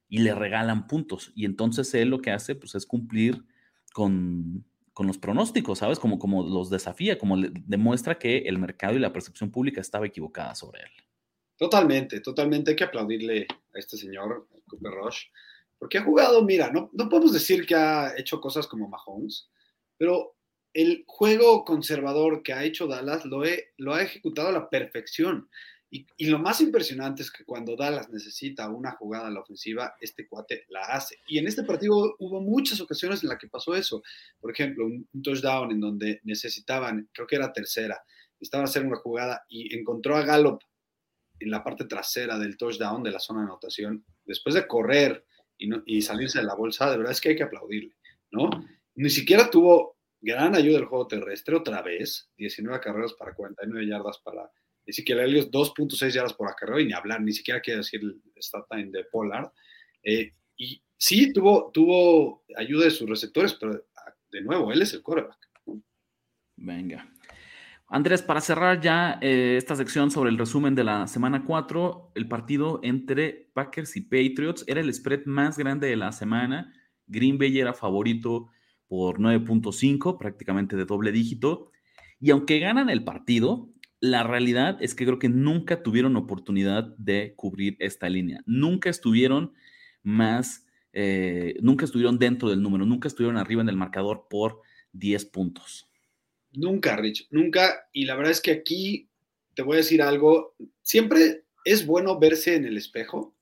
y 0.09 0.19
le 0.19 0.35
regalan 0.35 0.87
puntos. 0.87 1.33
Y 1.35 1.45
entonces 1.45 1.93
él 1.95 2.09
lo 2.09 2.21
que 2.21 2.31
hace 2.31 2.55
pues, 2.55 2.75
es 2.75 2.87
cumplir 2.87 3.45
con, 3.93 4.65
los 4.99 5.19
pronósticos, 5.19 5.81
¿sabes? 5.81 5.99
Como, 5.99 6.19
como 6.19 6.47
los 6.47 6.71
desafía, 6.71 7.19
como 7.19 7.37
demuestra 7.39 8.19
que 8.19 8.39
el 8.39 8.59
mercado 8.59 8.95
y 8.95 8.99
la 8.99 9.13
percepción 9.13 9.51
pública 9.51 9.81
estaba 9.81 10.07
equivocada 10.07 10.55
sobre 10.55 10.83
él. 10.83 10.91
Totalmente, 11.57 12.21
totalmente. 12.21 12.71
Hay 12.71 12.77
que 12.77 12.85
aplaudirle 12.85 13.47
a 13.75 13.79
este 13.79 13.97
señor, 13.97 14.49
Cooper 14.69 14.93
Rush, 14.93 15.25
porque 15.79 15.99
ha 15.99 16.05
jugado, 16.05 16.43
mira, 16.45 16.71
no, 16.71 16.91
no 16.93 17.09
podemos 17.09 17.33
decir 17.33 17.67
que 17.67 17.75
ha 17.75 18.15
hecho 18.17 18.41
cosas 18.41 18.67
como 18.67 18.89
Mahomes, 18.89 19.51
pero 19.97 20.37
el 20.75 21.05
juego 21.07 21.65
conservador 21.65 22.43
que 22.43 22.53
ha 22.53 22.65
hecho 22.65 22.87
Dallas 22.87 23.25
lo, 23.25 23.43
lo 23.79 23.95
ha 23.95 24.03
ejecutado 24.03 24.49
a 24.49 24.53
la 24.53 24.69
perfección. 24.69 25.49
Y, 26.17 26.27
lo 26.27 26.39
más 26.39 26.61
impresionante 26.61 27.23
es 27.23 27.31
que 27.31 27.45
cuando 27.45 27.77
Dallas 27.77 28.11
necesita 28.11 28.69
una 28.69 28.93
jugada 28.93 29.29
a 29.29 29.31
la 29.31 29.41
ofensiva, 29.41 29.95
este 30.01 30.27
cuate 30.29 30.65
la 30.69 30.81
hace. 30.81 31.19
Y 31.29 31.39
en 31.39 31.47
este 31.47 31.63
partido 31.63 32.17
hubo 32.19 32.41
muchas 32.41 32.81
ocasiones 32.81 33.23
en 33.23 33.31
las 33.31 33.39
que 33.39 33.49
pasó 33.49 33.75
eso. 33.75 34.03
Por 34.41 34.51
ejemplo, 34.51 34.87
un, 34.87 35.09
touchdown 35.23 35.71
en 35.71 35.81
donde 35.81 36.21
necesitaban, 36.25 37.09
creo 37.13 37.27
que 37.27 37.37
era 37.37 37.53
tercera, 37.53 38.03
estaban 38.41 38.67
a 38.67 38.69
hacer 38.69 38.85
una 38.85 38.97
jugada 38.97 39.45
y 39.49 39.75
encontró 39.75 40.17
a 40.17 40.23
Gallup 40.23 40.61
en 41.39 41.51
la 41.51 41.63
parte 41.63 41.85
trasera 41.85 42.39
del 42.39 42.57
touchdown 42.57 43.03
de 43.03 43.11
la 43.11 43.21
zona 43.21 43.41
de 43.41 43.47
anotación. 43.47 44.05
Después 44.25 44.55
de 44.55 44.67
correr 44.67 45.25
y, 45.57 45.71
y 45.87 46.03
salirse 46.03 46.41
de 46.41 46.45
la 46.45 46.55
bolsa, 46.55 46.91
de 46.91 46.99
verdad 46.99 47.13
es 47.13 47.21
que 47.21 47.31
hay 47.31 47.37
que 47.37 47.45
aplaudirle, 47.45 47.95
¿no? 48.31 48.51
Ni 48.95 49.11
siquiera 49.11 49.51
tuvo 49.51 49.97
gran 50.21 50.55
ayuda 50.55 50.79
del 50.79 50.87
juego 50.87 51.07
terrestre 51.07 51.57
otra 51.57 51.83
vez, 51.83 52.31
19 52.37 52.81
carreras 52.81 53.13
para 53.15 53.35
49 53.35 53.87
yardas 53.87 54.19
para 54.19 54.51
ni 54.87 54.93
siquiera 54.93 55.25
Elliot 55.25 55.51
2.6 55.51 56.11
yardas 56.11 56.35
por 56.35 56.49
acarreo 56.49 56.81
y 56.81 56.87
ni 56.87 56.93
hablar, 56.93 57.21
ni 57.21 57.33
siquiera 57.33 57.61
quiere 57.61 57.79
decir 57.79 58.01
el 58.03 58.21
stat 58.37 58.67
time 58.71 58.91
de 58.91 59.05
Pollard. 59.05 59.51
Eh, 60.03 60.33
y 60.57 60.83
sí, 60.97 61.33
tuvo, 61.33 61.71
tuvo 61.73 62.45
ayuda 62.57 62.85
de 62.85 62.91
sus 62.91 63.09
receptores, 63.09 63.55
pero 63.55 63.85
de 64.31 64.41
nuevo, 64.43 64.73
él 64.73 64.83
es 64.83 64.95
el 64.95 65.03
quarterback. 65.03 65.39
Venga. 66.57 67.11
Andrés, 67.89 68.23
para 68.23 68.41
cerrar 68.41 68.81
ya 68.81 69.19
eh, 69.23 69.57
esta 69.57 69.77
sección 69.77 70.11
sobre 70.11 70.31
el 70.31 70.39
resumen 70.39 70.75
de 70.75 70.83
la 70.83 71.07
semana 71.07 71.45
4, 71.45 72.13
el 72.15 72.27
partido 72.27 72.81
entre 72.83 73.51
Packers 73.55 73.97
y 73.97 74.01
Patriots 74.01 74.65
era 74.67 74.81
el 74.81 74.93
spread 74.93 75.27
más 75.27 75.57
grande 75.57 75.89
de 75.89 75.97
la 75.97 76.11
semana. 76.11 76.73
Green 77.07 77.39
Bay 77.39 77.59
era 77.59 77.75
favorito 77.75 78.49
por 78.89 79.21
9.5, 79.21 80.19
prácticamente 80.19 80.77
de 80.77 80.85
doble 80.85 81.13
dígito. 81.13 81.71
Y 82.19 82.31
aunque 82.31 82.59
ganan 82.59 82.91
el 82.91 83.05
partido, 83.05 83.69
la 84.01 84.23
realidad 84.23 84.77
es 84.81 84.95
que 84.95 85.05
creo 85.05 85.19
que 85.19 85.29
nunca 85.29 85.83
tuvieron 85.83 86.17
oportunidad 86.17 86.85
de 86.99 87.35
cubrir 87.37 87.77
esta 87.79 88.09
línea. 88.09 88.41
Nunca 88.47 88.91
estuvieron 88.91 89.55
más, 90.03 90.67
eh, 90.93 91.57
nunca 91.61 91.85
estuvieron 91.85 92.19
dentro 92.19 92.49
del 92.49 92.63
número, 92.63 92.85
nunca 92.85 93.09
estuvieron 93.09 93.39
arriba 93.39 93.63
en 93.63 93.69
el 93.69 93.77
marcador 93.77 94.27
por 94.29 94.61
10 94.93 95.27
puntos. 95.27 95.89
Nunca, 96.53 96.97
Rich, 96.97 97.29
nunca. 97.31 97.89
Y 97.93 98.05
la 98.05 98.17
verdad 98.17 98.33
es 98.33 98.41
que 98.41 98.53
aquí 98.53 99.09
te 99.55 99.63
voy 99.63 99.75
a 99.75 99.79
decir 99.79 100.03
algo. 100.03 100.55
Siempre 100.83 101.45
es 101.65 101.87
bueno 101.87 102.19
verse 102.19 102.55
en 102.55 102.67
el 102.67 102.77
espejo 102.77 103.35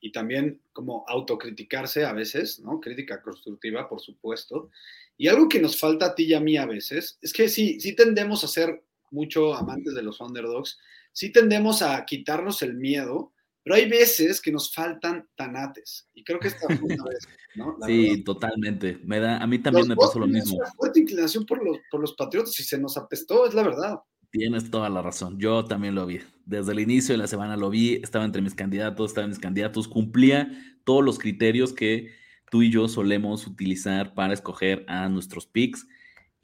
y 0.00 0.12
también 0.12 0.60
como 0.72 1.04
autocriticarse 1.08 2.04
a 2.04 2.12
veces, 2.12 2.60
¿no? 2.60 2.80
Crítica 2.80 3.22
constructiva, 3.22 3.88
por 3.88 4.00
supuesto. 4.00 4.70
Y 5.16 5.28
algo 5.28 5.48
que 5.48 5.60
nos 5.60 5.78
falta 5.78 6.06
a 6.06 6.14
ti 6.14 6.24
y 6.24 6.34
a 6.34 6.40
mí 6.40 6.56
a 6.56 6.66
veces 6.66 7.18
es 7.22 7.32
que 7.32 7.48
sí, 7.48 7.80
sí 7.80 7.96
tendemos 7.96 8.44
a 8.44 8.48
ser 8.48 8.83
mucho 9.14 9.54
amantes 9.54 9.94
de 9.94 10.02
los 10.02 10.20
underdogs, 10.20 10.78
sí 11.12 11.32
tendemos 11.32 11.80
a 11.80 12.04
quitarnos 12.04 12.60
el 12.62 12.74
miedo, 12.74 13.32
pero 13.62 13.76
hay 13.76 13.88
veces 13.88 14.42
que 14.42 14.52
nos 14.52 14.74
faltan 14.74 15.26
tanates. 15.36 16.08
Y 16.12 16.22
creo 16.22 16.38
que 16.38 16.48
esta 16.48 16.66
vez, 16.68 17.26
¿no? 17.54 17.78
sí, 17.86 18.22
totalmente. 18.22 18.98
Me 19.04 19.20
da, 19.20 19.38
a 19.38 19.46
mí 19.46 19.58
también 19.58 19.88
me 19.88 19.96
pasó 19.96 20.18
lo 20.18 20.26
mismo. 20.26 20.58
Una 20.58 20.70
fuerte 20.72 21.00
inclinación 21.00 21.46
por 21.46 21.64
los, 21.64 21.78
por 21.90 22.00
los 22.00 22.12
patriotas 22.12 22.58
y 22.60 22.64
se 22.64 22.78
nos 22.78 22.96
apestó, 22.98 23.46
es 23.46 23.54
la 23.54 23.62
verdad. 23.62 24.00
Tienes 24.30 24.70
toda 24.70 24.90
la 24.90 25.00
razón. 25.00 25.38
Yo 25.38 25.64
también 25.64 25.94
lo 25.94 26.04
vi. 26.06 26.20
Desde 26.44 26.72
el 26.72 26.80
inicio 26.80 27.14
de 27.14 27.18
la 27.18 27.28
semana 27.28 27.56
lo 27.56 27.70
vi. 27.70 27.94
Estaba 28.02 28.24
entre 28.24 28.42
mis 28.42 28.54
candidatos, 28.54 29.12
estaba 29.12 29.24
en 29.24 29.30
mis 29.30 29.38
candidatos. 29.38 29.86
Cumplía 29.86 30.50
todos 30.82 31.04
los 31.04 31.18
criterios 31.18 31.72
que 31.72 32.12
tú 32.50 32.62
y 32.62 32.70
yo 32.70 32.88
solemos 32.88 33.46
utilizar 33.46 34.12
para 34.14 34.34
escoger 34.34 34.84
a 34.88 35.08
nuestros 35.08 35.46
picks 35.46 35.86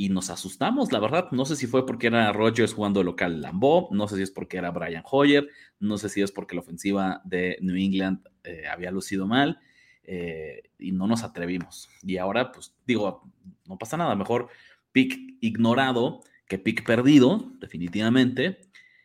y 0.00 0.08
nos 0.08 0.30
asustamos, 0.30 0.92
la 0.92 0.98
verdad. 0.98 1.28
No 1.30 1.44
sé 1.44 1.56
si 1.56 1.66
fue 1.66 1.84
porque 1.84 2.06
era 2.06 2.32
Rogers 2.32 2.72
jugando 2.72 3.02
local 3.02 3.42
Lambeau, 3.42 3.88
no 3.90 4.08
sé 4.08 4.16
si 4.16 4.22
es 4.22 4.30
porque 4.30 4.56
era 4.56 4.70
Brian 4.70 5.02
Hoyer, 5.04 5.46
no 5.78 5.98
sé 5.98 6.08
si 6.08 6.22
es 6.22 6.32
porque 6.32 6.54
la 6.54 6.62
ofensiva 6.62 7.20
de 7.26 7.58
New 7.60 7.76
England 7.76 8.26
eh, 8.42 8.62
había 8.66 8.90
lucido 8.92 9.26
mal 9.26 9.60
eh, 10.02 10.62
y 10.78 10.92
no 10.92 11.06
nos 11.06 11.22
atrevimos. 11.22 11.90
Y 12.02 12.16
ahora, 12.16 12.50
pues 12.50 12.74
digo, 12.86 13.30
no 13.68 13.76
pasa 13.76 13.98
nada, 13.98 14.16
mejor 14.16 14.48
pick 14.90 15.36
ignorado 15.42 16.22
que 16.48 16.56
pick 16.56 16.82
perdido, 16.86 17.52
definitivamente, 17.60 18.58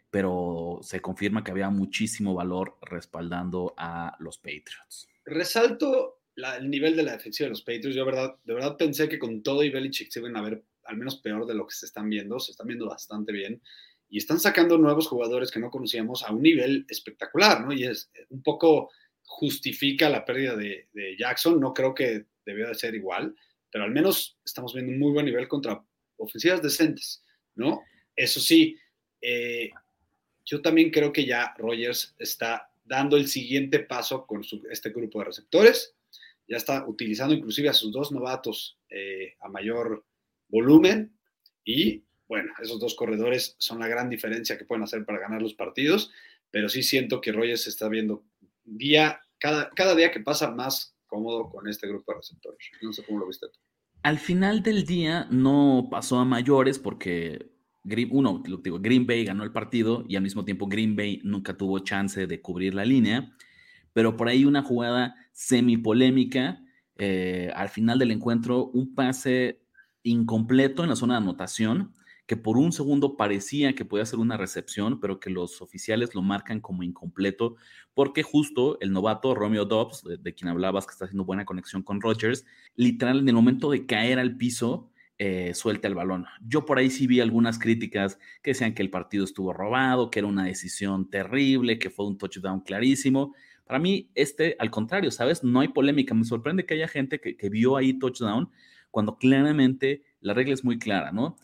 pero 0.10 0.79
se 0.81 1.01
confirma 1.01 1.43
que 1.43 1.51
había 1.51 1.69
muchísimo 1.69 2.34
valor 2.34 2.77
respaldando 2.81 3.73
a 3.77 4.15
los 4.19 4.38
Patriots. 4.38 5.10
Resalto 5.25 6.21
el 6.38 6.69
nivel 6.69 6.95
de 6.95 7.03
la 7.03 7.12
defensiva 7.12 7.47
de 7.47 7.51
los 7.51 7.63
Patriots. 7.63 7.95
Yo 7.95 8.05
verdad, 8.05 8.38
de 8.45 8.53
verdad 8.53 8.77
pensé 8.77 9.10
que 9.10 9.19
con 9.19 9.43
todo 9.43 9.62
y 9.62 9.69
Belichick 9.69 10.10
se 10.10 10.19
iban 10.19 10.38
a 10.38 10.41
ver 10.41 10.63
al 10.86 10.98
menos 10.98 11.17
peor 11.17 11.45
de 11.45 11.56
lo 11.56 11.65
que 11.67 11.76
se 11.76 11.86
están 11.86 12.10
viendo, 12.10 12.39
se 12.39 12.52
están 12.52 12.67
viendo 12.67 12.88
bastante 12.88 13.32
bien 13.32 13.62
y 14.10 14.17
están 14.17 14.39
sacando 14.39 14.78
nuevos 14.78 15.08
jugadores 15.08 15.52
que 15.52 15.60
no 15.60 15.69
conocíamos 15.69 16.24
a 16.24 16.32
un 16.32 16.41
nivel 16.41 16.86
espectacular, 16.89 17.65
¿no? 17.65 17.74
Y 17.74 17.84
es 17.84 18.12
un 18.30 18.41
poco 18.43 18.91
justifica 19.24 20.10
la 20.10 20.24
pérdida 20.24 20.56
de, 20.56 20.88
Jackson, 21.17 21.60
no 21.60 21.74
creo 21.74 21.93
que 21.93 22.26
debió 22.46 22.67
de 22.67 22.75
ser 22.75 22.94
igual, 22.96 23.36
pero 23.71 23.83
al 23.83 23.92
menos 23.92 24.38
estamos 24.46 24.73
viendo 24.73 24.92
un 24.92 25.00
muy 25.00 25.12
buen 25.12 25.25
nivel 25.25 25.48
contra 25.48 25.83
ofensivas 26.17 26.62
decentes, 26.62 27.23
¿no? 27.56 27.81
Eso 28.15 28.40
sí, 28.40 28.77
eh, 29.21 29.71
yo 30.46 30.62
también 30.62 30.92
creo 30.92 31.12
que 31.12 31.25
ya 31.25 31.54
Rogers 31.58 32.15
está 32.19 32.71
dando 32.83 33.17
el 33.17 33.27
siguiente 33.27 33.79
paso 33.79 34.25
con 34.27 34.44
este 34.69 34.92
grupo 34.92 35.19
de 35.19 35.25
receptores, 35.25 35.96
ya 36.48 36.58
está 36.58 36.88
utilizando 36.88 37.33
inclusive 37.33 37.69
a 37.69 37.73
sus 37.73 37.92
dos 37.92 38.12
novatos 38.12 38.77
eh, 38.90 39.36
a 39.40 39.50
mayor 39.50 40.06
volumen 40.56 41.13
y 41.65 42.06
bueno, 42.27 42.51
esos 42.62 42.79
dos 42.79 42.95
corredores 42.95 43.56
son 43.60 43.79
la 43.79 43.87
gran 43.87 44.10
diferencia 44.10 44.58
que 44.58 44.65
pueden 44.65 44.83
hacer 44.83 45.06
para 45.06 45.19
ganar 45.19 45.41
los 45.41 45.53
partidos, 45.53 46.12
pero 46.49 46.69
sí 46.69 46.81
siento 46.81 47.21
que 47.21 47.31
Rogers 47.31 47.67
está 47.67 47.89
viendo 47.89 48.23
día, 48.63 49.19
cada, 49.37 49.69
cada 49.71 49.95
día 49.95 50.12
que 50.12 50.21
pasa 50.21 50.49
más 50.49 50.95
cómodo 51.06 51.49
con 51.49 51.67
este 51.67 51.87
grupo 51.87 52.12
de 52.12 52.17
receptores. 52.19 52.60
No 52.81 52.93
sé 52.93 53.03
cómo 53.03 53.19
lo 53.19 53.27
viste 53.27 53.47
tú. 53.47 53.60
Al 54.03 54.17
final 54.17 54.63
del 54.63 54.85
día 54.85 55.27
no 55.29 55.87
pasó 55.91 56.19
a 56.19 56.25
mayores 56.25 56.79
porque 56.79 57.51
Green, 57.83 58.10
uno, 58.12 58.41
digo, 58.63 58.79
Green 58.79 59.06
Bay 59.06 59.25
ganó 59.25 59.43
el 59.43 59.51
partido 59.51 60.06
y 60.08 60.15
al 60.15 60.23
mismo 60.23 60.45
tiempo 60.45 60.67
Green 60.67 60.95
Bay 60.95 61.21
nunca 61.23 61.56
tuvo 61.56 61.79
chance 61.79 62.25
de 62.25 62.41
cubrir 62.41 62.73
la 62.73 62.85
línea, 62.85 63.35
pero 63.93 64.15
por 64.15 64.27
ahí 64.27 64.45
una 64.45 64.63
jugada 64.63 65.15
semi 65.33 65.77
polémica. 65.77 66.62
Eh, 66.97 67.51
al 67.53 67.69
final 67.69 67.99
del 67.99 68.12
encuentro, 68.12 68.67
un 68.67 68.95
pase 68.95 69.64
incompleto 70.06 70.83
en 70.83 70.89
la 70.89 70.95
zona 70.95 71.15
de 71.15 71.23
anotación 71.23 71.93
que 72.25 72.37
por 72.37 72.58
un 72.58 72.71
segundo 72.71 73.17
parecía 73.17 73.73
que 73.75 73.85
podía 73.85 74.06
ser 74.06 74.19
una 74.19 74.37
recepción, 74.37 74.99
pero 74.99 75.19
que 75.19 75.29
los 75.29 75.62
oficiales 75.62 76.15
lo 76.15 76.21
marcan 76.21 76.60
como 76.60 76.83
incompleto, 76.83 77.56
porque 77.93 78.23
justo 78.23 78.79
el 78.81 78.91
novato 78.91 79.35
Romeo 79.35 79.65
Dobbs, 79.65 80.03
de, 80.19 80.33
quien 80.33 80.49
hablabas, 80.49 80.87
que 80.87 80.93
está 80.93 81.06
haciendo 81.06 81.25
buena 81.25 81.45
conexión 81.45 81.83
con 81.83 82.01
Rodgers, 82.01 82.45
literal 82.75 83.19
en 83.19 83.29
el 83.29 83.35
momento 83.35 83.69
de 83.69 83.85
caer 83.85 84.17
al 84.17 84.37
piso, 84.37 84.89
eh, 85.17 85.53
suelta 85.53 85.87
el 85.87 85.95
balón. 85.95 86.25
Yo 86.41 86.65
por 86.65 86.79
ahí 86.79 86.89
sí 86.89 87.08
vi 87.08 87.21
algunas 87.21 87.60
críticas 87.60 88.17
que 88.41 88.51
decían 88.51 88.73
que 88.73 88.81
el 88.81 88.89
partido 88.89 89.23
estuvo 89.23 89.53
robado, 89.53 90.10
que 90.10 90.19
era 90.19 90.27
una 90.27 90.45
decisión 90.45 91.10
terrible, 91.10 91.79
que 91.79 91.89
fue 91.89 92.08
un 92.08 92.17
touchdown 92.17 92.62
clarísimo. 92.62 93.33
Para 93.65 93.79
mí, 93.79 94.10
este, 94.13 94.58
al 94.60 94.71
contrario, 94.71 95.12
¿sabes? 95.12 95.43
No 95.43 95.62
hay 95.62 95.69
polémica. 95.69 96.13
Me 96.13 96.25
sorprende 96.25 96.65
que 96.65 96.73
haya 96.73 96.87
gente 96.87 97.21
que, 97.21 97.37
que 97.37 97.49
vio 97.49 97.77
ahí 97.77 97.93
touchdown 97.93 98.49
cuando 98.96 99.17
claramente 99.17 100.04
la 100.21 100.33
regla 100.33 100.54
es 100.54 100.63
muy 100.63 100.79
clara, 100.79 101.12
¿no? 101.12 101.35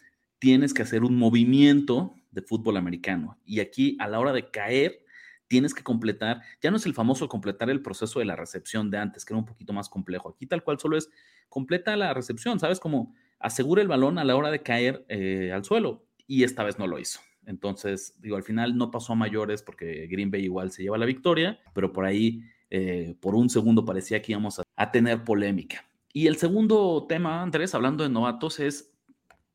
tienes 0.41 0.73
que 0.73 0.81
hacer 0.81 1.03
un 1.03 1.17
movimiento 1.17 2.15
de 2.31 2.41
fútbol 2.41 2.75
americano. 2.75 3.37
Y 3.45 3.59
aquí 3.59 3.95
a 3.99 4.07
la 4.07 4.19
hora 4.19 4.33
de 4.33 4.49
caer, 4.49 5.05
tienes 5.47 5.75
que 5.75 5.83
completar, 5.83 6.41
ya 6.63 6.71
no 6.71 6.77
es 6.77 6.85
el 6.87 6.95
famoso 6.95 7.29
completar 7.29 7.69
el 7.69 7.83
proceso 7.83 8.17
de 8.17 8.25
la 8.25 8.35
recepción 8.35 8.89
de 8.89 8.97
antes, 8.97 9.23
que 9.23 9.33
era 9.33 9.39
un 9.39 9.45
poquito 9.45 9.71
más 9.71 9.87
complejo. 9.87 10.29
Aquí 10.29 10.47
tal 10.47 10.63
cual 10.63 10.79
solo 10.79 10.97
es 10.97 11.11
completa 11.47 11.95
la 11.95 12.15
recepción, 12.15 12.59
¿sabes? 12.59 12.79
Como 12.79 13.13
asegura 13.37 13.83
el 13.83 13.87
balón 13.87 14.17
a 14.17 14.23
la 14.23 14.35
hora 14.35 14.49
de 14.49 14.63
caer 14.63 15.05
eh, 15.09 15.51
al 15.53 15.63
suelo. 15.63 16.07
Y 16.25 16.43
esta 16.43 16.63
vez 16.63 16.79
no 16.79 16.87
lo 16.87 16.97
hizo. 16.97 17.19
Entonces, 17.45 18.15
digo, 18.19 18.35
al 18.35 18.43
final 18.43 18.75
no 18.75 18.89
pasó 18.89 19.13
a 19.13 19.17
mayores 19.17 19.61
porque 19.61 20.07
Green 20.07 20.31
Bay 20.31 20.45
igual 20.45 20.71
se 20.71 20.81
lleva 20.81 20.97
la 20.97 21.05
victoria, 21.05 21.59
pero 21.75 21.93
por 21.93 22.05
ahí, 22.05 22.41
eh, 22.71 23.13
por 23.19 23.35
un 23.35 23.47
segundo 23.47 23.85
parecía 23.85 24.23
que 24.23 24.31
íbamos 24.31 24.59
a 24.75 24.91
tener 24.91 25.23
polémica. 25.23 25.85
Y 26.13 26.27
el 26.27 26.37
segundo 26.37 27.05
tema, 27.07 27.41
Andrés, 27.41 27.73
hablando 27.73 28.03
de 28.03 28.09
novatos, 28.09 28.59
es 28.59 28.91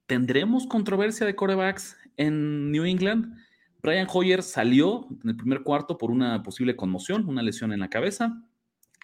¿Tendremos 0.06 0.68
controversia 0.68 1.26
de 1.26 1.34
corebacks 1.34 1.96
en 2.16 2.70
New 2.70 2.84
England? 2.84 3.36
Brian 3.82 4.06
Hoyer 4.12 4.40
salió 4.44 5.08
en 5.22 5.30
el 5.30 5.36
primer 5.36 5.62
cuarto 5.62 5.98
por 5.98 6.12
una 6.12 6.44
posible 6.44 6.76
conmoción, 6.76 7.28
una 7.28 7.42
lesión 7.42 7.72
en 7.72 7.80
la 7.80 7.90
cabeza. 7.90 8.40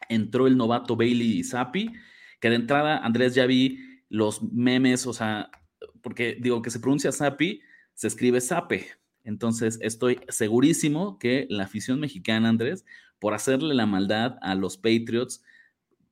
Entró 0.09 0.46
el 0.46 0.57
novato 0.57 0.94
Bailey 0.94 1.42
Zappi, 1.42 1.92
que 2.40 2.50
de 2.50 2.55
entrada, 2.55 2.98
Andrés, 2.98 3.34
ya 3.34 3.46
vi 3.46 3.80
los 4.09 4.42
memes, 4.44 5.07
o 5.09 5.12
sea, 5.12 5.50
porque 6.03 6.36
digo 6.40 6.62
que 6.62 6.70
se 6.70 6.78
pronuncia 6.78 7.11
Zappi, 7.11 7.61
se 7.94 8.07
escribe 8.07 8.40
Zape. 8.40 8.86
Entonces, 9.24 9.78
estoy 9.82 10.20
segurísimo 10.28 11.18
que 11.18 11.46
la 11.50 11.64
afición 11.64 11.98
mexicana, 11.98 12.48
Andrés, 12.48 12.84
por 13.18 13.34
hacerle 13.34 13.74
la 13.74 13.86
maldad 13.86 14.36
a 14.40 14.55
los 14.55 14.76
Patriots, 14.76 15.42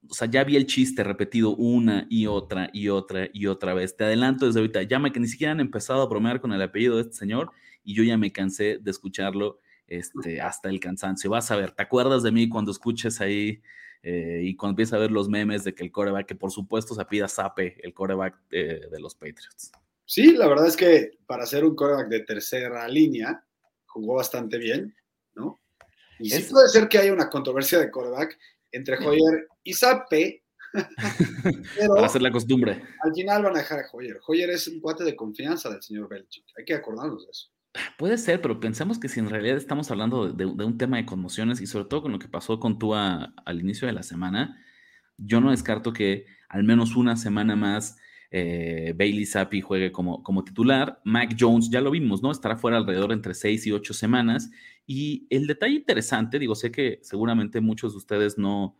o 0.08 0.14
sea, 0.14 0.28
ya 0.28 0.44
vi 0.44 0.56
el 0.56 0.66
chiste 0.66 1.04
repetido 1.04 1.54
una 1.54 2.06
y 2.08 2.26
otra 2.26 2.70
y 2.72 2.88
otra 2.88 3.28
y 3.32 3.46
otra 3.46 3.74
vez. 3.74 3.96
Te 3.96 4.04
adelanto 4.04 4.46
desde 4.46 4.60
ahorita, 4.60 4.82
ya 4.82 4.98
me, 4.98 5.12
que 5.12 5.20
ni 5.20 5.28
siquiera 5.28 5.52
han 5.52 5.60
empezado 5.60 6.02
a 6.02 6.06
bromear 6.06 6.40
con 6.40 6.52
el 6.52 6.62
apellido 6.62 6.96
de 6.96 7.02
este 7.02 7.14
señor 7.14 7.50
y 7.84 7.94
yo 7.94 8.02
ya 8.02 8.16
me 8.16 8.32
cansé 8.32 8.78
de 8.78 8.90
escucharlo 8.90 9.58
este, 9.86 10.40
hasta 10.40 10.68
el 10.68 10.80
cansancio. 10.80 11.30
Vas 11.30 11.50
a 11.50 11.56
ver, 11.56 11.72
¿te 11.72 11.82
acuerdas 11.82 12.22
de 12.22 12.32
mí 12.32 12.48
cuando 12.48 12.70
escuches 12.70 13.20
ahí 13.20 13.60
eh, 14.02 14.40
y 14.44 14.56
cuando 14.56 14.72
empiezas 14.72 14.94
a 14.94 14.98
ver 14.98 15.10
los 15.10 15.28
memes 15.28 15.64
de 15.64 15.74
que 15.74 15.84
el 15.84 15.92
coreback, 15.92 16.26
que 16.26 16.34
por 16.34 16.50
supuesto 16.50 16.94
se 16.94 17.04
pida 17.04 17.28
Sape, 17.28 17.76
el 17.82 17.92
coreback 17.92 18.38
de, 18.48 18.88
de 18.90 19.00
los 19.00 19.14
Patriots? 19.14 19.72
Sí, 20.06 20.32
la 20.32 20.48
verdad 20.48 20.66
es 20.66 20.76
que 20.76 21.18
para 21.26 21.46
ser 21.46 21.64
un 21.64 21.76
coreback 21.76 22.08
de 22.08 22.20
tercera 22.20 22.88
línea, 22.88 23.44
jugó 23.86 24.14
bastante 24.14 24.58
bien, 24.58 24.94
¿no? 25.34 25.60
Y 26.18 26.30
sí 26.30 26.42
puede 26.50 26.68
ser 26.68 26.88
que 26.88 26.98
haya 26.98 27.12
una 27.12 27.30
controversia 27.30 27.78
de 27.78 27.90
coreback 27.90 28.38
entre 28.72 28.96
Hoyer 28.98 29.48
y 29.62 29.72
Sape. 29.74 30.44
pero 31.76 31.94
Para 31.94 32.06
hacer 32.06 32.22
la 32.22 32.30
costumbre. 32.30 32.82
Al 33.02 33.14
final 33.14 33.42
van 33.42 33.56
a 33.56 33.58
dejar 33.58 33.80
a 33.80 33.88
Hoyer. 33.92 34.18
Hoyer 34.26 34.50
es 34.50 34.68
un 34.68 34.80
cuate 34.80 35.04
de 35.04 35.16
confianza 35.16 35.68
del 35.70 35.82
señor 35.82 36.08
Belichick. 36.08 36.44
Hay 36.56 36.64
que 36.64 36.74
acordarnos 36.74 37.24
de 37.24 37.30
eso. 37.30 37.50
Puede 37.98 38.18
ser, 38.18 38.40
pero 38.40 38.58
pensemos 38.58 38.98
que 38.98 39.08
si 39.08 39.20
en 39.20 39.30
realidad 39.30 39.56
estamos 39.56 39.90
hablando 39.90 40.32
de, 40.32 40.44
un 40.44 40.78
tema 40.78 40.96
de 40.96 41.06
conmociones 41.06 41.60
y 41.60 41.66
sobre 41.66 41.84
todo 41.84 42.02
con 42.02 42.12
lo 42.12 42.18
que 42.18 42.28
pasó 42.28 42.58
con 42.58 42.78
Tua 42.78 43.32
al 43.44 43.60
inicio 43.60 43.86
de 43.86 43.92
la 43.92 44.02
semana, 44.02 44.60
yo 45.16 45.40
no 45.40 45.50
descarto 45.50 45.92
que 45.92 46.26
al 46.48 46.64
menos 46.64 46.96
una 46.96 47.16
semana 47.16 47.54
más 47.54 47.96
eh, 48.30 48.94
Bailey 48.96 49.26
Zappi 49.26 49.60
juegue 49.60 49.92
como, 49.92 50.22
como 50.22 50.44
titular. 50.44 51.00
Mac 51.04 51.36
Jones, 51.38 51.70
ya 51.70 51.80
lo 51.80 51.90
vimos, 51.90 52.22
¿no? 52.22 52.30
Estará 52.30 52.56
fuera 52.56 52.76
alrededor 52.76 53.12
entre 53.12 53.34
seis 53.34 53.66
y 53.66 53.72
ocho 53.72 53.92
semanas. 53.94 54.50
Y 54.86 55.26
el 55.30 55.46
detalle 55.46 55.74
interesante, 55.74 56.38
digo, 56.38 56.54
sé 56.54 56.70
que 56.70 57.00
seguramente 57.02 57.60
muchos 57.60 57.92
de 57.92 57.98
ustedes 57.98 58.38
no, 58.38 58.76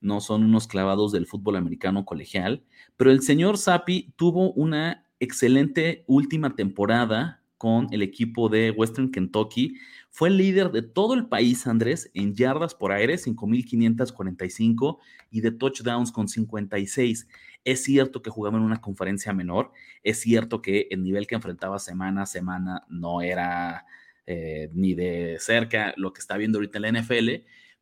no 0.00 0.20
son 0.20 0.44
unos 0.44 0.66
clavados 0.66 1.12
del 1.12 1.26
fútbol 1.26 1.56
americano 1.56 2.04
colegial, 2.04 2.64
pero 2.96 3.10
el 3.10 3.22
señor 3.22 3.58
Zappi 3.58 4.12
tuvo 4.16 4.52
una 4.52 5.06
excelente 5.20 6.04
última 6.08 6.56
temporada 6.56 7.42
con 7.56 7.86
el 7.92 8.02
equipo 8.02 8.48
de 8.48 8.72
Western 8.72 9.12
Kentucky. 9.12 9.76
Fue 10.14 10.28
el 10.28 10.36
líder 10.36 10.72
de 10.72 10.82
todo 10.82 11.14
el 11.14 11.26
país, 11.26 11.66
Andrés, 11.66 12.10
en 12.12 12.34
yardas 12.34 12.74
por 12.74 12.92
aire, 12.92 13.14
5.545, 13.14 14.98
y 15.30 15.40
de 15.40 15.52
touchdowns 15.52 16.12
con 16.12 16.28
56. 16.28 17.28
Es 17.64 17.82
cierto 17.82 18.20
que 18.20 18.28
jugaba 18.28 18.58
en 18.58 18.64
una 18.64 18.82
conferencia 18.82 19.32
menor, 19.32 19.72
es 20.02 20.20
cierto 20.20 20.60
que 20.60 20.86
el 20.90 21.02
nivel 21.02 21.26
que 21.26 21.34
enfrentaba 21.34 21.78
semana 21.78 22.22
a 22.22 22.26
semana 22.26 22.84
no 22.90 23.22
era 23.22 23.86
eh, 24.26 24.68
ni 24.74 24.92
de 24.92 25.38
cerca 25.40 25.94
lo 25.96 26.12
que 26.12 26.20
está 26.20 26.36
viendo 26.36 26.58
ahorita 26.58 26.76
en 26.76 26.82
la 26.82 27.00
NFL, 27.00 27.30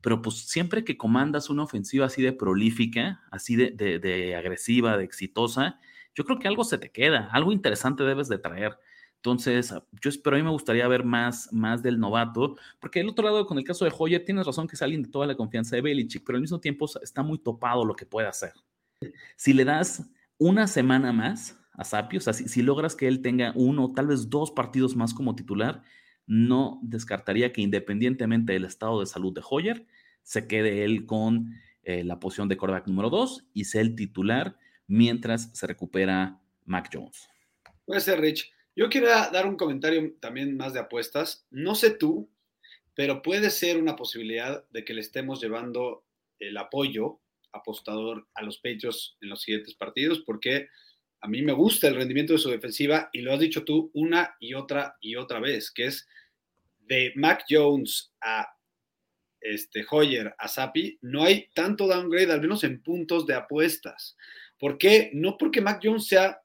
pero 0.01 0.23
pues 0.23 0.37
siempre 0.37 0.85
que 0.85 0.97
comandas 0.97 1.51
una 1.51 1.65
ofensiva 1.65 2.07
así 2.07 2.23
de 2.23 2.33
prolífica, 2.33 3.23
así 3.33 3.57
de, 3.57 3.71
de 3.73 4.37
agresiva, 4.37 4.97
de 4.97 5.03
exitosa, 5.03 5.81
yo 6.15 6.25
creo 6.25 6.39
que 6.39 6.47
algo 6.47 6.63
se 6.63 6.79
te 6.79 6.93
queda, 6.93 7.29
algo 7.33 7.51
interesante 7.51 8.05
debes 8.05 8.29
de 8.29 8.39
traer. 8.39 8.79
Entonces, 9.21 9.71
ah, 9.71 9.85
yo 10.01 10.09
espero, 10.09 10.37
a 10.37 10.39
mí 10.39 10.43
me 10.43 10.51
gustaría 10.51 10.89
ver 10.89 11.05
más, 11.05 11.53
más 11.53 11.83
del 11.83 12.01
novato, 12.01 12.57
porque 12.81 13.01
el 13.01 13.09
otro 13.11 13.27
lado, 13.27 13.47
con 13.47 13.59
el 13.59 13.65
caso 13.65 13.85
de 13.85 13.93
Hoyer, 13.97 14.25
tienes 14.25 14.47
razón 14.47 14.67
que 14.67 14.77
es 14.77 14.83
alguien 14.83 15.03
de 15.03 15.11
toda 15.11 15.27
la 15.27 15.37
confianza 15.37 15.77
de 15.77 15.83
Belichick, 15.83 16.25
pero 16.25 16.37
al 16.37 16.41
mismo 16.41 16.59
tiempo 16.59 16.87
está 17.03 17.23
muy 17.23 17.39
topado 17.39 17.85
lo 17.85 17.95
que 17.95 18.07
puede 18.07 18.29
hacer. 18.29 18.55
Si 19.37 19.53
le 19.53 19.67
das 19.67 20.11
una 20.39 20.67
semana 20.67 21.13
más 21.13 21.59
a 21.75 21.85
Sapio, 21.85 22.19
o 22.19 22.23
sea, 22.23 22.33
si, 22.33 22.63
logras 22.63 22.97
que 22.97 23.09
él 23.09 23.21
tenga 23.21 23.53
uno, 23.55 23.93
tal 23.93 24.07
vez 24.07 24.31
dos 24.31 24.51
partidos 24.53 24.97
más 24.97 25.13
como 25.13 25.35
titular, 25.35 25.83
no 26.27 26.81
descartaría 26.83 27.53
que 27.53 27.61
independientemente 27.61 28.55
del 28.55 28.65
estado 28.65 29.01
de 29.01 29.07
salud 29.07 29.35
de 29.35 29.43
Hoyer, 29.49 29.87
se 30.23 30.47
quede 30.47 30.85
él 30.85 31.05
con 31.05 31.55
eh, 31.83 32.05
la 32.05 32.21
posición 32.21 32.49
de 32.49 32.57
quarterback 32.57 32.87
número 32.87 33.11
dos 33.11 33.47
y 33.53 33.65
sea 33.65 33.83
el 33.83 33.95
titular 33.95 34.57
mientras 34.87 35.51
se 35.53 35.67
recupera 35.67 36.41
Mac 36.65 36.89
Jones. 36.91 37.29
Puede 37.85 38.01
ser, 38.01 38.21
Rich. 38.21 38.51
Yo 38.81 38.89
quiero 38.89 39.09
dar 39.09 39.47
un 39.47 39.59
comentario 39.59 40.15
también 40.21 40.57
más 40.57 40.73
de 40.73 40.81
apuestas. 40.81 41.47
No 41.51 41.75
sé 41.75 41.91
tú, 41.91 42.31
pero 42.95 43.21
puede 43.21 43.51
ser 43.51 43.77
una 43.77 43.95
posibilidad 43.95 44.67
de 44.71 44.87
que 44.87 44.95
le 44.95 45.03
estemos 45.03 45.39
llevando 45.43 46.07
el 46.39 46.57
apoyo 46.57 47.21
apostador 47.53 48.27
a 48.33 48.43
los 48.43 48.57
Patriots 48.57 49.19
en 49.21 49.29
los 49.29 49.43
siguientes 49.43 49.75
partidos, 49.75 50.21
porque 50.21 50.69
a 51.21 51.29
mí 51.29 51.43
me 51.43 51.53
gusta 51.53 51.89
el 51.89 51.97
rendimiento 51.97 52.33
de 52.33 52.39
su 52.39 52.49
defensiva 52.49 53.11
y 53.13 53.21
lo 53.21 53.35
has 53.35 53.41
dicho 53.41 53.67
tú 53.67 53.91
una 53.93 54.35
y 54.41 54.55
otra 54.55 54.97
y 55.03 55.17
otra 55.17 55.41
vez, 55.41 55.71
que 55.71 55.85
es 55.85 56.09
de 56.79 57.13
Mac 57.17 57.45
Jones 57.51 58.15
a 58.23 58.49
este, 59.43 59.85
Hoyer 59.91 60.35
a 60.39 60.49
Sapi, 60.49 60.99
no 61.03 61.25
hay 61.25 61.51
tanto 61.53 61.87
downgrade, 61.87 62.33
al 62.33 62.41
menos 62.41 62.65
en 62.65 62.83
puntos 62.83 63.27
de 63.27 63.35
apuestas. 63.35 64.17
¿Por 64.59 64.79
qué? 64.79 65.11
No 65.13 65.37
porque 65.37 65.61
Mac 65.61 65.83
Jones 65.85 66.07
sea 66.07 66.41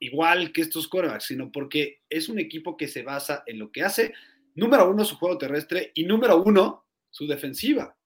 igual 0.00 0.52
que 0.52 0.62
estos 0.62 0.88
corebacks, 0.88 1.26
sino 1.26 1.52
porque 1.52 2.00
es 2.08 2.28
un 2.28 2.38
equipo 2.38 2.76
que 2.76 2.88
se 2.88 3.02
basa 3.02 3.44
en 3.46 3.58
lo 3.58 3.70
que 3.70 3.82
hace, 3.82 4.12
número 4.54 4.90
uno, 4.90 5.04
su 5.04 5.16
juego 5.16 5.38
terrestre 5.38 5.92
y 5.94 6.04
número 6.04 6.42
uno, 6.42 6.86
su 7.10 7.26
defensiva. 7.26 7.96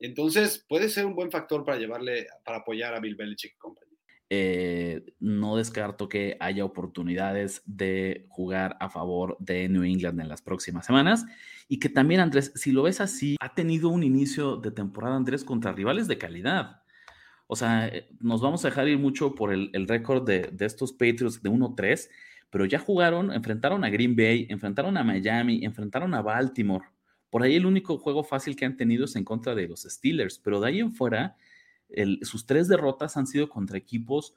Entonces, 0.00 0.64
puede 0.68 0.88
ser 0.88 1.06
un 1.06 1.14
buen 1.14 1.30
factor 1.30 1.64
para 1.64 1.78
llevarle, 1.78 2.26
para 2.44 2.58
apoyar 2.58 2.94
a 2.94 3.00
Bill 3.00 3.14
Belichick 3.14 3.54
y 3.54 3.58
compañía. 3.58 3.92
Eh, 4.34 5.04
no 5.20 5.58
descarto 5.58 6.08
que 6.08 6.38
haya 6.40 6.64
oportunidades 6.64 7.62
de 7.66 8.24
jugar 8.30 8.78
a 8.80 8.88
favor 8.88 9.36
de 9.38 9.68
New 9.68 9.82
England 9.82 10.18
en 10.20 10.28
las 10.30 10.40
próximas 10.40 10.86
semanas 10.86 11.26
y 11.68 11.78
que 11.78 11.90
también 11.90 12.20
Andrés, 12.20 12.50
si 12.54 12.72
lo 12.72 12.82
ves 12.82 13.02
así, 13.02 13.36
ha 13.40 13.54
tenido 13.54 13.90
un 13.90 14.02
inicio 14.02 14.56
de 14.56 14.70
temporada 14.70 15.16
Andrés 15.16 15.44
contra 15.44 15.72
rivales 15.72 16.08
de 16.08 16.16
calidad. 16.16 16.81
O 17.52 17.54
sea, 17.56 17.86
eh, 17.86 18.08
nos 18.18 18.40
vamos 18.40 18.64
a 18.64 18.68
dejar 18.68 18.88
ir 18.88 18.96
mucho 18.96 19.34
por 19.34 19.52
el, 19.52 19.70
récord 19.86 20.24
de, 20.24 20.50
estos 20.60 20.90
Patriots 20.90 21.42
de 21.42 21.50
1-3, 21.50 22.08
pero 22.48 22.64
ya 22.64 22.78
jugaron, 22.78 23.30
enfrentaron 23.30 23.84
a 23.84 23.90
Green 23.90 24.16
Bay, 24.16 24.46
enfrentaron 24.48 24.96
a 24.96 25.04
Miami, 25.04 25.62
enfrentaron 25.62 26.14
a 26.14 26.22
Baltimore. 26.22 26.86
Por 27.28 27.42
ahí 27.42 27.56
el 27.56 27.66
único 27.66 27.98
juego 27.98 28.24
fácil 28.24 28.56
que 28.56 28.64
han 28.64 28.78
tenido 28.78 29.04
es 29.04 29.16
en 29.16 29.24
contra 29.24 29.54
de 29.54 29.68
los 29.68 29.82
Steelers, 29.82 30.38
pero 30.38 30.60
de 30.62 30.68
ahí 30.68 30.80
en 30.80 30.94
fuera 30.94 31.36
sus 32.22 32.46
tres 32.46 32.68
derrotas 32.68 33.18
han 33.18 33.26
sido 33.26 33.50
contra 33.50 33.76
equipos 33.76 34.34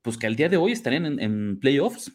pues 0.00 0.16
que 0.16 0.26
al 0.26 0.34
día 0.34 0.48
de 0.48 0.56
hoy 0.56 0.72
estarían 0.72 1.20
en, 1.20 1.60
playoffs, 1.60 2.12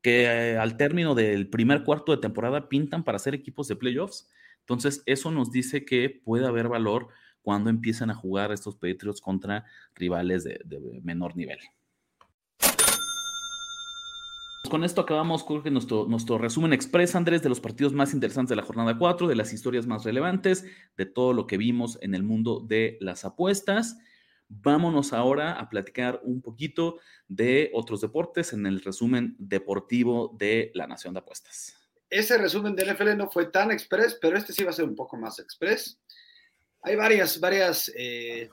que 0.00 0.56
al 0.56 0.78
término 0.78 1.14
del 1.14 1.50
primer 1.50 1.84
cuarto 1.84 2.12
de 2.12 2.22
temporada 2.22 2.70
pintan 2.70 3.04
para 3.04 3.18
ser 3.18 3.34
equipos 3.34 3.68
de 3.68 3.76
playoffs. 3.76 4.30
Entonces, 4.60 5.02
eso 5.04 5.30
nos 5.30 5.50
dice 5.50 5.84
que 5.84 6.08
puede 6.08 6.46
haber 6.46 6.68
valor 6.68 7.08
cuando 7.42 7.70
empiezan 7.70 8.10
a 8.10 8.14
jugar 8.14 8.52
estos 8.52 8.76
Patriots 8.76 9.20
contra 9.20 9.64
rivales 9.94 10.44
de, 10.44 10.60
menor 11.02 11.36
nivel. 11.36 11.58
Con 14.68 14.84
esto 14.84 15.00
acabamos 15.00 15.42
creo 15.42 15.62
que 15.62 15.70
nuestro, 15.70 16.06
nuestro 16.06 16.38
resumen 16.38 16.72
express, 16.72 17.16
Andrés, 17.16 17.42
de 17.42 17.48
los 17.48 17.60
partidos 17.60 17.92
más 17.92 18.12
interesantes 18.12 18.50
de 18.50 18.56
la 18.56 18.62
jornada 18.62 18.96
4, 18.96 19.26
de 19.26 19.34
las 19.34 19.52
historias 19.52 19.86
más 19.86 20.04
relevantes, 20.04 20.64
de 20.96 21.06
todo 21.06 21.32
lo 21.32 21.46
que 21.46 21.56
vimos 21.56 21.98
en 22.02 22.14
el 22.14 22.22
mundo 22.22 22.60
de 22.60 22.98
las 23.00 23.24
apuestas. 23.24 23.96
Vámonos 24.48 25.12
ahora 25.12 25.52
a 25.52 25.68
platicar 25.68 26.20
un 26.24 26.42
poquito 26.42 26.98
de 27.28 27.70
otros 27.72 28.00
deportes 28.00 28.52
en 28.52 28.66
el 28.66 28.80
resumen 28.80 29.36
deportivo 29.38 30.36
de 30.38 30.72
la 30.74 30.86
Nación 30.86 31.14
de 31.14 31.20
Apuestas. 31.20 31.76
Ese 32.10 32.36
resumen 32.36 32.74
de 32.74 32.92
NFL 32.92 33.16
no 33.16 33.30
fue 33.30 33.46
tan 33.46 33.70
express, 33.70 34.18
pero 34.20 34.36
este 34.36 34.52
sí 34.52 34.64
va 34.64 34.70
a 34.70 34.72
ser 34.72 34.86
un 34.86 34.96
poco 34.96 35.16
más 35.16 35.38
express. 35.38 36.00
Hay 36.82 36.96
varias, 36.96 37.38
varias 37.40 37.92
eh, 37.94 38.48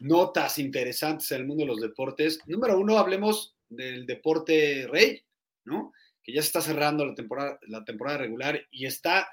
notas 0.00 0.58
interesantes 0.58 1.30
en 1.30 1.42
el 1.42 1.46
mundo 1.46 1.64
de 1.64 1.68
los 1.68 1.80
deportes. 1.80 2.40
Número 2.46 2.78
uno, 2.78 2.98
hablemos 2.98 3.56
del 3.68 4.06
deporte 4.06 4.88
rey, 4.90 5.22
¿no? 5.64 5.92
Que 6.22 6.32
ya 6.32 6.42
se 6.42 6.48
está 6.48 6.60
cerrando 6.60 7.04
la 7.04 7.14
temporada, 7.14 7.58
la 7.68 7.84
temporada 7.84 8.18
regular 8.18 8.60
y 8.70 8.86
está, 8.86 9.28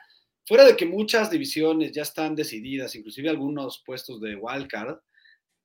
fuera 0.46 0.64
de 0.64 0.78
que 0.78 0.86
muchas 0.86 1.32
divisiones 1.32 1.92
ya 1.92 2.04
están 2.04 2.36
decididas, 2.36 2.96
inclusive 2.96 3.30
algunos 3.30 3.84
puestos 3.86 4.22
de 4.22 4.36
wildcard, 4.36 4.98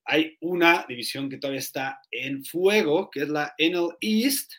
hay 0.05 0.37
una 0.41 0.85
división 0.89 1.29
que 1.29 1.39
todavía 1.39 1.61
está 1.61 2.01
en 2.11 2.45
fuego, 2.45 3.09
que 3.11 3.20
es 3.20 3.29
la 3.29 3.55
NL 3.59 3.97
East. 4.01 4.53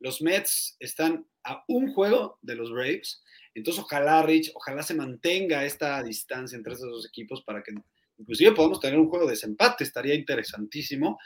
Los 0.00 0.20
Mets 0.20 0.76
están 0.80 1.26
a 1.44 1.64
un 1.68 1.92
juego 1.94 2.38
de 2.42 2.56
los 2.56 2.70
Braves. 2.70 3.21
Entonces, 3.54 3.82
ojalá, 3.82 4.22
Rich, 4.22 4.52
ojalá 4.54 4.82
se 4.82 4.94
mantenga 4.94 5.64
esta 5.64 6.02
distancia 6.02 6.56
entre 6.56 6.72
estos 6.72 6.90
dos 6.90 7.06
equipos 7.06 7.42
para 7.42 7.62
que 7.62 7.72
inclusive 8.18 8.52
podamos 8.52 8.80
tener 8.80 8.98
un 8.98 9.08
juego 9.08 9.26
de 9.26 9.32
desempate. 9.32 9.84
Estaría 9.84 10.14
interesantísimo 10.14 11.18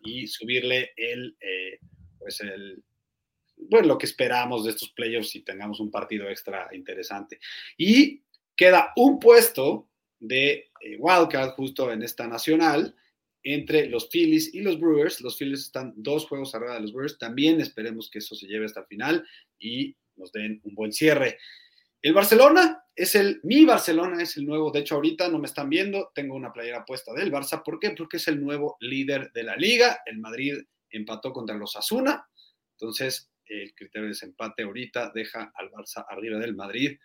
y 0.00 0.26
subirle 0.26 0.92
el, 0.96 1.36
eh, 1.40 1.78
pues 2.18 2.40
el, 2.40 2.82
bueno, 3.56 3.88
lo 3.88 3.98
que 3.98 4.06
esperamos 4.06 4.64
de 4.64 4.70
estos 4.70 4.90
playoffs 4.90 5.34
y 5.34 5.42
tengamos 5.42 5.80
un 5.80 5.90
partido 5.90 6.28
extra 6.28 6.68
interesante. 6.72 7.38
Y 7.76 8.22
queda 8.56 8.92
un 8.96 9.18
puesto 9.18 9.88
de 10.20 10.70
eh, 10.80 10.96
wildcard 10.98 11.50
justo 11.50 11.92
en 11.92 12.02
esta 12.02 12.26
nacional 12.26 12.94
entre 13.42 13.88
los 13.88 14.08
Phillies 14.08 14.54
y 14.54 14.60
los 14.60 14.78
Brewers. 14.80 15.20
Los 15.20 15.38
Phillies 15.38 15.60
están 15.60 15.94
dos 15.96 16.26
juegos 16.26 16.54
arriba 16.54 16.74
de 16.74 16.80
los 16.80 16.92
Brewers. 16.92 17.18
También 17.18 17.60
esperemos 17.60 18.10
que 18.10 18.18
eso 18.18 18.34
se 18.34 18.46
lleve 18.46 18.66
hasta 18.66 18.80
el 18.80 18.86
final 18.86 19.26
y 19.58 19.96
nos 20.16 20.32
den 20.32 20.60
un 20.64 20.74
buen 20.74 20.92
cierre. 20.92 21.38
El 22.00 22.14
Barcelona 22.14 22.84
es 22.94 23.14
el, 23.14 23.40
mi 23.42 23.64
Barcelona 23.64 24.22
es 24.22 24.36
el 24.36 24.46
nuevo, 24.46 24.70
de 24.70 24.80
hecho 24.80 24.96
ahorita 24.96 25.28
no 25.28 25.38
me 25.38 25.46
están 25.46 25.68
viendo, 25.68 26.12
tengo 26.14 26.34
una 26.34 26.52
playera 26.52 26.84
puesta 26.84 27.12
del 27.12 27.32
Barça, 27.32 27.62
¿por 27.64 27.80
qué? 27.80 27.90
Porque 27.90 28.18
es 28.18 28.28
el 28.28 28.40
nuevo 28.40 28.76
líder 28.80 29.32
de 29.32 29.42
la 29.42 29.56
liga, 29.56 30.00
el 30.06 30.18
Madrid 30.18 30.58
empató 30.90 31.32
contra 31.32 31.56
los 31.56 31.76
Asuna, 31.76 32.26
entonces 32.72 33.30
el 33.46 33.74
criterio 33.74 34.02
de 34.02 34.08
desempate 34.10 34.62
ahorita 34.62 35.10
deja 35.14 35.50
al 35.54 35.70
Barça 35.70 36.04
arriba 36.08 36.38
del 36.38 36.54
Madrid. 36.54 36.98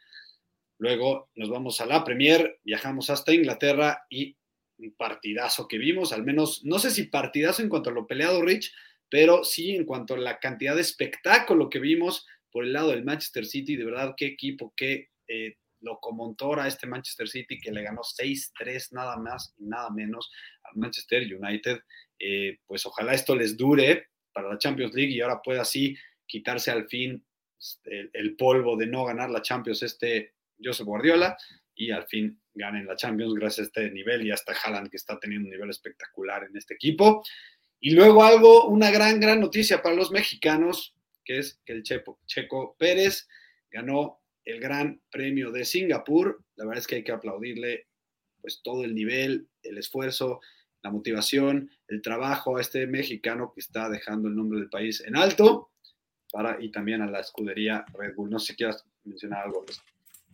Luego 0.78 1.30
nos 1.36 1.50
vamos 1.50 1.80
a 1.82 1.86
la 1.86 2.04
Premier, 2.04 2.60
viajamos 2.64 3.10
hasta 3.10 3.34
Inglaterra 3.34 4.06
y 4.10 4.36
un 4.78 4.94
partidazo 4.96 5.68
que 5.68 5.78
vimos, 5.78 6.12
al 6.14 6.24
menos, 6.24 6.64
no 6.66 6.80
sé 6.80 6.91
si 6.91 7.04
partidazo 7.04 7.62
en 7.62 7.70
cuanto 7.70 7.89
a 7.89 7.94
lo 7.94 8.06
peleado, 8.06 8.41
Rich, 8.41 8.74
pero 9.10 9.44
sí 9.44 9.76
en 9.76 9.86
cuanto 9.86 10.16
a 10.16 10.18
la 10.18 10.39
cantidad 10.39 10.76
de 10.76 10.82
espectáculo 10.82 11.70
que 11.70 11.80
vimos 11.80 12.26
por 12.54 12.64
el 12.64 12.72
lado 12.72 12.91
del 12.91 13.04
Manchester 13.04 13.45
City, 13.45 13.76
de 13.76 13.86
verdad, 13.86 14.14
qué 14.16 14.28
equipo, 14.28 14.74
qué 14.78 15.10
eh, 15.28 15.56
locomotora 15.82 16.68
este 16.68 16.88
Manchester 16.88 17.28
City 17.28 17.60
que 17.60 17.72
le 17.72 17.82
ganó 17.82 18.01
6-3 18.01 18.89
nada 18.91 19.18
más 19.18 19.54
y 19.58 19.66
nada 19.66 19.89
menos 19.89 20.32
al 20.64 20.78
Manchester 20.78 21.24
United. 21.24 21.80
Eh, 22.20 22.60
pues 22.66 22.86
ojalá 22.86 23.14
esto 23.14 23.36
les 23.36 23.58
dure 23.58 24.10
para 24.32 24.49
la 24.49 24.58
Champions 24.60 24.93
League 24.93 25.12
y 25.12 25.20
ahora 25.20 25.41
pueda 25.41 25.64
así 25.64 25.97
quitarse 26.28 26.72
al 26.72 26.88
fin 26.88 27.26
el, 27.86 28.12
el 28.14 28.36
polvo 28.36 28.78
de 28.78 28.86
no 28.88 29.04
ganar 29.06 29.32
la 29.32 29.41
Champions 29.41 29.82
este 29.84 30.36
Josep 30.64 30.86
Guardiola 30.86 31.36
y 31.76 31.89
al 31.91 32.06
fin 32.08 32.39
ganen 32.54 32.86
la 32.86 32.95
Champions 32.95 33.34
gracias 33.34 33.60
a 33.60 33.68
este 33.68 33.91
nivel 33.91 34.26
y 34.26 34.32
hasta 34.32 34.54
Haaland 34.54 34.89
que 34.89 34.97
está 34.97 35.20
teniendo 35.20 35.47
un 35.47 35.51
nivel 35.51 35.72
espectacular 35.72 36.43
en 36.43 36.56
este 36.56 36.76
equipo. 36.76 37.24
Y 37.80 37.91
luego 37.91 38.24
algo, 38.24 38.68
una 38.68 38.91
gran, 38.91 39.20
gran 39.20 39.39
noticia 39.41 39.82
para 39.82 39.95
los 39.95 40.12
mexicanos, 40.12 40.95
que 41.24 41.40
es 41.40 41.62
que 41.66 41.74
el 41.74 41.84
Checo, 41.84 42.20
Checo 42.26 42.76
Pérez 42.78 43.28
ganó 43.72 44.22
el 44.46 44.60
Gran 44.60 45.02
Premio 45.10 45.52
de 45.52 45.66
Singapur. 45.66 46.44
La 46.56 46.66
verdad 46.66 46.80
es 46.80 46.88
que 46.88 46.96
hay 46.96 47.04
que 47.04 47.12
aplaudirle 47.12 47.88
pues 48.42 48.62
todo 48.62 48.84
el 48.84 48.94
nivel, 48.94 49.48
el 49.64 49.78
esfuerzo, 49.78 50.42
la 50.82 50.92
motivación, 50.92 51.72
el 51.88 52.02
trabajo 52.02 52.58
a 52.58 52.62
este 52.62 52.86
mexicano 52.88 53.54
que 53.54 53.62
está 53.62 53.90
dejando 53.90 54.28
el 54.28 54.36
nombre 54.36 54.60
del 54.60 54.70
país 54.70 55.02
en 55.02 55.16
alto 55.16 55.72
para, 56.32 56.62
y 56.62 56.72
también 56.72 57.02
a 57.02 57.10
la 57.10 57.22
escudería 57.22 57.86
Red 57.94 58.16
Bull. 58.16 58.30
No 58.30 58.40
sé 58.40 58.48
si 58.48 58.58
quieras 58.58 58.86
mencionar 59.04 59.46
algo. 59.46 59.66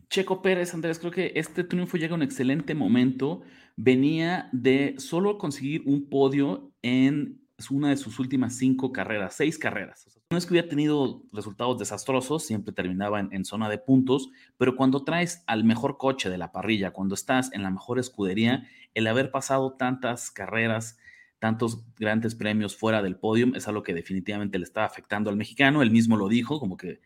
Checo 0.09 0.41
Pérez, 0.41 0.73
Andrés, 0.73 0.97
creo 0.97 1.11
que 1.11 1.33
este 1.35 1.63
triunfo 1.63 1.97
llega 1.97 2.13
a 2.13 2.15
un 2.15 2.23
excelente 2.23 2.73
momento. 2.73 3.43
Venía 3.75 4.49
de 4.51 4.95
solo 4.97 5.37
conseguir 5.37 5.83
un 5.85 6.09
podio 6.09 6.73
en 6.81 7.47
una 7.69 7.89
de 7.89 7.97
sus 7.97 8.17
últimas 8.17 8.57
cinco 8.57 8.91
carreras, 8.91 9.35
seis 9.35 9.59
carreras. 9.59 10.18
No 10.31 10.37
es 10.37 10.45
que 10.45 10.53
hubiera 10.53 10.69
tenido 10.69 11.23
resultados 11.33 11.79
desastrosos, 11.79 12.45
siempre 12.45 12.71
terminaba 12.71 13.19
en, 13.19 13.45
zona 13.45 13.67
de 13.67 13.79
puntos, 13.79 14.29
pero 14.57 14.75
cuando 14.75 15.03
traes 15.03 15.43
al 15.47 15.63
mejor 15.63 15.97
coche 15.97 16.29
de 16.29 16.37
la 16.37 16.51
parrilla, 16.51 16.91
cuando 16.91 17.15
estás 17.15 17.51
en 17.51 17.63
la 17.63 17.71
mejor 17.71 17.97
escudería, 17.97 18.67
el 18.93 19.07
haber 19.07 19.31
pasado 19.31 19.73
tantas 19.73 20.29
carreras, 20.29 20.99
tantos 21.39 21.83
grandes 21.97 22.35
premios 22.35 22.77
fuera 22.77 23.01
del 23.01 23.15
podio, 23.15 23.47
es 23.55 23.67
algo 23.67 23.81
que 23.81 23.95
definitivamente 23.95 24.59
le 24.59 24.65
estaba 24.65 24.85
afectando 24.85 25.31
al 25.31 25.35
mexicano. 25.35 25.81
Él 25.81 25.89
mismo 25.89 26.15
lo 26.15 26.27
dijo, 26.27 26.59
como 26.59 26.77
que 26.77 26.99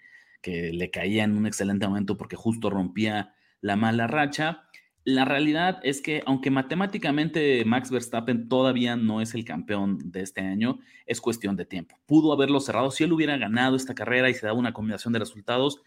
le 0.43 0.91
caía 0.91 1.23
en 1.23 1.37
un 1.37 1.45
excelente 1.45 1.87
momento 1.87 2.17
porque 2.17 2.35
justo 2.35 2.69
rompía 2.69 3.35
la 3.61 3.77
mala 3.77 4.07
racha. 4.07 4.65
La 5.05 5.25
realidad 5.25 5.79
es 5.83 6.01
que 6.01 6.23
aunque 6.25 6.49
matemáticamente 6.49 7.65
Max 7.65 7.91
Verstappen 7.91 8.47
todavía 8.47 8.95
no 8.95 9.19
es 9.19 9.33
el 9.33 9.43
campeón 9.43 9.99
de 10.11 10.21
este 10.21 10.41
año, 10.41 10.79
es 11.05 11.19
cuestión 11.19 11.57
de 11.57 11.65
tiempo. 11.65 11.99
Pudo 12.05 12.31
haberlo 12.31 12.61
cerrado. 12.61 12.89
Si 12.89 13.03
él 13.03 13.11
hubiera 13.11 13.37
ganado 13.37 13.75
esta 13.75 13.95
carrera 13.95 14.29
y 14.29 14.33
se 14.33 14.45
daba 14.45 14.57
una 14.57 14.71
combinación 14.71 15.11
de 15.11 15.19
resultados, 15.19 15.81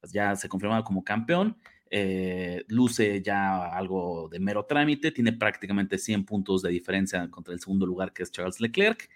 pues 0.00 0.12
ya 0.12 0.34
se 0.34 0.48
confirmaba 0.48 0.82
como 0.82 1.04
campeón. 1.04 1.56
Eh, 1.90 2.64
luce 2.68 3.22
ya 3.22 3.68
algo 3.68 4.28
de 4.28 4.40
mero 4.40 4.66
trámite, 4.66 5.12
tiene 5.12 5.32
prácticamente 5.32 5.96
100 5.96 6.24
puntos 6.24 6.62
de 6.62 6.70
diferencia 6.70 7.30
contra 7.30 7.54
el 7.54 7.60
segundo 7.60 7.86
lugar 7.86 8.12
que 8.12 8.24
es 8.24 8.32
Charles 8.32 8.60
Leclerc. 8.60 9.08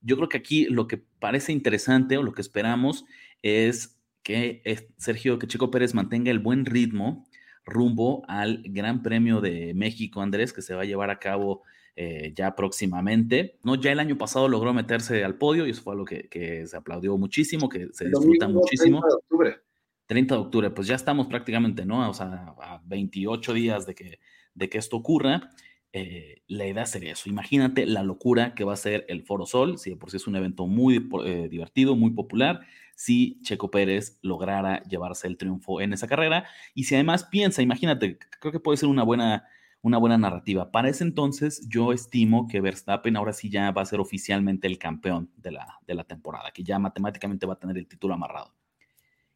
Yo 0.00 0.16
creo 0.16 0.28
que 0.28 0.38
aquí 0.38 0.64
lo 0.66 0.88
que 0.88 0.96
parece 0.96 1.52
interesante 1.52 2.16
o 2.16 2.22
lo 2.22 2.32
que 2.32 2.40
esperamos 2.40 3.04
es 3.42 4.00
que 4.22 4.62
Sergio, 4.96 5.38
que 5.38 5.46
Checo 5.46 5.70
Pérez 5.70 5.94
mantenga 5.94 6.30
el 6.30 6.38
buen 6.38 6.64
ritmo 6.64 7.25
rumbo 7.66 8.22
al 8.28 8.62
Gran 8.64 9.02
Premio 9.02 9.40
de 9.40 9.74
México, 9.74 10.22
Andrés, 10.22 10.52
que 10.52 10.62
se 10.62 10.74
va 10.74 10.82
a 10.82 10.86
llevar 10.86 11.10
a 11.10 11.18
cabo 11.18 11.64
eh, 11.96 12.32
ya 12.34 12.54
próximamente. 12.54 13.58
¿no? 13.64 13.74
Ya 13.74 13.92
el 13.92 13.98
año 13.98 14.16
pasado 14.16 14.48
logró 14.48 14.72
meterse 14.72 15.24
al 15.24 15.36
podio 15.36 15.66
y 15.66 15.70
eso 15.70 15.82
fue 15.82 15.94
algo 15.94 16.04
que, 16.04 16.64
se 16.66 16.76
aplaudió 16.76 17.18
muchísimo, 17.18 17.68
que 17.68 17.88
se 17.92 18.06
disfruta 18.08 18.48
muchísimo. 18.48 19.00
30 19.00 19.08
de 19.08 19.14
octubre. 19.14 19.60
30 20.06 20.34
de 20.34 20.40
octubre, 20.40 20.70
pues 20.70 20.86
ya 20.86 20.94
estamos 20.94 21.26
prácticamente, 21.26 21.84
¿no? 21.84 22.08
O 22.08 22.14
sea, 22.14 22.54
a 22.62 22.80
28 22.84 23.52
días 23.52 23.86
de 23.86 23.96
que, 23.96 24.20
de 24.54 24.68
que 24.68 24.78
esto 24.78 24.96
ocurra. 24.96 25.50
Eh, 25.92 26.42
la 26.46 26.66
idea 26.66 26.86
sería 26.86 27.12
eso. 27.12 27.28
Imagínate 27.28 27.86
la 27.86 28.02
locura 28.04 28.54
que 28.54 28.64
va 28.64 28.74
a 28.74 28.76
ser 28.76 29.04
el 29.08 29.22
Foro 29.22 29.46
Sol, 29.46 29.78
si 29.78 29.94
por 29.96 30.10
sí 30.10 30.18
es 30.18 30.26
un 30.26 30.36
evento 30.36 30.66
muy 30.66 31.08
eh, 31.24 31.48
divertido, 31.50 31.96
muy 31.96 32.10
popular 32.10 32.60
si 32.96 33.38
Checo 33.42 33.70
Pérez 33.70 34.18
lograra 34.22 34.82
llevarse 34.84 35.28
el 35.28 35.36
triunfo 35.36 35.80
en 35.80 35.92
esa 35.92 36.08
carrera. 36.08 36.46
Y 36.74 36.84
si 36.84 36.94
además 36.94 37.24
piensa, 37.24 37.62
imagínate, 37.62 38.18
creo 38.40 38.50
que 38.50 38.58
puede 38.58 38.78
ser 38.78 38.88
una 38.88 39.04
buena, 39.04 39.44
una 39.82 39.98
buena 39.98 40.18
narrativa. 40.18 40.72
Para 40.72 40.88
ese 40.88 41.04
entonces, 41.04 41.68
yo 41.68 41.92
estimo 41.92 42.48
que 42.48 42.60
Verstappen 42.60 43.16
ahora 43.16 43.34
sí 43.34 43.50
ya 43.50 43.70
va 43.70 43.82
a 43.82 43.86
ser 43.86 44.00
oficialmente 44.00 44.66
el 44.66 44.78
campeón 44.78 45.30
de 45.36 45.52
la, 45.52 45.78
de 45.86 45.94
la 45.94 46.04
temporada, 46.04 46.50
que 46.52 46.64
ya 46.64 46.78
matemáticamente 46.78 47.46
va 47.46 47.52
a 47.52 47.58
tener 47.58 47.76
el 47.76 47.86
título 47.86 48.14
amarrado. 48.14 48.54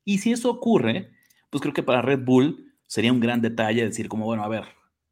Y 0.04 0.18
si 0.18 0.32
eso 0.32 0.50
ocurre, 0.50 1.10
pues 1.50 1.60
creo 1.60 1.74
que 1.74 1.82
para 1.82 2.02
Red 2.02 2.24
Bull 2.24 2.72
sería 2.86 3.12
un 3.12 3.20
gran 3.20 3.42
detalle 3.42 3.84
decir 3.84 4.08
como, 4.08 4.24
bueno, 4.24 4.42
a 4.42 4.48
ver, 4.48 4.64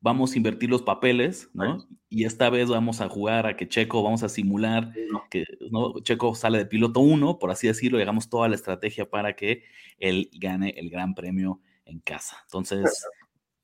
vamos 0.09 0.32
a 0.32 0.36
invertir 0.38 0.70
los 0.70 0.80
papeles, 0.80 1.50
¿no? 1.52 1.86
Y 2.09 2.24
esta 2.24 2.48
vez 2.48 2.70
vamos 2.70 3.02
a 3.02 3.09
jugar 3.11 3.46
a 3.46 3.56
que 3.56 3.68
Checo, 3.68 4.02
vamos 4.02 4.22
a 4.22 4.30
simular 4.30 4.94
que 5.30 5.44
¿no? 5.70 6.00
Checo 6.00 6.34
sale 6.34 6.56
de 6.56 6.64
piloto 6.64 7.00
uno, 7.00 7.38
por 7.38 7.50
así 7.50 7.66
decirlo, 7.66 7.98
y 7.98 8.02
hagamos 8.02 8.30
toda 8.30 8.48
la 8.48 8.54
estrategia 8.54 9.11
para 9.11 9.36
que 9.36 9.64
él 9.98 10.30
gane 10.32 10.70
el 10.78 10.88
gran 10.88 11.14
premio 11.14 11.61
en 11.84 12.00
casa. 12.00 12.38
Entonces, 12.44 13.06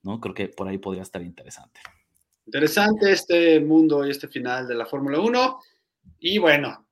¿no? 0.03 0.20
Creo 0.20 0.34
que 0.34 0.49
por 0.49 0.68
ahí 0.68 0.76
podría 0.76 1.03
estar 1.03 1.22
interesante. 1.22 1.80
Interesante 2.45 3.11
este 3.11 3.59
mundo 3.61 4.07
y 4.07 4.11
este 4.11 4.28
final 4.28 4.68
de 4.68 4.74
la 4.74 4.84
Fórmula 4.84 5.18
1. 5.20 5.59
Y 6.20 6.36
bueno, 6.36 6.86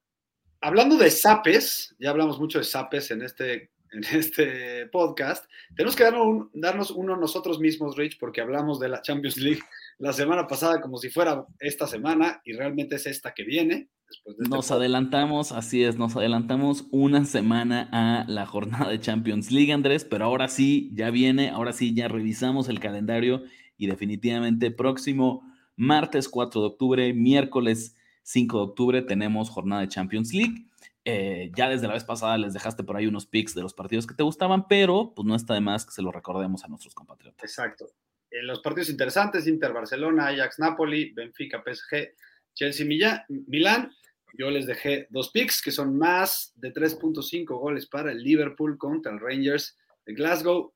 hablando 0.63 0.97
de 0.97 1.11
sapes, 1.11 1.95
ya 1.99 2.09
hablamos 2.09 2.41
mucho 2.41 2.59
de 2.59 2.65
sapes 2.65 3.11
en 3.11 3.21
este, 3.21 3.72
en 3.93 4.05
este 4.17 4.87
podcast, 4.87 5.45
tenemos 5.77 5.97
que 5.97 6.05
darnos, 6.05 6.49
darnos 6.55 6.91
uno 6.91 7.17
nosotros 7.17 7.61
mismos, 7.61 7.97
Rich, 7.97 8.19
porque 8.19 8.41
hablamos 8.41 8.81
de 8.81 8.89
la 8.89 9.03
Champions 9.03 9.37
League 9.37 9.61
la 9.99 10.13
semana 10.13 10.47
pasada 10.47 10.81
como 10.81 10.97
si 10.97 11.11
fuera 11.11 11.47
esta 11.61 11.87
semana 11.87 12.41
y 12.45 12.55
realmente 12.55 12.97
es 12.97 13.07
esta 13.07 13.35
que 13.35 13.45
viene. 13.45 13.89
Este 14.27 14.49
nos 14.49 14.71
adelantamos, 14.71 15.53
así 15.53 15.85
es, 15.85 15.97
nos 15.97 16.17
adelantamos 16.17 16.87
una 16.91 17.25
semana 17.25 17.89
a 17.93 18.25
la 18.29 18.47
jornada 18.47 18.91
de 18.91 19.01
Champions 19.01 19.51
League, 19.51 19.73
Andrés, 19.73 20.05
pero 20.05 20.25
ahora 20.25 20.49
sí, 20.49 20.91
ya 20.95 21.11
viene, 21.11 21.51
ahora 21.51 21.73
sí, 21.73 21.95
ya 21.95 22.09
revisamos 22.09 22.69
el 22.69 22.81
calendario 22.81 23.43
y 23.77 23.87
definitivamente 23.87 24.71
próximo 24.71 25.43
martes 25.77 26.29
4 26.29 26.61
de 26.61 26.67
octubre, 26.67 27.15
miércoles 27.15 27.97
5 28.25 28.57
de 28.57 28.65
octubre 28.65 29.03
tenemos 29.03 29.51
jornada 29.51 29.83
de 29.83 29.89
Champions 29.89 30.33
League. 30.33 30.67
Eh, 31.05 31.51
ya 31.57 31.69
desde 31.69 31.89
la 31.89 31.95
vez 31.95 32.05
pasada 32.05 32.39
les 32.39 32.53
dejaste 32.53 32.85
por 32.85 32.97
ahí 32.97 33.07
unos 33.07 33.27
picks 33.27 33.55
de 33.55 33.63
los 33.63 33.75
partidos 33.75 34.07
que 34.07 34.15
te 34.15 34.23
gustaban, 34.23 34.69
pero 34.69 35.13
pues 35.15 35.27
no 35.27 35.35
está 35.35 35.55
de 35.55 35.61
más 35.61 35.85
que 35.85 35.93
se 35.93 36.03
lo 36.03 36.13
recordemos 36.13 36.65
a 36.65 36.69
nuestros 36.69 36.95
compatriotas. 36.95 37.43
Exacto. 37.43 37.87
En 38.31 38.47
los 38.47 38.61
partidos 38.61 38.89
interesantes, 38.89 39.47
Inter 39.47 39.73
Barcelona, 39.73 40.29
Ajax 40.29 40.59
Napoli, 40.59 41.13
Benfica 41.13 41.63
PSG, 41.63 42.15
Chelsea 42.55 42.87
Milán. 42.87 43.93
Yo 44.35 44.51
les 44.51 44.67
dejé 44.67 45.07
dos 45.11 45.31
picks 45.31 45.61
que 45.61 45.71
son 45.71 45.99
más 45.99 46.53
de 46.57 46.73
3.5 46.73 47.45
goles 47.59 47.87
para 47.87 48.13
el 48.13 48.23
Liverpool 48.23 48.79
contra 48.79 49.13
el 49.13 49.21
Rangers 49.21 49.77
de 50.07 50.15
Glasgow. 50.15 50.73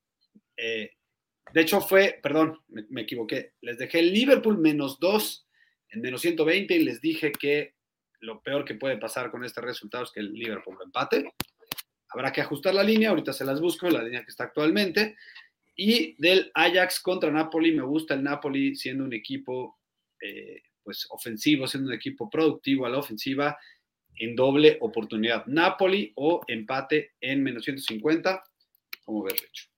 Eh, 0.56 0.90
de 1.52 1.60
hecho, 1.60 1.80
fue, 1.80 2.18
perdón, 2.22 2.58
me, 2.68 3.02
equivoqué. 3.02 3.54
Les 3.60 3.78
dejé 3.78 4.00
el 4.00 4.12
Liverpool 4.12 4.58
menos 4.58 4.98
2 5.00 5.48
en 5.90 6.00
menos 6.00 6.20
120 6.20 6.74
y 6.74 6.84
les 6.84 7.00
dije 7.00 7.32
que 7.32 7.75
lo 8.20 8.42
peor 8.42 8.64
que 8.64 8.74
puede 8.74 8.98
pasar 8.98 9.30
con 9.30 9.44
este 9.44 9.60
resultado 9.60 10.04
es 10.04 10.10
que 10.10 10.20
el 10.20 10.32
Liverpool 10.32 10.78
empate. 10.84 11.32
Habrá 12.08 12.32
que 12.32 12.40
ajustar 12.40 12.74
la 12.74 12.82
línea, 12.82 13.10
ahorita 13.10 13.32
se 13.32 13.44
las 13.44 13.60
busco, 13.60 13.88
la 13.88 14.02
línea 14.02 14.24
que 14.24 14.30
está 14.30 14.44
actualmente. 14.44 15.16
Y 15.74 16.14
del 16.20 16.50
Ajax 16.54 17.00
contra 17.00 17.30
Napoli, 17.30 17.72
me 17.72 17.82
gusta 17.82 18.14
el 18.14 18.22
Napoli 18.22 18.74
siendo 18.76 19.04
un 19.04 19.12
equipo 19.12 19.78
eh, 20.20 20.62
pues 20.82 21.06
ofensivo, 21.10 21.66
siendo 21.66 21.88
un 21.88 21.94
equipo 21.94 22.30
productivo 22.30 22.86
a 22.86 22.90
la 22.90 22.98
ofensiva 22.98 23.58
en 24.18 24.34
doble 24.34 24.78
oportunidad. 24.80 25.44
Napoli 25.46 26.12
o 26.16 26.40
empate 26.46 27.12
en 27.20 27.42
menos 27.42 27.64
150. 27.64 28.42
¿Cómo 29.04 29.22
ves, 29.24 29.40
Richo? 29.42 29.75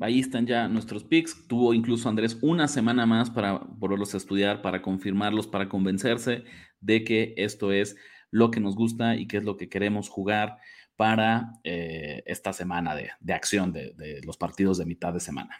Ahí 0.00 0.20
están 0.20 0.46
ya 0.46 0.68
nuestros 0.68 1.04
picks. 1.04 1.46
Tuvo 1.48 1.74
incluso 1.74 2.08
Andrés 2.08 2.38
una 2.42 2.68
semana 2.68 3.06
más 3.06 3.30
para 3.30 3.52
volverlos 3.52 4.14
a 4.14 4.18
estudiar, 4.18 4.62
para 4.62 4.82
confirmarlos, 4.82 5.46
para 5.46 5.68
convencerse 5.68 6.44
de 6.80 7.04
que 7.04 7.34
esto 7.36 7.72
es 7.72 7.96
lo 8.30 8.50
que 8.50 8.60
nos 8.60 8.76
gusta 8.76 9.16
y 9.16 9.26
que 9.26 9.38
es 9.38 9.44
lo 9.44 9.56
que 9.56 9.68
queremos 9.68 10.08
jugar 10.08 10.58
para 10.96 11.52
eh, 11.64 12.22
esta 12.26 12.52
semana 12.52 12.94
de, 12.94 13.32
acción 13.32 13.72
de, 13.72 13.94
de, 13.96 14.20
los 14.22 14.36
partidos 14.36 14.78
de 14.78 14.86
mitad 14.86 15.12
de 15.12 15.20
semana. 15.20 15.56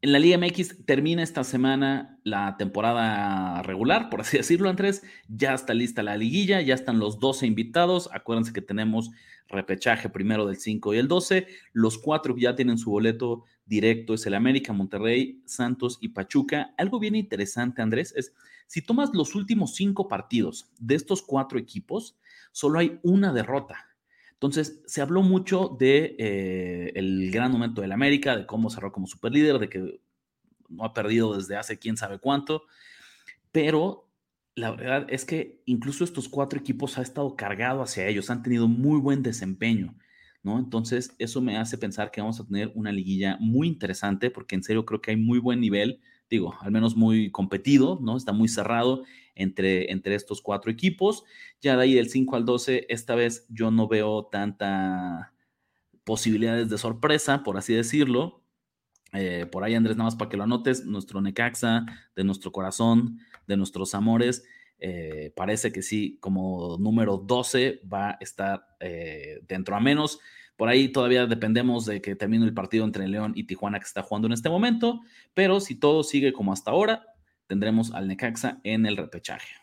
En 0.00 0.12
la 0.12 0.20
Liga 0.20 0.38
MX 0.38 0.84
termina 0.86 1.24
esta 1.24 1.42
semana 1.42 2.20
la 2.22 2.56
temporada 2.56 3.62
regular, 3.62 4.10
por 4.10 4.20
así 4.20 4.36
decirlo, 4.36 4.70
Andrés. 4.70 5.02
Ya 5.28 5.54
está 5.54 5.74
lista 5.74 6.04
la 6.04 6.16
liguilla, 6.16 6.60
ya 6.60 6.74
están 6.74 7.00
los 7.00 7.18
12 7.18 7.46
invitados. 7.46 8.08
Acuérdense 8.12 8.52
que 8.52 8.62
tenemos 8.62 9.10
repechaje 9.48 10.08
primero 10.08 10.46
del 10.46 10.56
5 10.56 10.94
y 10.94 10.98
el 10.98 11.08
12. 11.08 11.48
Los 11.72 11.98
cuatro 11.98 12.36
ya 12.36 12.54
tienen 12.54 12.78
su 12.78 12.90
boleto 12.90 13.44
directo, 13.66 14.14
es 14.14 14.24
el 14.26 14.34
América, 14.34 14.72
Monterrey, 14.72 15.42
Santos 15.46 15.98
y 16.00 16.10
Pachuca. 16.10 16.74
Algo 16.78 17.00
bien 17.00 17.16
interesante, 17.16 17.82
Andrés, 17.82 18.14
es 18.16 18.32
si 18.68 18.82
tomas 18.82 19.10
los 19.14 19.34
últimos 19.34 19.74
cinco 19.74 20.06
partidos 20.06 20.70
de 20.78 20.94
estos 20.94 21.22
cuatro 21.22 21.58
equipos, 21.58 22.16
solo 22.52 22.78
hay 22.78 23.00
una 23.02 23.32
derrota. 23.32 23.87
Entonces, 24.38 24.82
se 24.86 25.00
habló 25.00 25.22
mucho 25.22 25.76
de 25.80 26.14
eh, 26.16 26.92
el 26.94 27.32
gran 27.32 27.50
momento 27.50 27.82
del 27.82 27.90
América, 27.90 28.36
de 28.36 28.46
cómo 28.46 28.70
cerró 28.70 28.92
como 28.92 29.08
superlíder, 29.08 29.58
de 29.58 29.68
que 29.68 30.00
no 30.68 30.84
ha 30.84 30.94
perdido 30.94 31.34
desde 31.34 31.56
hace 31.56 31.80
quién 31.80 31.96
sabe 31.96 32.20
cuánto, 32.20 32.62
pero 33.50 34.08
la 34.54 34.70
verdad 34.70 35.06
es 35.08 35.24
que 35.24 35.60
incluso 35.66 36.04
estos 36.04 36.28
cuatro 36.28 36.60
equipos 36.60 36.98
ha 36.98 37.02
estado 37.02 37.34
cargado 37.34 37.82
hacia 37.82 38.06
ellos, 38.06 38.30
han 38.30 38.44
tenido 38.44 38.68
muy 38.68 39.00
buen 39.00 39.24
desempeño, 39.24 39.96
¿no? 40.44 40.60
Entonces, 40.60 41.16
eso 41.18 41.40
me 41.40 41.56
hace 41.56 41.76
pensar 41.76 42.12
que 42.12 42.20
vamos 42.20 42.38
a 42.38 42.46
tener 42.46 42.70
una 42.76 42.92
liguilla 42.92 43.38
muy 43.40 43.66
interesante, 43.66 44.30
porque 44.30 44.54
en 44.54 44.62
serio 44.62 44.84
creo 44.84 45.00
que 45.00 45.10
hay 45.10 45.16
muy 45.16 45.40
buen 45.40 45.60
nivel, 45.60 46.00
digo, 46.30 46.54
al 46.60 46.70
menos 46.70 46.96
muy 46.96 47.32
competido, 47.32 47.98
¿no? 48.00 48.16
Está 48.16 48.32
muy 48.32 48.46
cerrado 48.46 49.02
entre, 49.38 49.90
entre 49.90 50.14
estos 50.14 50.42
cuatro 50.42 50.70
equipos. 50.70 51.24
Ya 51.62 51.76
de 51.76 51.84
ahí 51.84 51.94
del 51.94 52.10
5 52.10 52.36
al 52.36 52.44
12, 52.44 52.86
esta 52.90 53.14
vez 53.14 53.46
yo 53.48 53.70
no 53.70 53.88
veo 53.88 54.26
tanta 54.26 55.32
posibilidades 56.04 56.68
de 56.68 56.78
sorpresa, 56.78 57.42
por 57.42 57.56
así 57.56 57.74
decirlo. 57.74 58.42
Eh, 59.12 59.46
por 59.50 59.64
ahí, 59.64 59.74
Andrés, 59.74 59.96
nada 59.96 60.08
más 60.08 60.16
para 60.16 60.28
que 60.28 60.36
lo 60.36 60.44
anotes, 60.44 60.84
nuestro 60.84 61.20
Necaxa, 61.20 61.86
de 62.14 62.24
nuestro 62.24 62.52
corazón, 62.52 63.18
de 63.46 63.56
nuestros 63.56 63.94
amores, 63.94 64.44
eh, 64.78 65.32
parece 65.34 65.72
que 65.72 65.82
sí, 65.82 66.18
como 66.20 66.76
número 66.78 67.16
12 67.18 67.82
va 67.92 68.10
a 68.10 68.18
estar 68.20 68.66
eh, 68.80 69.40
dentro 69.48 69.76
a 69.76 69.80
menos. 69.80 70.18
Por 70.56 70.68
ahí 70.68 70.88
todavía 70.88 71.26
dependemos 71.26 71.86
de 71.86 72.00
que 72.00 72.16
termine 72.16 72.44
el 72.44 72.54
partido 72.54 72.84
entre 72.84 73.06
León 73.06 73.32
y 73.34 73.44
Tijuana 73.44 73.78
que 73.78 73.86
está 73.86 74.02
jugando 74.02 74.26
en 74.26 74.32
este 74.32 74.48
momento, 74.48 75.00
pero 75.34 75.60
si 75.60 75.74
todo 75.74 76.02
sigue 76.02 76.32
como 76.32 76.52
hasta 76.52 76.70
ahora, 76.70 77.06
tendremos 77.48 77.92
al 77.92 78.06
Necaxa 78.06 78.60
en 78.62 78.86
el 78.86 78.96
repechaje. 78.96 79.54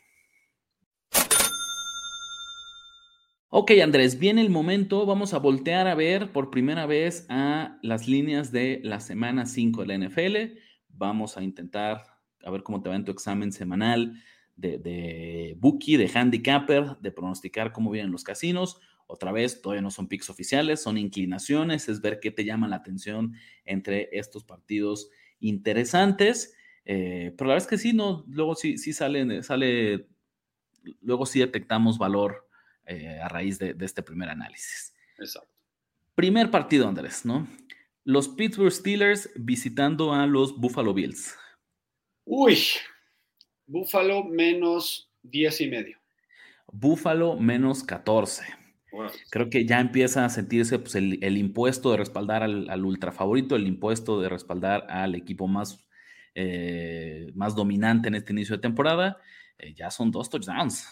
Ok, 3.49 3.71
Andrés, 3.81 4.19
viene 4.19 4.41
el 4.41 4.49
momento. 4.49 5.05
Vamos 5.05 5.33
a 5.33 5.37
voltear 5.37 5.87
a 5.87 5.95
ver 5.95 6.33
por 6.33 6.51
primera 6.51 6.85
vez 6.85 7.25
a 7.29 7.79
las 7.81 8.07
líneas 8.07 8.51
de 8.51 8.81
la 8.83 8.99
semana 8.99 9.45
5 9.45 9.85
de 9.85 9.87
la 9.87 10.05
NFL. 10.05 10.59
Vamos 10.89 11.37
a 11.37 11.43
intentar 11.43 12.03
a 12.43 12.51
ver 12.51 12.63
cómo 12.63 12.81
te 12.81 12.89
va 12.89 12.95
en 12.95 13.05
tu 13.05 13.13
examen 13.13 13.53
semanal 13.53 14.21
de, 14.57 14.77
de 14.77 15.55
bookie, 15.57 15.95
de 15.95 16.11
handicapper, 16.13 16.97
de 16.99 17.11
pronosticar 17.11 17.71
cómo 17.71 17.91
vienen 17.91 18.11
los 18.11 18.23
casinos. 18.23 18.81
Otra 19.07 19.31
vez, 19.31 19.61
todavía 19.61 19.81
no 19.81 19.91
son 19.91 20.07
picks 20.07 20.29
oficiales, 20.29 20.81
son 20.81 20.97
inclinaciones, 20.97 21.87
es 21.87 22.01
ver 22.01 22.19
qué 22.19 22.31
te 22.31 22.43
llama 22.43 22.67
la 22.67 22.77
atención 22.77 23.35
entre 23.63 24.09
estos 24.11 24.43
partidos 24.43 25.09
interesantes. 25.39 26.54
Eh, 26.85 27.33
pero 27.35 27.47
la 27.47 27.55
verdad 27.55 27.65
es 27.65 27.69
que 27.69 27.77
sí, 27.77 27.93
no, 27.93 28.23
luego 28.27 28.55
sí, 28.55 28.77
sí 28.77 28.93
sale, 28.93 29.41
sale, 29.41 30.07
luego 31.01 31.25
sí 31.25 31.39
detectamos 31.39 31.97
valor 31.97 32.47
eh, 32.85 33.19
a 33.21 33.27
raíz 33.27 33.57
de, 33.57 33.75
este 33.79 34.03
primer 34.03 34.29
análisis. 34.29 34.93
Exacto. 35.17 35.49
Primer 36.13 36.51
partido, 36.51 36.87
Andrés, 36.87 37.25
¿no? 37.25 37.47
Los 38.03 38.29
Pittsburgh 38.29 38.71
Steelers 38.71 39.31
visitando 39.35 40.13
a 40.13 40.27
los 40.27 40.55
Buffalo 40.57 40.93
Bills. 40.93 41.35
Uy, 42.23 42.59
Buffalo 43.65 44.23
menos 44.23 45.11
10 45.23 45.61
y 45.61 45.67
medio. 45.67 45.97
Buffalo 46.71 47.35
menos 47.35 47.83
14. 47.83 48.45
Creo 49.29 49.49
que 49.49 49.65
ya 49.65 49.81
empieza 49.81 50.23
a 50.23 50.29
sentirse 50.29 50.79
pues, 50.79 50.95
el, 50.95 51.37
impuesto 51.37 51.91
de 51.91 51.97
respaldar 51.97 52.43
al, 52.43 52.69
al, 52.69 52.85
ultra 52.85 53.11
favorito, 53.11 53.55
el 53.55 53.67
impuesto 53.67 54.21
de 54.21 54.29
respaldar 54.29 54.85
al 54.89 55.15
equipo 55.15 55.47
más 55.47 55.84
eh, 56.35 57.31
más 57.33 57.55
dominante 57.55 58.09
en 58.09 58.15
este 58.15 58.33
inicio 58.33 58.57
de 58.57 58.61
temporada, 58.61 59.17
eh, 59.57 59.73
ya 59.73 59.89
son 59.89 60.11
dos 60.11 60.29
touchdowns. 60.29 60.85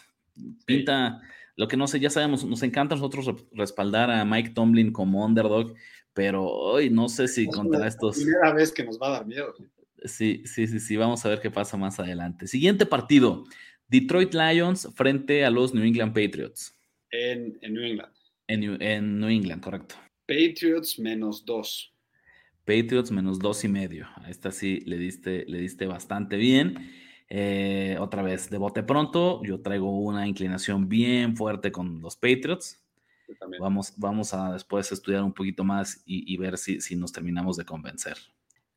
Pinta, 0.65 1.21
lo 1.55 1.67
que 1.67 1.77
no 1.77 1.85
sé, 1.85 1.99
ya 1.99 2.09
sabemos, 2.09 2.43
nos 2.45 2.63
encanta 2.63 2.95
a 2.95 2.97
nosotros 2.97 3.45
respaldar 3.51 4.09
a 4.09 4.25
Mike 4.25 4.51
Tomlin 4.51 4.91
como 4.91 5.25
underdog, 5.25 5.75
pero 6.13 6.45
hoy 6.45 6.89
no 6.89 7.09
sé 7.09 7.27
si 7.27 7.47
contra 7.47 7.87
estos. 7.87 8.17
La 8.17 8.23
primera 8.23 8.53
vez 8.53 8.71
que 8.71 8.83
nos 8.83 8.99
va 8.99 9.07
a 9.07 9.11
dar 9.11 9.25
miedo. 9.25 9.53
Sí, 10.05 10.43
sí, 10.45 10.67
sí, 10.67 10.79
sí, 10.79 10.97
vamos 10.97 11.25
a 11.25 11.29
ver 11.29 11.39
qué 11.39 11.51
pasa 11.51 11.77
más 11.77 11.99
adelante. 11.99 12.47
Siguiente 12.47 12.85
partido: 12.85 13.43
Detroit 13.87 14.33
Lions 14.33 14.89
frente 14.95 15.45
a 15.45 15.49
los 15.49 15.73
New 15.73 15.83
England 15.83 16.13
Patriots. 16.13 16.75
En, 17.11 17.59
New 17.61 17.83
England. 17.83 18.11
En, 18.47 18.81
en 18.81 19.19
New 19.19 19.29
England, 19.29 19.61
correcto. 19.61 19.95
Patriots 20.25 20.99
menos 20.99 21.45
dos. 21.45 21.92
Patriots 22.65 23.11
menos 23.11 23.39
dos 23.39 23.63
y 23.63 23.67
medio. 23.67 24.07
A 24.15 24.29
esta 24.29 24.51
sí 24.51 24.81
le 24.85 24.97
diste, 24.97 25.45
le 25.47 25.59
diste 25.59 25.85
bastante 25.85 26.37
bien. 26.37 26.91
Eh, 27.29 27.97
otra 27.99 28.21
vez, 28.21 28.49
de 28.49 28.57
bote 28.57 28.83
pronto, 28.83 29.43
yo 29.43 29.61
traigo 29.61 29.97
una 29.99 30.27
inclinación 30.27 30.87
bien 30.87 31.35
fuerte 31.35 31.71
con 31.71 32.01
los 32.01 32.15
Patriots. 32.15 32.79
Vamos, 33.59 33.93
vamos 33.97 34.33
a 34.33 34.53
después 34.53 34.91
estudiar 34.91 35.23
un 35.23 35.33
poquito 35.33 35.63
más 35.63 36.03
y, 36.05 36.37
ver 36.37 36.57
si, 36.57 36.79
si, 36.81 36.95
nos 36.95 37.11
terminamos 37.11 37.57
de 37.57 37.65
convencer. 37.65 38.17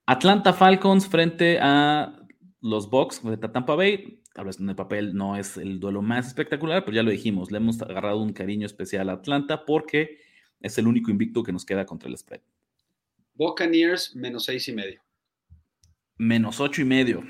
Atlanta 0.07 0.53
Falcons 0.53 1.07
frente 1.09 1.59
a 1.61 2.27
los 2.61 2.89
Bucks 2.89 3.23
de 3.23 3.37
Tampa 3.37 3.75
Bay. 3.75 4.23
Tal 4.33 4.47
vez 4.47 4.59
en 4.61 4.69
el 4.69 4.77
papel 4.77 5.15
no 5.15 5.37
es 5.37 5.57
el 5.57 5.79
duelo 5.81 6.01
más 6.03 6.29
espectacular, 6.29 6.85
pero 6.85 6.95
ya 6.95 7.03
lo 7.03 7.11
dijimos, 7.11 7.51
le 7.51 7.59
hemos 7.59 7.81
agarrado 7.83 8.21
un 8.21 8.33
cariño 8.33 8.67
especial 8.67 9.09
a 9.09 9.15
Atlanta 9.15 9.65
porque 9.65 10.19
es 10.61 10.79
el 10.79 10.87
único 10.87 11.11
invicto 11.11 11.43
que 11.43 11.53
nos 11.53 11.65
queda 11.65 11.85
contra 11.87 12.09
el 12.09 12.17
spread. 12.17 12.41
Buccaneers 13.37 14.15
menos 14.17 14.45
seis 14.45 14.67
y 14.69 14.73
medio. 14.73 15.03
Menos 16.19 16.61
ocho 16.61 16.83
y 16.83 16.85
medio. 16.85 17.23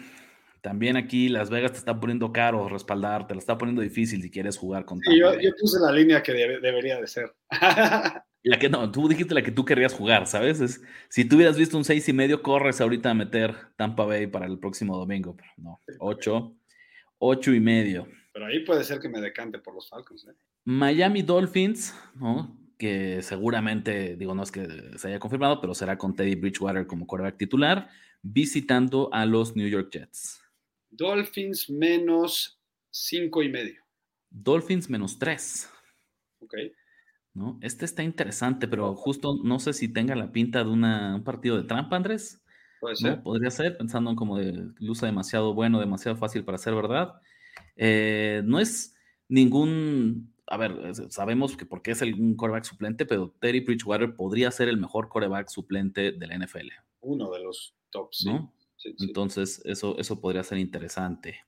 también 0.60 0.96
aquí 0.96 1.28
Las 1.28 1.50
Vegas 1.50 1.72
te 1.72 1.78
está 1.78 1.98
poniendo 1.98 2.32
caro 2.32 2.68
respaldar, 2.68 3.26
te 3.26 3.34
lo 3.34 3.40
está 3.40 3.56
poniendo 3.58 3.82
difícil 3.82 4.22
si 4.22 4.30
quieres 4.30 4.56
jugar 4.56 4.84
con 4.84 5.00
sí, 5.00 5.18
yo, 5.18 5.38
yo, 5.40 5.50
puse 5.60 5.78
la 5.80 5.92
línea 5.92 6.22
que 6.22 6.32
debería 6.32 7.00
de 7.00 7.06
ser. 7.06 7.34
la 8.42 8.58
que 8.58 8.68
no, 8.68 8.90
tú 8.90 9.08
dijiste 9.08 9.34
la 9.34 9.42
que 9.42 9.52
tú 9.52 9.64
querías 9.64 9.92
jugar, 9.92 10.26
¿sabes? 10.26 10.60
Es, 10.60 10.82
si 11.08 11.24
tú 11.24 11.36
hubieras 11.36 11.56
visto 11.56 11.76
un 11.76 11.84
seis 11.84 12.08
y 12.08 12.12
medio, 12.12 12.42
corres 12.42 12.80
ahorita 12.80 13.10
a 13.10 13.14
meter 13.14 13.54
Tampa 13.76 14.04
Bay 14.04 14.26
para 14.26 14.46
el 14.46 14.58
próximo 14.58 14.96
domingo, 14.96 15.36
pero 15.36 15.50
no, 15.56 15.80
ocho, 15.98 16.56
ocho 17.18 17.52
y 17.52 17.60
medio. 17.60 18.08
Pero 18.32 18.46
ahí 18.46 18.64
puede 18.64 18.84
ser 18.84 19.00
que 19.00 19.08
me 19.08 19.20
decante 19.20 19.58
por 19.58 19.74
los 19.74 19.88
Falcons. 19.88 20.26
¿eh? 20.28 20.34
Miami 20.64 21.22
Dolphins, 21.22 21.94
¿no? 22.16 22.65
Que 22.78 23.22
seguramente, 23.22 24.16
digo, 24.16 24.34
no 24.34 24.42
es 24.42 24.52
que 24.52 24.66
se 24.98 25.08
haya 25.08 25.18
confirmado, 25.18 25.60
pero 25.60 25.74
será 25.74 25.96
con 25.96 26.14
Teddy 26.14 26.34
Bridgewater 26.34 26.86
como 26.86 27.06
quarterback 27.06 27.38
titular, 27.38 27.88
visitando 28.22 29.08
a 29.12 29.24
los 29.26 29.56
New 29.56 29.68
York 29.68 29.90
Jets. 29.92 30.40
Dolphins 30.90 31.70
menos 31.70 32.60
cinco 32.90 33.42
y 33.42 33.48
medio. 33.48 33.82
Dolphins 34.30 34.90
menos 34.90 35.18
tres. 35.18 35.70
Ok. 36.40 36.54
¿No? 37.34 37.58
Este 37.60 37.84
está 37.84 38.02
interesante, 38.02 38.66
pero 38.66 38.94
justo 38.94 39.38
no 39.42 39.58
sé 39.58 39.72
si 39.72 39.88
tenga 39.88 40.14
la 40.14 40.32
pinta 40.32 40.64
de 40.64 40.70
un 40.70 41.22
partido 41.24 41.56
de 41.56 41.64
trampa, 41.64 41.96
Andrés. 41.96 42.42
Puede 42.80 42.96
ser. 42.96 43.22
Podría 43.22 43.50
ser, 43.50 43.76
pensando 43.76 44.10
en 44.10 44.16
como 44.16 44.38
de 44.38 44.70
luce 44.78 45.06
demasiado 45.06 45.54
bueno, 45.54 45.80
demasiado 45.80 46.16
fácil 46.16 46.44
para 46.44 46.58
ser 46.58 46.74
verdad. 46.74 47.20
Eh, 47.76 48.42
no 48.44 48.58
es 48.58 48.94
ningún 49.28 50.32
a 50.46 50.56
ver, 50.56 50.94
sabemos 51.10 51.56
que 51.56 51.66
porque 51.66 51.90
es 51.90 52.02
el, 52.02 52.14
un 52.14 52.36
coreback 52.36 52.64
suplente, 52.64 53.06
pero 53.06 53.34
Terry 53.40 53.60
Bridgewater 53.60 54.14
podría 54.14 54.50
ser 54.50 54.68
el 54.68 54.76
mejor 54.76 55.08
coreback 55.08 55.48
suplente 55.48 56.12
de 56.12 56.26
la 56.26 56.38
NFL. 56.38 56.68
Uno 57.00 57.30
de 57.30 57.42
los 57.42 57.74
tops, 57.90 58.24
¿no? 58.26 58.54
Entonces, 59.00 59.60
eso, 59.64 59.98
eso 59.98 60.20
podría 60.20 60.44
ser 60.44 60.58
interesante. 60.58 61.40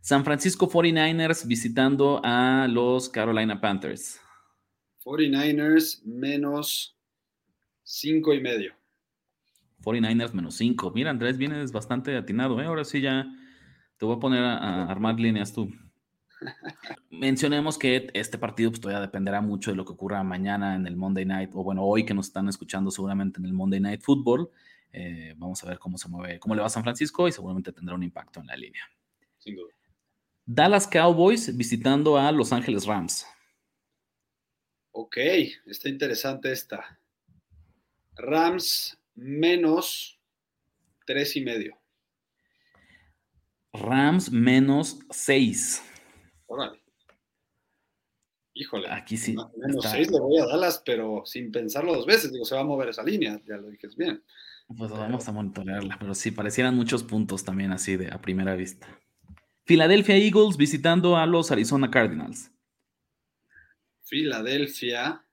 San 0.00 0.24
Francisco 0.24 0.68
49ers 0.68 1.46
visitando 1.46 2.20
a 2.24 2.68
los 2.68 3.08
Carolina 3.08 3.60
Panthers. 3.60 4.20
49ers 5.04 6.02
menos 6.04 6.96
cinco 7.82 8.32
y 8.34 8.40
medio. 8.40 8.74
49ers 9.82 10.32
menos 10.32 10.54
5. 10.54 10.92
Mira, 10.94 11.10
Andrés, 11.10 11.36
vienes 11.36 11.72
bastante 11.72 12.16
atinado, 12.16 12.60
¿eh? 12.60 12.66
Ahora 12.66 12.84
sí 12.84 13.00
ya 13.00 13.26
te 13.96 14.06
voy 14.06 14.16
a 14.16 14.20
poner 14.20 14.44
a 14.44 14.84
armar 14.84 15.18
líneas 15.18 15.52
tú. 15.52 15.72
Mencionemos 17.10 17.78
que 17.78 18.10
este 18.14 18.38
partido 18.38 18.70
pues, 18.70 18.80
todavía 18.80 19.00
dependerá 19.00 19.40
mucho 19.40 19.70
de 19.70 19.76
lo 19.76 19.84
que 19.84 19.92
ocurra 19.92 20.22
mañana 20.22 20.74
en 20.74 20.86
el 20.86 20.96
Monday 20.96 21.24
Night, 21.24 21.50
o 21.54 21.62
bueno, 21.62 21.84
hoy 21.84 22.04
que 22.04 22.14
nos 22.14 22.26
están 22.26 22.48
escuchando 22.48 22.90
seguramente 22.90 23.38
en 23.40 23.46
el 23.46 23.52
Monday 23.52 23.80
Night 23.80 24.02
Football. 24.02 24.50
Eh, 24.92 25.34
vamos 25.36 25.62
a 25.64 25.68
ver 25.68 25.78
cómo 25.78 25.96
se 25.96 26.08
mueve, 26.08 26.38
cómo 26.38 26.54
le 26.54 26.60
va 26.60 26.66
a 26.66 26.70
San 26.70 26.82
Francisco 26.82 27.26
y 27.26 27.32
seguramente 27.32 27.72
tendrá 27.72 27.94
un 27.94 28.02
impacto 28.02 28.40
en 28.40 28.46
la 28.46 28.56
línea. 28.56 28.82
Sin 29.38 29.56
duda. 29.56 29.72
Dallas 30.44 30.86
Cowboys 30.86 31.56
visitando 31.56 32.18
a 32.18 32.30
Los 32.32 32.52
Ángeles 32.52 32.86
Rams. 32.86 33.26
Ok, 34.90 35.16
está 35.66 35.88
interesante 35.88 36.52
esta. 36.52 36.98
Rams 38.14 38.98
menos 39.14 40.20
tres 41.06 41.36
y 41.36 41.40
medio. 41.40 41.78
Rams 43.72 44.30
menos 44.30 44.98
seis. 45.10 45.82
Híjole. 48.54 48.88
Aquí 48.90 49.16
sí. 49.16 49.34
Menos 49.56 49.84
seis 49.90 50.10
le 50.10 50.20
voy 50.20 50.38
a 50.38 50.46
Dallas, 50.46 50.82
pero 50.84 51.22
sin 51.24 51.50
pensarlo 51.50 51.94
dos 51.94 52.06
veces. 52.06 52.32
Digo, 52.32 52.44
se 52.44 52.54
va 52.54 52.60
a 52.60 52.64
mover 52.64 52.90
esa 52.90 53.02
línea, 53.02 53.40
ya 53.46 53.56
lo 53.56 53.68
dije 53.68 53.88
bien. 53.96 54.22
Pues 54.76 54.90
vamos 54.90 55.26
a 55.28 55.32
monitorearla, 55.32 55.96
pero 55.98 56.14
sí, 56.14 56.30
parecieran 56.30 56.74
muchos 56.74 57.02
puntos 57.02 57.44
también 57.44 57.72
así 57.72 57.96
de 57.96 58.10
a 58.10 58.20
primera 58.20 58.54
vista. 58.54 58.86
Philadelphia 59.64 60.16
Eagles 60.16 60.56
visitando 60.56 61.16
a 61.16 61.26
los 61.26 61.50
Arizona 61.50 61.90
Cardinals. 61.90 62.50
Philadelphia 64.04 65.24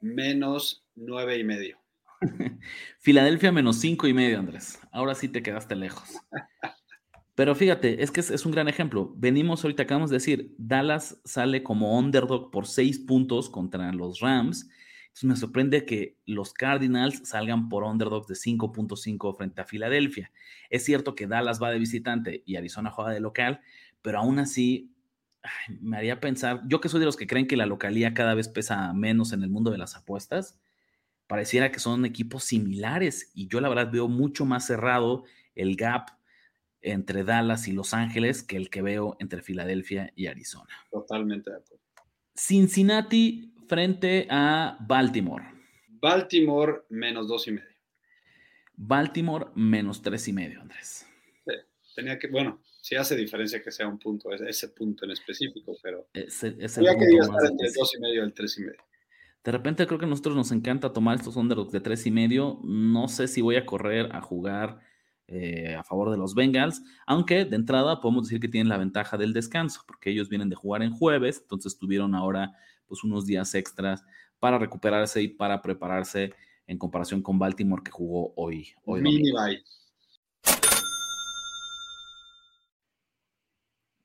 menos 0.00 0.84
nueve 0.94 1.38
y 1.38 1.44
medio. 1.44 1.78
Filadelfia 2.98 3.52
menos 3.52 3.78
cinco 3.78 4.06
y 4.06 4.14
medio, 4.14 4.38
Andrés. 4.38 4.80
Ahora 4.90 5.14
sí 5.14 5.28
te 5.28 5.42
quedaste 5.42 5.76
lejos. 5.76 6.08
Pero 7.36 7.54
fíjate, 7.54 8.02
es 8.02 8.10
que 8.10 8.20
es, 8.20 8.46
un 8.46 8.52
gran 8.52 8.66
ejemplo. 8.66 9.12
Venimos 9.14 9.62
ahorita, 9.62 9.82
acabamos 9.82 10.08
de 10.08 10.16
decir, 10.16 10.54
Dallas 10.56 11.20
sale 11.22 11.62
como 11.62 11.98
underdog 11.98 12.50
por 12.50 12.66
seis 12.66 12.98
puntos 12.98 13.50
contra 13.50 13.92
los 13.92 14.20
Rams. 14.20 14.70
Entonces 15.08 15.24
me 15.24 15.36
sorprende 15.36 15.84
que 15.84 16.16
los 16.24 16.54
Cardinals 16.54 17.28
salgan 17.28 17.68
por 17.68 17.84
underdog 17.84 18.26
de 18.26 18.34
5.5 18.34 19.36
frente 19.36 19.60
a 19.60 19.66
Filadelfia. 19.66 20.32
Es 20.70 20.86
cierto 20.86 21.14
que 21.14 21.26
Dallas 21.26 21.62
va 21.62 21.70
de 21.70 21.78
visitante 21.78 22.42
y 22.46 22.56
Arizona 22.56 22.90
juega 22.90 23.10
de 23.10 23.20
local, 23.20 23.60
pero 24.00 24.18
aún 24.18 24.38
así 24.38 24.94
me 25.80 25.98
haría 25.98 26.20
pensar, 26.20 26.62
yo 26.66 26.80
que 26.80 26.88
soy 26.88 27.00
de 27.00 27.06
los 27.06 27.18
que 27.18 27.26
creen 27.26 27.46
que 27.46 27.58
la 27.58 27.66
localía 27.66 28.14
cada 28.14 28.34
vez 28.34 28.48
pesa 28.48 28.94
menos 28.94 29.34
en 29.34 29.42
el 29.42 29.50
mundo 29.50 29.70
de 29.70 29.78
las 29.78 29.94
apuestas, 29.94 30.58
pareciera 31.26 31.70
que 31.70 31.80
son 31.80 32.06
equipos 32.06 32.44
similares 32.44 33.30
y 33.34 33.46
yo 33.48 33.60
la 33.60 33.68
verdad 33.68 33.92
veo 33.92 34.08
mucho 34.08 34.46
más 34.46 34.66
cerrado 34.66 35.24
el 35.54 35.76
gap 35.76 36.15
entre 36.82 37.24
Dallas 37.24 37.68
y 37.68 37.72
Los 37.72 37.94
Ángeles 37.94 38.42
que 38.42 38.56
el 38.56 38.70
que 38.70 38.82
veo 38.82 39.16
entre 39.18 39.42
Filadelfia 39.42 40.12
y 40.14 40.26
Arizona. 40.26 40.74
Totalmente 40.90 41.50
de 41.50 41.56
acuerdo. 41.56 41.82
Cincinnati 42.34 43.54
frente 43.66 44.26
a 44.30 44.76
Baltimore. 44.86 45.44
Baltimore 45.88 46.82
menos 46.90 47.28
dos 47.28 47.48
y 47.48 47.52
medio. 47.52 47.76
Baltimore 48.76 49.46
menos 49.54 50.02
tres 50.02 50.28
y 50.28 50.32
medio, 50.32 50.60
Andrés. 50.60 51.06
Sí, 51.44 51.52
tenía 51.94 52.18
que, 52.18 52.28
bueno, 52.28 52.60
sí 52.82 52.94
hace 52.94 53.16
diferencia 53.16 53.62
que 53.62 53.72
sea 53.72 53.88
un 53.88 53.98
punto, 53.98 54.30
ese 54.32 54.68
punto 54.68 55.04
en 55.04 55.12
específico, 55.12 55.76
pero 55.82 56.08
ese, 56.12 56.54
ese 56.58 56.80
que 56.80 57.16
estar 57.18 57.50
entre 57.50 57.68
dos 57.76 57.94
y 57.96 58.00
medio 58.00 58.22
y 58.22 58.24
el 58.26 58.34
tres 58.34 58.58
y 58.58 58.62
medio. 58.62 58.80
De 59.42 59.52
repente 59.52 59.86
creo 59.86 59.98
que 59.98 60.04
a 60.04 60.08
nosotros 60.08 60.36
nos 60.36 60.52
encanta 60.52 60.92
tomar 60.92 61.16
estos 61.16 61.36
underdogs 61.36 61.72
de 61.72 61.80
tres 61.80 62.04
y 62.06 62.10
medio. 62.10 62.60
No 62.64 63.08
sé 63.08 63.28
si 63.28 63.40
voy 63.40 63.56
a 63.56 63.64
correr 63.64 64.14
a 64.14 64.20
jugar 64.20 64.80
eh, 65.28 65.74
a 65.74 65.82
favor 65.82 66.10
de 66.10 66.16
los 66.16 66.34
Bengals, 66.34 66.82
aunque 67.06 67.44
de 67.44 67.56
entrada 67.56 68.00
podemos 68.00 68.24
decir 68.24 68.40
que 68.40 68.48
tienen 68.48 68.68
la 68.68 68.78
ventaja 68.78 69.16
del 69.16 69.32
descanso, 69.32 69.82
porque 69.86 70.10
ellos 70.10 70.28
vienen 70.28 70.48
de 70.48 70.56
jugar 70.56 70.82
en 70.82 70.92
jueves, 70.92 71.40
entonces 71.42 71.78
tuvieron 71.78 72.14
ahora 72.14 72.52
pues 72.86 73.02
unos 73.02 73.26
días 73.26 73.54
extras 73.54 74.04
para 74.38 74.58
recuperarse 74.58 75.22
y 75.22 75.28
para 75.28 75.62
prepararse 75.62 76.32
en 76.66 76.78
comparación 76.78 77.22
con 77.22 77.38
Baltimore 77.38 77.82
que 77.82 77.90
jugó 77.90 78.32
hoy. 78.36 78.68
hoy 78.84 79.02
Mini 79.02 79.32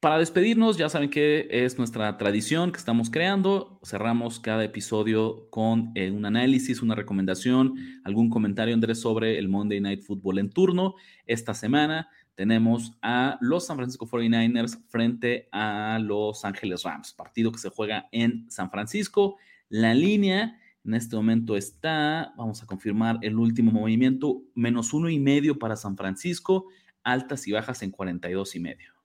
Para 0.02 0.18
despedirnos, 0.18 0.78
ya 0.78 0.90
saben 0.90 1.12
que 1.12 1.48
es 1.52 1.78
nuestra 1.78 2.18
tradición 2.18 2.72
que 2.72 2.80
estamos 2.80 3.12
creando. 3.12 3.80
Cerramos 3.84 4.40
cada 4.40 4.64
episodio 4.64 5.48
con 5.52 5.92
eh, 5.94 6.10
un 6.10 6.26
análisis, 6.26 6.82
una 6.82 6.96
recomendación, 6.96 7.76
algún 8.04 8.32
comentario, 8.32 8.74
Andrés, 8.74 9.00
sobre 9.00 9.38
el 9.38 9.48
Monday 9.48 9.80
Night 9.80 10.02
Football 10.02 10.40
en 10.40 10.50
turno. 10.50 10.96
Esta 11.28 11.54
semana 11.54 12.10
tenemos 12.34 12.98
a 13.04 13.38
los 13.42 13.68
San 13.68 13.78
Francisco 13.78 14.08
49ers 14.08 14.84
frente 14.88 15.48
a 15.52 16.00
los 16.02 16.46
Ángeles 16.46 16.82
Rams, 16.82 17.14
partido 17.14 17.52
que 17.52 17.60
se 17.60 17.70
juega 17.70 18.10
en 18.12 18.50
San 18.50 18.72
Francisco. 18.72 19.38
La 19.70 19.94
línea 19.94 20.60
en 20.84 20.96
este 20.96 21.16
momento 21.16 21.56
está, 21.56 22.34
vamos 22.38 22.64
a 22.64 22.66
confirmar 22.66 23.20
el 23.22 23.38
último 23.38 23.72
movimiento, 23.72 24.42
menos 24.56 24.96
uno 24.96 25.12
y 25.12 25.20
medio 25.20 25.60
para 25.60 25.76
San 25.76 25.96
Francisco, 25.96 26.70
altas 27.04 27.48
y 27.48 27.52
bajas 27.52 27.84
en 27.84 27.92
42 27.92 28.56
y 28.56 28.60
medio. 28.62 29.01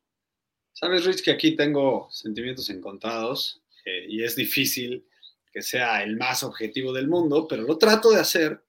Sabes, 0.78 1.06
Rich, 1.06 1.22
que 1.22 1.30
aquí 1.30 1.56
tengo 1.56 2.06
sentimientos 2.10 2.68
encontrados 2.68 3.62
eh, 3.86 4.04
y 4.10 4.22
es 4.22 4.36
difícil 4.36 5.06
que 5.50 5.62
sea 5.62 6.02
el 6.02 6.18
más 6.18 6.42
objetivo 6.42 6.92
del 6.92 7.08
mundo, 7.08 7.46
pero 7.48 7.62
lo 7.62 7.78
trato 7.78 8.10
de 8.10 8.20
hacer. 8.20 8.62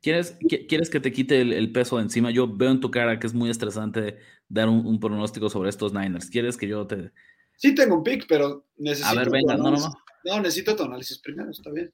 ¿Quieres, 0.00 0.38
¿quieres 0.66 0.88
que 0.88 0.98
te 0.98 1.12
quite 1.12 1.42
el, 1.42 1.70
peso 1.70 1.98
de 1.98 2.04
encima? 2.04 2.30
Yo 2.30 2.48
veo 2.48 2.70
en 2.70 2.80
tu 2.80 2.90
cara 2.90 3.18
que 3.18 3.26
es 3.26 3.34
muy 3.34 3.50
estresante 3.50 4.16
dar 4.48 4.70
un, 4.70 4.98
pronóstico 4.98 5.50
sobre 5.50 5.68
estos 5.68 5.92
Niners. 5.92 6.30
¿Quieres 6.30 6.56
que 6.56 6.68
yo 6.68 6.86
te...? 6.86 7.12
Sí 7.58 7.74
tengo 7.74 7.96
un 7.96 8.02
pick, 8.02 8.24
pero 8.26 8.66
necesito... 8.78 9.10
A 9.10 9.14
ver, 9.14 9.28
venga, 9.30 9.54
no, 9.54 9.72
no, 9.72 9.76
no. 9.76 9.92
No, 10.24 10.40
necesito 10.40 10.74
tu 10.74 10.84
análisis 10.84 11.18
primero, 11.18 11.50
está 11.50 11.70
bien. 11.70 11.92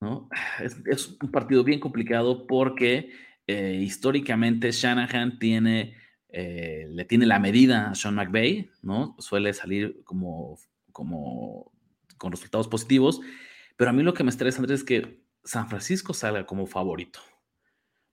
¿No? 0.00 0.28
Es, 0.60 1.16
un 1.22 1.30
partido 1.30 1.62
bien 1.62 1.78
complicado 1.78 2.48
porque 2.48 3.12
eh, 3.46 3.78
históricamente 3.80 4.72
Shanahan 4.72 5.38
tiene 5.38 5.94
eh, 6.38 6.86
le 6.90 7.06
tiene 7.06 7.24
la 7.24 7.38
medida 7.38 7.88
a 7.88 7.94
Sean 7.94 8.14
McVay, 8.14 8.70
¿no? 8.82 9.16
Suele 9.18 9.54
salir 9.54 10.04
como, 10.04 10.58
como 10.92 11.72
con 12.18 12.30
resultados 12.30 12.68
positivos, 12.68 13.22
pero 13.76 13.88
a 13.88 13.94
mí 13.94 14.02
lo 14.02 14.12
que 14.12 14.22
me 14.22 14.28
estresa, 14.28 14.58
Andrés, 14.58 14.80
es 14.80 14.84
que 14.84 15.24
San 15.44 15.70
Francisco 15.70 16.12
salga 16.12 16.44
como 16.44 16.66
favorito. 16.66 17.20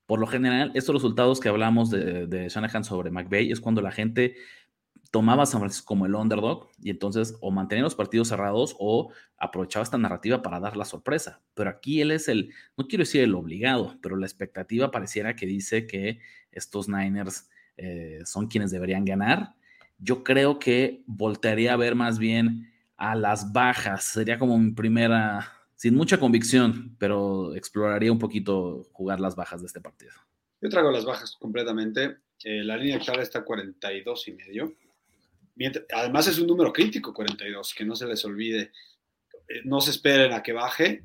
Por 0.05 0.21
lo 0.21 0.27
general, 0.27 0.71
estos 0.73 0.95
resultados 0.95 1.41
que 1.41 1.49
hablamos 1.49 1.89
de, 1.89 2.25
de 2.27 2.47
Shanahan 2.47 2.85
sobre 2.85 3.11
McVay 3.11 3.51
es 3.51 3.59
cuando 3.59 3.81
la 3.81 3.91
gente 3.91 4.35
tomaba 5.11 5.43
a 5.43 5.45
San 5.45 5.59
Francisco 5.59 5.85
como 5.85 6.05
el 6.05 6.15
underdog 6.15 6.69
y 6.81 6.91
entonces 6.91 7.35
o 7.41 7.51
mantenía 7.51 7.83
los 7.83 7.95
partidos 7.95 8.29
cerrados 8.29 8.73
o 8.79 9.11
aprovechaba 9.37 9.83
esta 9.83 9.97
narrativa 9.97 10.41
para 10.41 10.61
dar 10.61 10.77
la 10.77 10.85
sorpresa. 10.85 11.41
Pero 11.55 11.69
aquí 11.69 11.99
él 11.99 12.11
es 12.11 12.29
el, 12.29 12.53
no 12.77 12.87
quiero 12.87 13.01
decir 13.01 13.21
el 13.21 13.35
obligado, 13.35 13.97
pero 14.01 14.15
la 14.15 14.25
expectativa 14.25 14.91
pareciera 14.91 15.35
que 15.35 15.45
dice 15.45 15.87
que 15.87 16.19
estos 16.53 16.87
Niners 16.87 17.49
eh, 17.77 18.19
son 18.25 18.47
quienes 18.47 18.71
deberían 18.71 19.05
ganar. 19.05 19.55
Yo 19.97 20.23
creo 20.23 20.59
que 20.59 21.03
voltearía 21.05 21.73
a 21.73 21.77
ver 21.77 21.95
más 21.95 22.19
bien 22.19 22.71
a 22.97 23.15
las 23.15 23.51
bajas. 23.51 24.03
Sería 24.03 24.39
como 24.39 24.57
mi 24.57 24.71
primera, 24.71 25.51
sin 25.75 25.95
mucha 25.95 26.19
convicción, 26.19 26.95
pero 26.99 27.55
exploraría 27.55 28.11
un 28.11 28.19
poquito 28.19 28.87
jugar 28.91 29.19
las 29.19 29.35
bajas 29.35 29.61
de 29.61 29.67
este 29.67 29.81
partido. 29.81 30.13
Yo 30.61 30.69
traigo 30.69 30.91
las 30.91 31.05
bajas 31.05 31.35
completamente. 31.39 32.17
Eh, 32.43 32.63
la 32.63 32.77
línea 32.77 32.97
actual 32.97 33.19
está 33.19 33.43
42 33.43 34.27
y 34.27 34.31
medio. 34.33 34.73
además 35.93 36.27
es 36.27 36.39
un 36.39 36.47
número 36.47 36.71
crítico, 36.71 37.13
42, 37.13 37.73
que 37.73 37.85
no 37.85 37.95
se 37.95 38.07
les 38.07 38.23
olvide. 38.25 38.71
Eh, 39.47 39.61
no 39.65 39.81
se 39.81 39.91
esperen 39.91 40.33
a 40.33 40.41
que 40.41 40.53
baje. 40.53 41.03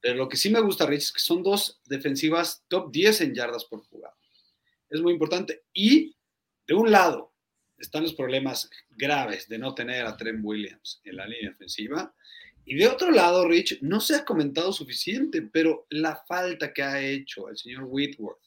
Pero 0.00 0.16
lo 0.16 0.28
que 0.28 0.36
sí 0.36 0.50
me 0.50 0.60
gusta, 0.60 0.86
Rich, 0.86 1.02
es 1.02 1.12
que 1.12 1.20
son 1.20 1.42
dos 1.42 1.80
defensivas 1.86 2.64
top 2.68 2.92
10 2.92 3.22
en 3.22 3.34
yardas 3.34 3.64
por 3.64 3.80
jugada. 3.80 4.14
Es 4.88 5.00
muy 5.00 5.12
importante. 5.12 5.64
Y 5.72 6.16
de 6.66 6.74
un 6.74 6.90
lado 6.90 7.32
están 7.78 8.02
los 8.02 8.14
problemas 8.14 8.70
graves 8.90 9.48
de 9.48 9.58
no 9.58 9.74
tener 9.74 10.06
a 10.06 10.16
Trent 10.16 10.40
Williams 10.42 11.00
en 11.04 11.16
la 11.16 11.26
línea 11.26 11.50
ofensiva. 11.50 12.14
Y 12.64 12.76
de 12.76 12.88
otro 12.88 13.10
lado, 13.10 13.46
Rich, 13.46 13.80
no 13.82 14.00
se 14.00 14.16
ha 14.16 14.24
comentado 14.24 14.72
suficiente, 14.72 15.42
pero 15.42 15.86
la 15.90 16.16
falta 16.26 16.72
que 16.72 16.82
ha 16.82 17.00
hecho 17.00 17.48
el 17.48 17.56
señor 17.56 17.84
Whitworth 17.86 18.40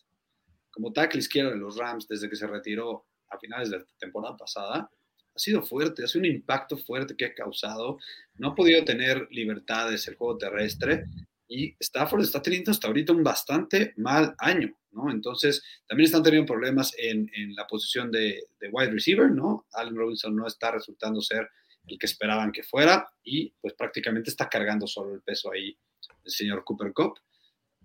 como 0.72 0.94
tackle 0.94 1.20
izquierdo 1.20 1.52
de 1.52 1.58
los 1.58 1.78
Rams 1.78 2.08
desde 2.08 2.30
que 2.30 2.36
se 2.36 2.48
retiró 2.48 3.06
a 3.30 3.38
finales 3.40 3.70
de 3.70 3.80
la 3.80 3.86
temporada 3.98 4.38
pasada, 4.38 4.90
ha 5.36 5.40
sido 5.40 5.62
fuerte, 5.62 6.04
ha 6.04 6.18
un 6.18 6.26
impacto 6.26 6.78
fuerte 6.78 7.16
que 7.16 7.26
ha 7.26 7.34
causado. 7.34 7.98
No 8.36 8.50
ha 8.50 8.56
podido 8.56 8.84
tener 8.84 9.28
libertades 9.32 10.08
el 10.08 10.16
juego 10.16 10.38
terrestre 10.38 11.06
y 11.50 11.76
Stafford 11.80 12.22
está 12.22 12.42
teniendo 12.42 12.72
hasta 12.72 12.88
ahorita 12.88 13.12
un 13.12 13.24
bastante 13.24 13.94
mal 13.98 14.36
año, 14.38 14.72
¿no? 14.92 15.12
Entonces, 15.12 15.64
también 15.88 16.06
están 16.06 16.24
teniendo 16.24 16.46
problemas 16.46 16.94
en, 16.98 17.30
en 17.36 17.56
la 17.56 17.66
posición 17.66 18.12
de, 18.12 18.44
de, 18.60 18.70
wide 18.70 18.92
receiver, 18.92 19.32
¿no? 19.32 19.66
Allen 19.74 19.96
Robinson 19.96 20.36
no 20.36 20.46
está 20.46 20.72
resultando 20.72 21.22
ser 21.22 21.50
el 21.88 21.98
que 21.98 22.06
esperaban 22.06 22.52
que 22.52 22.62
fuera 22.62 23.10
y 23.24 23.52
pues 23.62 23.74
prácticamente 23.74 24.30
está 24.30 24.48
cargando 24.48 24.86
solo 24.86 25.16
el 25.16 25.22
peso 25.22 25.52
ahí 25.52 25.76
el 26.24 26.32
señor 26.32 26.64
Cooper 26.64 26.94
Cup. 26.94 27.16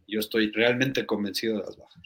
Yo 0.07 0.21
estoy 0.21 0.51
realmente 0.51 1.07
convencido 1.07 1.57
de 1.57 1.65
las 1.65 1.77
bajas. 1.77 2.03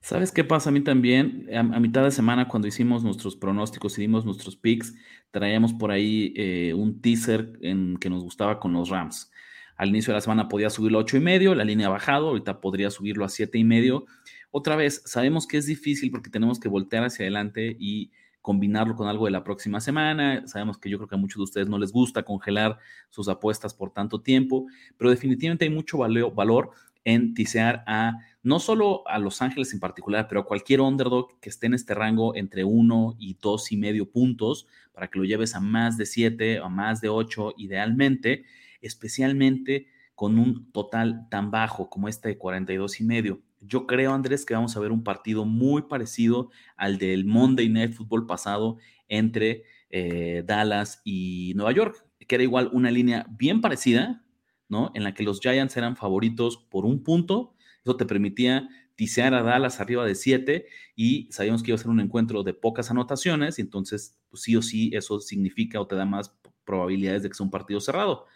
¿Sabes 0.00 0.32
qué 0.32 0.44
pasa 0.44 0.70
a 0.70 0.72
mí 0.72 0.80
también? 0.80 1.48
A, 1.54 1.80
mitad 1.80 2.04
de 2.04 2.10
semana, 2.10 2.48
cuando 2.48 2.68
hicimos 2.68 3.02
nuestros 3.02 3.36
pronósticos 3.36 3.98
y 3.98 4.02
dimos 4.02 4.24
nuestros 4.24 4.56
picks, 4.56 4.94
traíamos 5.30 5.74
por 5.74 5.90
ahí 5.90 6.32
eh, 6.36 6.72
un 6.72 7.02
teaser 7.02 7.58
en 7.60 7.96
que 7.98 8.08
nos 8.08 8.22
gustaba 8.22 8.60
con 8.60 8.72
los 8.72 8.88
Rams. 8.88 9.30
Al 9.78 9.88
inicio 9.90 10.12
de 10.12 10.16
la 10.16 10.20
semana 10.20 10.48
podía 10.48 10.70
subirlo 10.70 10.98
a 10.98 11.02
8 11.02 11.16
y 11.16 11.20
medio, 11.20 11.54
la 11.54 11.64
línea 11.64 11.86
ha 11.86 11.90
bajado, 11.90 12.28
ahorita 12.28 12.60
podría 12.60 12.90
subirlo 12.90 13.24
a 13.24 13.28
7 13.28 13.56
y 13.56 13.64
medio. 13.64 14.06
Otra 14.50 14.74
vez, 14.74 15.02
sabemos 15.06 15.46
que 15.46 15.56
es 15.56 15.66
difícil 15.66 16.10
porque 16.10 16.30
tenemos 16.30 16.58
que 16.58 16.68
voltear 16.68 17.04
hacia 17.04 17.22
adelante 17.22 17.76
y 17.78 18.10
combinarlo 18.42 18.96
con 18.96 19.08
algo 19.08 19.26
de 19.26 19.30
la 19.30 19.44
próxima 19.44 19.80
semana. 19.80 20.46
Sabemos 20.48 20.78
que 20.78 20.90
yo 20.90 20.98
creo 20.98 21.08
que 21.08 21.14
a 21.14 21.18
muchos 21.18 21.36
de 21.36 21.44
ustedes 21.44 21.68
no 21.68 21.78
les 21.78 21.92
gusta 21.92 22.24
congelar 22.24 22.78
sus 23.08 23.28
apuestas 23.28 23.72
por 23.72 23.92
tanto 23.92 24.20
tiempo, 24.20 24.66
pero 24.96 25.10
definitivamente 25.10 25.64
hay 25.64 25.70
mucho 25.70 25.98
valor 25.98 26.70
en 27.04 27.34
tisear 27.34 27.84
a 27.86 28.18
no 28.42 28.58
solo 28.58 29.06
a 29.06 29.18
Los 29.18 29.42
Ángeles 29.42 29.72
en 29.74 29.80
particular, 29.80 30.26
pero 30.28 30.40
a 30.40 30.44
cualquier 30.46 30.80
underdog 30.80 31.38
que 31.40 31.50
esté 31.50 31.66
en 31.66 31.74
este 31.74 31.94
rango 31.94 32.34
entre 32.34 32.64
1 32.64 33.16
y 33.18 33.34
dos 33.40 33.70
y 33.70 33.76
medio 33.76 34.10
puntos 34.10 34.66
para 34.92 35.08
que 35.08 35.18
lo 35.18 35.24
lleves 35.24 35.54
a 35.54 35.60
más 35.60 35.96
de 35.96 36.06
7 36.06 36.60
o 36.60 36.68
más 36.68 37.00
de 37.00 37.08
8 37.10 37.54
idealmente, 37.58 38.44
especialmente 38.80 39.86
con 40.14 40.38
un 40.38 40.70
total 40.72 41.28
tan 41.30 41.50
bajo 41.50 41.88
como 41.88 42.08
este 42.08 42.30
de 42.30 42.38
42 42.38 43.00
y 43.00 43.04
medio. 43.04 43.42
Yo 43.60 43.86
creo, 43.86 44.12
Andrés, 44.12 44.44
que 44.44 44.54
vamos 44.54 44.76
a 44.76 44.80
ver 44.80 44.92
un 44.92 45.04
partido 45.04 45.44
muy 45.44 45.82
parecido 45.82 46.50
al 46.76 46.98
del 46.98 47.24
Monday 47.24 47.68
Night 47.68 47.92
Football 47.92 48.26
pasado 48.26 48.78
entre 49.08 49.64
eh, 49.90 50.42
Dallas 50.46 51.00
y 51.04 51.52
Nueva 51.56 51.72
York, 51.72 52.04
que 52.26 52.34
era 52.34 52.44
igual 52.44 52.68
una 52.72 52.90
línea 52.90 53.26
bien 53.30 53.60
parecida, 53.60 54.24
¿no? 54.68 54.90
En 54.94 55.04
la 55.04 55.14
que 55.14 55.22
los 55.22 55.40
Giants 55.40 55.76
eran 55.76 55.96
favoritos 55.96 56.56
por 56.56 56.84
un 56.84 57.02
punto. 57.02 57.54
Eso 57.84 57.96
te 57.96 58.04
permitía 58.04 58.68
tisear 58.96 59.32
a 59.34 59.42
Dallas 59.44 59.80
arriba 59.80 60.04
de 60.04 60.16
7 60.16 60.66
y 60.96 61.28
sabíamos 61.30 61.62
que 61.62 61.70
iba 61.70 61.76
a 61.76 61.78
ser 61.78 61.90
un 61.90 62.00
encuentro 62.00 62.42
de 62.42 62.54
pocas 62.54 62.90
anotaciones, 62.90 63.58
y 63.58 63.62
entonces 63.62 64.18
pues, 64.28 64.42
sí 64.42 64.56
o 64.56 64.62
sí 64.62 64.90
eso 64.92 65.20
significa 65.20 65.80
o 65.80 65.86
te 65.86 65.94
da 65.94 66.04
más 66.04 66.36
probabilidades 66.64 67.22
de 67.22 67.28
que 67.28 67.36
sea 67.36 67.44
un 67.44 67.50
partido 67.52 67.80
cerrado. 67.80 68.26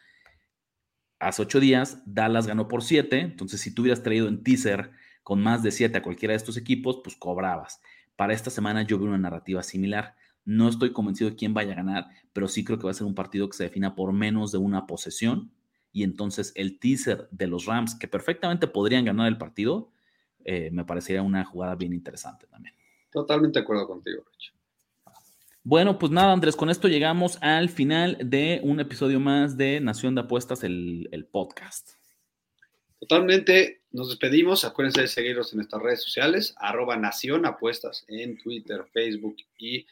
Hace 1.22 1.42
ocho 1.42 1.60
días 1.60 2.02
Dallas 2.04 2.48
ganó 2.48 2.66
por 2.66 2.82
7, 2.82 3.20
entonces 3.20 3.60
si 3.60 3.72
tú 3.72 3.82
hubieras 3.82 4.02
traído 4.02 4.26
en 4.26 4.42
teaser 4.42 4.90
con 5.22 5.40
más 5.40 5.62
de 5.62 5.70
7 5.70 5.98
a 5.98 6.02
cualquiera 6.02 6.32
de 6.32 6.36
estos 6.36 6.56
equipos, 6.56 7.00
pues 7.04 7.14
cobrabas. 7.14 7.80
Para 8.16 8.32
esta 8.32 8.50
semana 8.50 8.82
yo 8.82 8.98
veo 8.98 9.06
una 9.06 9.18
narrativa 9.18 9.62
similar. 9.62 10.16
No 10.44 10.68
estoy 10.68 10.92
convencido 10.92 11.30
de 11.30 11.36
quién 11.36 11.54
vaya 11.54 11.74
a 11.74 11.76
ganar, 11.76 12.08
pero 12.32 12.48
sí 12.48 12.64
creo 12.64 12.76
que 12.76 12.86
va 12.86 12.90
a 12.90 12.94
ser 12.94 13.06
un 13.06 13.14
partido 13.14 13.48
que 13.48 13.56
se 13.56 13.62
defina 13.62 13.94
por 13.94 14.12
menos 14.12 14.50
de 14.50 14.58
una 14.58 14.88
posesión 14.88 15.52
y 15.92 16.02
entonces 16.02 16.52
el 16.56 16.80
teaser 16.80 17.28
de 17.30 17.46
los 17.46 17.66
Rams, 17.66 17.94
que 17.94 18.08
perfectamente 18.08 18.66
podrían 18.66 19.04
ganar 19.04 19.28
el 19.28 19.38
partido, 19.38 19.92
eh, 20.44 20.70
me 20.72 20.84
parecería 20.84 21.22
una 21.22 21.44
jugada 21.44 21.76
bien 21.76 21.92
interesante 21.92 22.48
también. 22.48 22.74
Totalmente 23.12 23.60
de 23.60 23.62
acuerdo 23.62 23.86
contigo, 23.86 24.24
Rich. 24.28 24.54
Bueno, 25.64 25.96
pues 25.96 26.10
nada, 26.10 26.32
Andrés, 26.32 26.56
con 26.56 26.70
esto 26.70 26.88
llegamos 26.88 27.38
al 27.40 27.68
final 27.68 28.18
de 28.20 28.58
un 28.64 28.80
episodio 28.80 29.20
más 29.20 29.56
de 29.56 29.78
Nación 29.78 30.16
de 30.16 30.22
Apuestas, 30.22 30.64
el, 30.64 31.28
podcast. 31.30 31.92
Totalmente, 32.98 33.84
nos 33.92 34.08
despedimos. 34.08 34.64
Acuérdense 34.64 35.02
de 35.02 35.06
seguirnos 35.06 35.52
en 35.52 35.58
nuestras 35.58 35.80
redes 35.80 36.02
sociales, 36.02 36.52
arroba 36.56 36.96
Nación 36.96 37.46
Apuestas 37.46 38.04
en 38.08 38.38
Twitter, 38.38 38.84
Facebook 38.92 39.36
y 39.56 39.86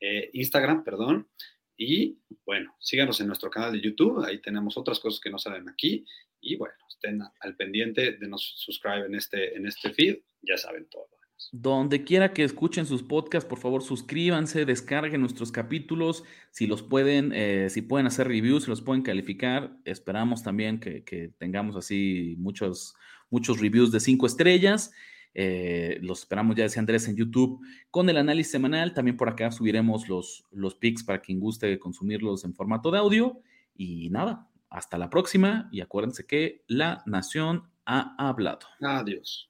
eh, 0.00 0.30
Instagram, 0.32 0.84
perdón. 0.84 1.28
Y 1.76 2.18
bueno, 2.46 2.74
síganos 2.80 3.20
en 3.20 3.26
nuestro 3.26 3.50
canal 3.50 3.72
de 3.72 3.80
YouTube, 3.82 4.24
ahí 4.24 4.40
tenemos 4.40 4.78
otras 4.78 5.00
cosas 5.00 5.20
que 5.20 5.28
no 5.28 5.38
salen 5.38 5.68
aquí. 5.68 6.06
Y 6.40 6.56
bueno, 6.56 6.74
estén 6.88 7.20
al 7.40 7.56
pendiente 7.56 8.12
de 8.12 8.26
nos 8.26 8.42
suscribir 8.42 9.04
en 9.04 9.16
este, 9.16 9.54
en 9.54 9.66
este 9.66 9.92
feed, 9.92 10.16
ya 10.40 10.56
saben 10.56 10.88
todo. 10.88 11.19
Donde 11.52 12.04
quiera 12.04 12.32
que 12.32 12.44
escuchen 12.44 12.86
sus 12.86 13.02
podcasts, 13.02 13.48
por 13.48 13.58
favor 13.58 13.82
suscríbanse, 13.82 14.64
descarguen 14.64 15.20
nuestros 15.20 15.50
capítulos. 15.50 16.22
Si 16.50 16.66
los 16.66 16.82
pueden, 16.82 17.32
eh, 17.34 17.68
si 17.70 17.82
pueden 17.82 18.06
hacer 18.06 18.28
reviews, 18.28 18.64
si 18.64 18.70
los 18.70 18.82
pueden 18.82 19.02
calificar. 19.02 19.76
Esperamos 19.84 20.42
también 20.42 20.78
que, 20.78 21.32
tengamos 21.38 21.76
así 21.76 22.36
muchos, 22.38 22.94
muchos 23.30 23.60
reviews 23.60 23.90
de 23.90 24.00
cinco 24.00 24.26
estrellas. 24.26 24.92
Eh, 25.34 25.98
los 26.02 26.20
esperamos, 26.20 26.56
ya 26.56 26.64
decía 26.64 26.80
Andrés, 26.80 27.08
en 27.08 27.16
YouTube 27.16 27.60
con 27.90 28.08
el 28.08 28.18
análisis 28.18 28.52
semanal. 28.52 28.92
También 28.94 29.16
por 29.16 29.28
acá 29.28 29.50
subiremos 29.50 30.08
los, 30.08 30.44
los 30.52 30.74
pics 30.74 31.02
para 31.02 31.20
quien 31.20 31.40
guste 31.40 31.78
consumirlos 31.78 32.44
en 32.44 32.54
formato 32.54 32.90
de 32.90 32.98
audio. 32.98 33.40
Y 33.74 34.10
nada, 34.10 34.48
hasta 34.68 34.98
la 34.98 35.10
próxima. 35.10 35.68
Y 35.72 35.80
acuérdense 35.80 36.26
que 36.26 36.62
la 36.68 37.02
nación 37.06 37.68
ha 37.86 38.14
hablado. 38.18 38.66
Adiós. 38.80 39.49